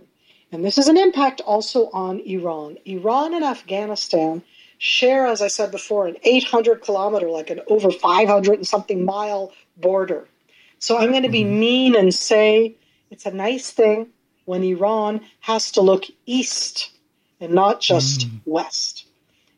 And 0.51 0.65
this 0.65 0.79
is 0.79 0.87
an 0.87 0.97
impact 0.97 1.41
also 1.41 1.89
on 1.91 2.19
Iran. 2.21 2.77
Iran 2.85 3.35
and 3.35 3.45
Afghanistan 3.45 4.41
share, 4.79 5.27
as 5.27 5.41
I 5.41 5.49
said 5.49 5.69
before, 5.69 6.07
an 6.07 6.17
800 6.23 6.81
kilometer, 6.81 7.29
like 7.29 7.51
an 7.51 7.61
over 7.67 7.91
500 7.91 8.53
and 8.53 8.67
something 8.67 9.05
mile 9.05 9.53
border. 9.77 10.27
So 10.79 10.97
I'm 10.97 11.11
going 11.11 11.23
to 11.23 11.29
be 11.29 11.43
mm-hmm. 11.43 11.59
mean 11.59 11.95
and 11.95 12.11
say 12.13 12.75
it's 13.11 13.27
a 13.27 13.31
nice 13.31 13.69
thing 13.69 14.07
when 14.49 14.63
Iran 14.63 15.21
has 15.41 15.69
to 15.73 15.81
look 15.81 16.05
east 16.25 16.89
and 17.39 17.53
not 17.53 17.79
just 17.79 18.21
mm. 18.21 18.31
west. 18.45 19.05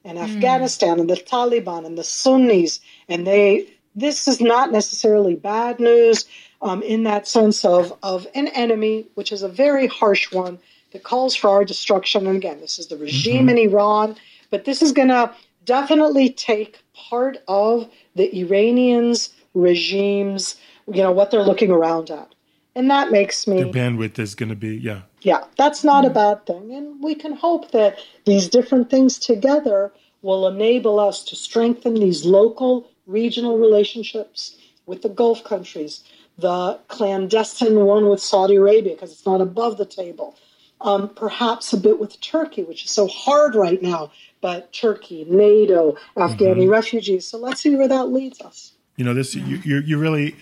And 0.04 0.18
mm. 0.18 0.24
Afghanistan 0.24 1.00
and 1.00 1.10
the 1.10 1.16
Taliban 1.16 1.86
and 1.86 1.98
the 1.98 2.04
Sunnis, 2.04 2.82
and 3.08 3.26
they, 3.26 3.68
this 3.96 4.28
is 4.28 4.42
not 4.42 4.74
necessarily 4.74 5.36
bad 5.36 5.80
news 5.80 6.26
um, 6.62 6.84
in 6.84 7.04
that 7.04 7.26
sense 7.26 7.64
of, 7.64 7.98
of 8.04 8.28
an 8.36 8.50
enemy, 8.50 9.06
which 9.16 9.32
is 9.32 9.44
a 9.44 9.48
very 9.48 9.88
harsh 9.88 10.30
one 10.34 10.60
that 10.92 11.04
calls 11.04 11.38
for 11.38 11.50
our 11.50 11.64
destruction. 11.64 12.28
And 12.28 12.36
again, 12.36 12.60
this 12.60 12.78
is 12.78 12.88
the 12.88 12.98
regime 12.98 13.48
mm-hmm. 13.48 13.58
in 13.58 13.70
Iran, 13.70 14.18
but 14.50 14.66
this 14.66 14.82
is 14.82 14.92
going 14.92 15.08
to 15.08 15.34
definitely 15.64 16.32
take 16.32 16.80
part 16.94 17.38
of 17.48 17.90
the 18.16 18.28
Iranians' 18.42 19.30
regimes, 19.54 20.58
you 20.92 21.02
know, 21.02 21.14
what 21.14 21.32
they're 21.32 21.44
looking 21.44 21.72
around 21.72 22.12
at. 22.12 22.36
And 22.76 22.90
that 22.90 23.12
makes 23.12 23.48
me. 23.48 23.64
Their 23.64 23.74
bandwidth 23.74 24.18
is 24.18 24.36
going 24.36 24.50
to 24.50 24.56
be, 24.56 24.78
yeah. 24.78 25.02
Yeah, 25.22 25.44
that's 25.58 25.84
not 25.84 26.06
a 26.06 26.10
bad 26.10 26.46
thing. 26.46 26.74
And 26.74 27.04
we 27.04 27.16
can 27.16 27.34
hope 27.34 27.72
that 27.72 28.00
these 28.26 28.48
different 28.48 28.90
things 28.90 29.20
together 29.20 29.92
will 30.22 30.48
enable 30.48 31.00
us 31.00 31.24
to 31.26 31.36
strengthen 31.36 31.96
these 31.96 32.26
local, 32.26 32.90
regional 33.06 33.58
relationships 33.58 34.56
with 34.86 35.02
the 35.02 35.10
Gulf 35.10 35.44
countries, 35.44 36.04
the 36.38 36.80
clandestine 36.88 37.86
one 37.86 38.10
with 38.10 38.22
Saudi 38.22 38.56
Arabia, 38.56 38.94
because 38.94 39.12
it's 39.12 39.26
not 39.26 39.42
above 39.42 39.78
the 39.78 39.86
table, 39.86 40.36
um, 40.80 41.10
perhaps 41.10 41.74
a 41.74 41.78
bit 41.78 42.00
with 42.00 42.20
Turkey, 42.22 42.64
which 42.64 42.86
is 42.86 42.92
so 42.92 43.08
hard 43.08 43.54
right 43.54 43.82
now, 43.82 44.12
but 44.40 44.74
Turkey, 44.74 45.26
NATO, 45.30 45.96
Afghani 46.16 46.38
mm-hmm. 46.38 46.70
refugees. 46.70 47.28
So 47.28 47.38
let's 47.38 47.62
see 47.62 47.76
where 47.76 47.88
that 47.88 48.06
leads 48.06 48.42
us. 48.42 48.74
You 48.98 49.06
know, 49.06 49.14
this 49.14 49.36
you, 49.36 49.58
you 49.64 49.80
you 49.82 49.98
really. 49.98 50.36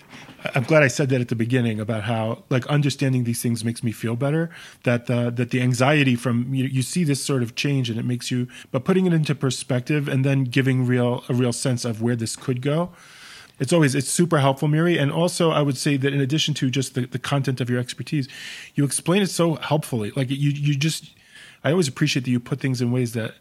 I'm 0.54 0.64
glad 0.64 0.82
I 0.82 0.88
said 0.88 1.10
that 1.10 1.20
at 1.20 1.28
the 1.28 1.36
beginning 1.36 1.80
about 1.80 2.04
how 2.04 2.44
like 2.48 2.66
understanding 2.66 3.24
these 3.24 3.42
things 3.42 3.64
makes 3.64 3.82
me 3.82 3.92
feel 3.92 4.16
better. 4.16 4.50
That 4.84 5.06
the 5.06 5.30
that 5.30 5.50
the 5.50 5.60
anxiety 5.60 6.16
from 6.16 6.54
you, 6.54 6.64
you 6.64 6.82
see 6.82 7.04
this 7.04 7.22
sort 7.22 7.42
of 7.42 7.54
change 7.54 7.90
and 7.90 7.98
it 7.98 8.04
makes 8.04 8.30
you, 8.30 8.48
but 8.70 8.84
putting 8.84 9.06
it 9.06 9.12
into 9.12 9.34
perspective 9.34 10.08
and 10.08 10.24
then 10.24 10.44
giving 10.44 10.86
real 10.86 11.24
a 11.28 11.34
real 11.34 11.52
sense 11.52 11.84
of 11.84 12.00
where 12.00 12.16
this 12.16 12.36
could 12.36 12.62
go 12.62 12.90
it's 13.60 13.72
always 13.72 13.94
it's 13.94 14.08
super 14.08 14.38
helpful 14.38 14.66
miri 14.66 14.98
and 14.98 15.12
also 15.12 15.50
i 15.50 15.62
would 15.62 15.76
say 15.76 15.96
that 15.96 16.12
in 16.12 16.20
addition 16.20 16.54
to 16.54 16.70
just 16.70 16.94
the, 16.94 17.06
the 17.06 17.18
content 17.18 17.60
of 17.60 17.70
your 17.70 17.78
expertise 17.78 18.26
you 18.74 18.84
explain 18.84 19.22
it 19.22 19.28
so 19.28 19.56
helpfully 19.56 20.10
like 20.16 20.30
you 20.30 20.50
you 20.50 20.74
just 20.74 21.10
i 21.62 21.70
always 21.70 21.86
appreciate 21.86 22.24
that 22.24 22.30
you 22.30 22.40
put 22.40 22.58
things 22.58 22.80
in 22.80 22.90
ways 22.90 23.12
that 23.12 23.34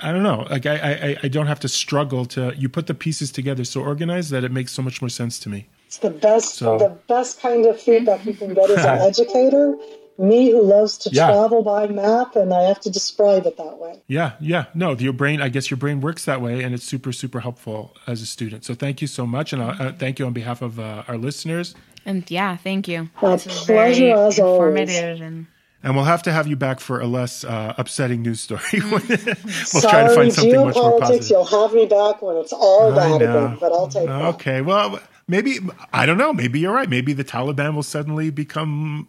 i 0.00 0.10
don't 0.10 0.22
know 0.22 0.46
like 0.50 0.66
i 0.66 0.76
i, 0.76 1.16
I 1.24 1.28
don't 1.28 1.46
have 1.46 1.60
to 1.60 1.68
struggle 1.68 2.24
to 2.26 2.54
you 2.56 2.68
put 2.68 2.86
the 2.86 2.94
pieces 2.94 3.30
together 3.30 3.64
so 3.64 3.82
organized 3.82 4.30
that 4.30 4.42
it 4.42 4.50
makes 4.50 4.72
so 4.72 4.82
much 4.82 5.00
more 5.02 5.10
sense 5.10 5.38
to 5.40 5.48
me 5.48 5.68
it's 5.94 6.02
the 6.02 6.10
best 6.10 6.56
so, 6.56 6.78
the 6.78 6.96
best 7.08 7.40
kind 7.40 7.66
of 7.66 7.80
feedback 7.80 8.24
you 8.26 8.34
can 8.34 8.54
get 8.54 8.68
as 8.70 8.84
an 8.84 8.98
educator 9.08 9.76
me 10.18 10.50
who 10.50 10.62
loves 10.62 10.98
to 10.98 11.10
yeah. 11.10 11.26
travel 11.26 11.62
by 11.62 11.88
map 11.88 12.36
and 12.36 12.52
I 12.54 12.62
have 12.62 12.80
to 12.80 12.90
describe 12.90 13.46
it 13.46 13.56
that 13.56 13.78
way. 13.78 14.00
Yeah, 14.06 14.32
yeah. 14.38 14.66
No, 14.72 14.92
your 14.92 15.12
brain, 15.12 15.42
I 15.42 15.48
guess 15.48 15.70
your 15.70 15.76
brain 15.76 16.00
works 16.00 16.24
that 16.26 16.40
way 16.40 16.62
and 16.62 16.72
it's 16.72 16.84
super, 16.84 17.12
super 17.12 17.40
helpful 17.40 17.96
as 18.06 18.22
a 18.22 18.26
student. 18.26 18.64
So 18.64 18.74
thank 18.74 19.00
you 19.00 19.08
so 19.08 19.26
much. 19.26 19.52
And 19.52 19.60
uh, 19.60 19.90
thank 19.92 20.20
you 20.20 20.26
on 20.26 20.32
behalf 20.32 20.62
of 20.62 20.78
uh, 20.78 21.02
our 21.08 21.18
listeners. 21.18 21.74
And 22.06 22.30
yeah, 22.30 22.56
thank 22.56 22.86
you. 22.86 23.10
A 23.22 23.38
pleasure 23.38 24.14
as 24.14 24.38
always. 24.38 24.96
And- 24.96 25.46
and 25.82 25.94
we'll 25.94 26.06
have 26.06 26.22
to 26.22 26.32
have 26.32 26.46
you 26.46 26.56
back 26.56 26.80
for 26.80 27.02
a 27.02 27.06
less 27.06 27.44
uh, 27.44 27.74
upsetting 27.76 28.22
news 28.22 28.40
story. 28.40 28.62
we'll 28.72 29.00
Sorry, 29.00 29.82
try 29.82 30.08
to 30.08 30.14
find 30.14 30.32
something 30.32 30.64
much 30.64 30.76
more 30.76 30.98
positive. 30.98 31.28
You'll 31.28 31.44
have 31.44 31.74
me 31.74 31.84
back 31.84 32.22
when 32.22 32.38
it's 32.38 32.54
all 32.54 32.94
bad 32.94 33.20
again, 33.20 33.58
but 33.60 33.70
I'll 33.70 33.88
take 33.88 34.04
it. 34.04 34.10
Okay, 34.10 34.56
that. 34.60 34.64
well, 34.64 34.98
maybe 35.28 35.58
I 35.92 36.06
don't 36.06 36.18
know. 36.18 36.32
Maybe 36.32 36.60
you're 36.60 36.74
right. 36.74 36.88
Maybe 36.88 37.12
the 37.12 37.24
Taliban 37.24 37.74
will 37.74 37.82
suddenly 37.82 38.30
become 38.30 39.08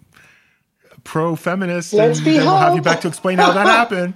pro-feminist, 1.04 1.94
Let's 1.94 2.18
and 2.20 2.28
then 2.28 2.46
we'll 2.46 2.58
have 2.58 2.76
you 2.76 2.82
back 2.82 3.02
to 3.02 3.08
explain 3.08 3.38
how 3.38 3.54
that 3.54 3.68
happened. 3.68 4.16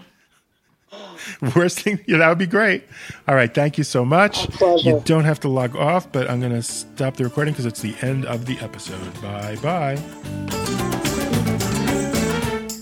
Worst 1.55 1.81
thing, 1.81 1.99
yeah, 2.07 2.17
that 2.17 2.29
would 2.29 2.37
be 2.37 2.47
great. 2.47 2.83
All 3.27 3.35
right, 3.35 3.53
thank 3.53 3.77
you 3.77 3.83
so 3.83 4.03
much. 4.03 4.47
You 4.59 5.01
don't 5.05 5.25
have 5.25 5.39
to 5.41 5.47
log 5.47 5.75
off, 5.75 6.11
but 6.11 6.29
I'm 6.29 6.39
going 6.39 6.51
to 6.51 6.63
stop 6.63 7.15
the 7.17 7.23
recording 7.23 7.53
because 7.53 7.67
it's 7.67 7.81
the 7.81 7.95
end 8.01 8.25
of 8.25 8.45
the 8.45 8.57
episode. 8.59 9.21
Bye 9.21 9.57
bye. 9.61 10.68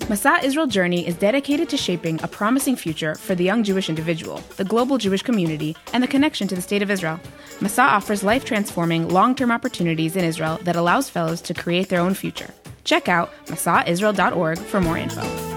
Masa 0.08 0.42
Israel 0.42 0.68
Journey 0.68 1.06
is 1.06 1.18
dedicated 1.18 1.68
to 1.68 1.76
shaping 1.76 2.18
a 2.24 2.30
promising 2.30 2.78
future 2.78 3.14
for 3.16 3.36
the 3.36 3.44
young 3.44 3.62
Jewish 3.62 3.90
individual, 3.90 4.38
the 4.56 4.64
global 4.64 4.98
Jewish 4.98 5.22
community, 5.22 5.76
and 5.92 6.02
the 6.02 6.08
connection 6.08 6.48
to 6.48 6.56
the 6.56 6.62
State 6.62 6.82
of 6.82 6.90
Israel. 6.90 7.20
Masa 7.60 7.84
offers 7.84 8.24
life 8.24 8.46
transforming, 8.46 9.10
long 9.10 9.36
term 9.36 9.52
opportunities 9.52 10.16
in 10.16 10.24
Israel 10.24 10.60
that 10.64 10.78
allows 10.78 11.10
fellows 11.10 11.42
to 11.42 11.54
create 11.54 11.90
their 11.90 12.00
own 12.00 12.14
future. 12.14 12.54
Check 12.86 13.10
out 13.10 13.34
masaisrael.org 13.48 14.60
for 14.60 14.80
more 14.80 14.98
info. 14.98 15.57